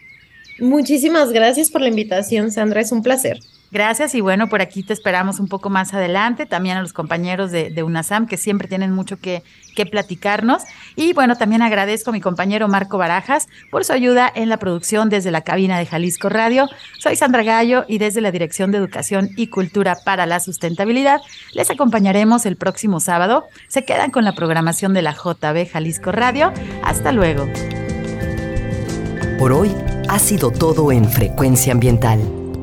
Muchísimas 0.58 1.32
gracias 1.32 1.70
por 1.70 1.82
la 1.82 1.88
invitación, 1.88 2.50
Sandra. 2.50 2.80
Es 2.80 2.90
un 2.90 3.02
placer. 3.02 3.38
Gracias 3.70 4.14
y 4.14 4.20
bueno, 4.20 4.48
por 4.48 4.60
aquí 4.60 4.82
te 4.82 4.92
esperamos 4.92 5.40
un 5.40 5.48
poco 5.48 5.70
más 5.70 5.92
adelante, 5.92 6.46
también 6.46 6.76
a 6.76 6.82
los 6.82 6.92
compañeros 6.92 7.50
de, 7.50 7.82
UNASAM 7.82 8.26
que 8.26 8.36
siempre 8.36 8.68
tienen 8.68 8.92
mucho 8.92 9.18
que, 9.18 9.42
que 9.74 9.86
platicarnos. 9.86 10.62
Y 10.94 11.12
bueno, 11.12 11.36
también 11.36 11.62
agradezco 11.62 12.10
a 12.10 12.12
mi 12.12 12.20
compañero 12.20 12.68
Marco 12.68 12.98
Barajas 12.98 13.48
por 13.70 13.84
su 13.84 13.92
ayuda 13.92 14.30
en 14.34 14.48
la 14.48 14.58
producción 14.58 15.08
desde 15.08 15.30
la 15.30 15.42
cabina 15.42 15.78
de 15.78 15.86
Jalisco 15.86 16.28
Radio. 16.28 16.68
Soy 16.98 17.16
Sandra 17.16 17.42
Gallo 17.42 17.84
y 17.88 17.98
desde 17.98 18.20
la 18.20 18.30
Dirección 18.30 18.70
de 18.70 18.78
Educación 18.78 19.30
y 19.36 19.48
Cultura 19.48 19.96
para 20.04 20.26
la 20.26 20.40
Sustentabilidad 20.40 21.20
les 21.52 21.70
acompañaremos 21.70 22.46
el 22.46 22.56
próximo 22.56 23.00
sábado. 23.00 23.44
Se 23.68 23.84
quedan 23.84 24.10
con 24.10 24.24
la 24.24 24.34
programación 24.34 24.94
de 24.94 25.02
la 25.02 25.12
JB 25.12 25.70
Jalisco 25.70 26.12
Radio. 26.12 26.52
Hasta 26.82 27.12
luego. 27.12 27.46
Por 29.38 29.52
hoy 29.52 29.74
ha 30.08 30.18
sido 30.18 30.50
todo 30.50 30.92
en 30.92 31.04
Frecuencia 31.10 31.72
Ambiental. 31.72 32.45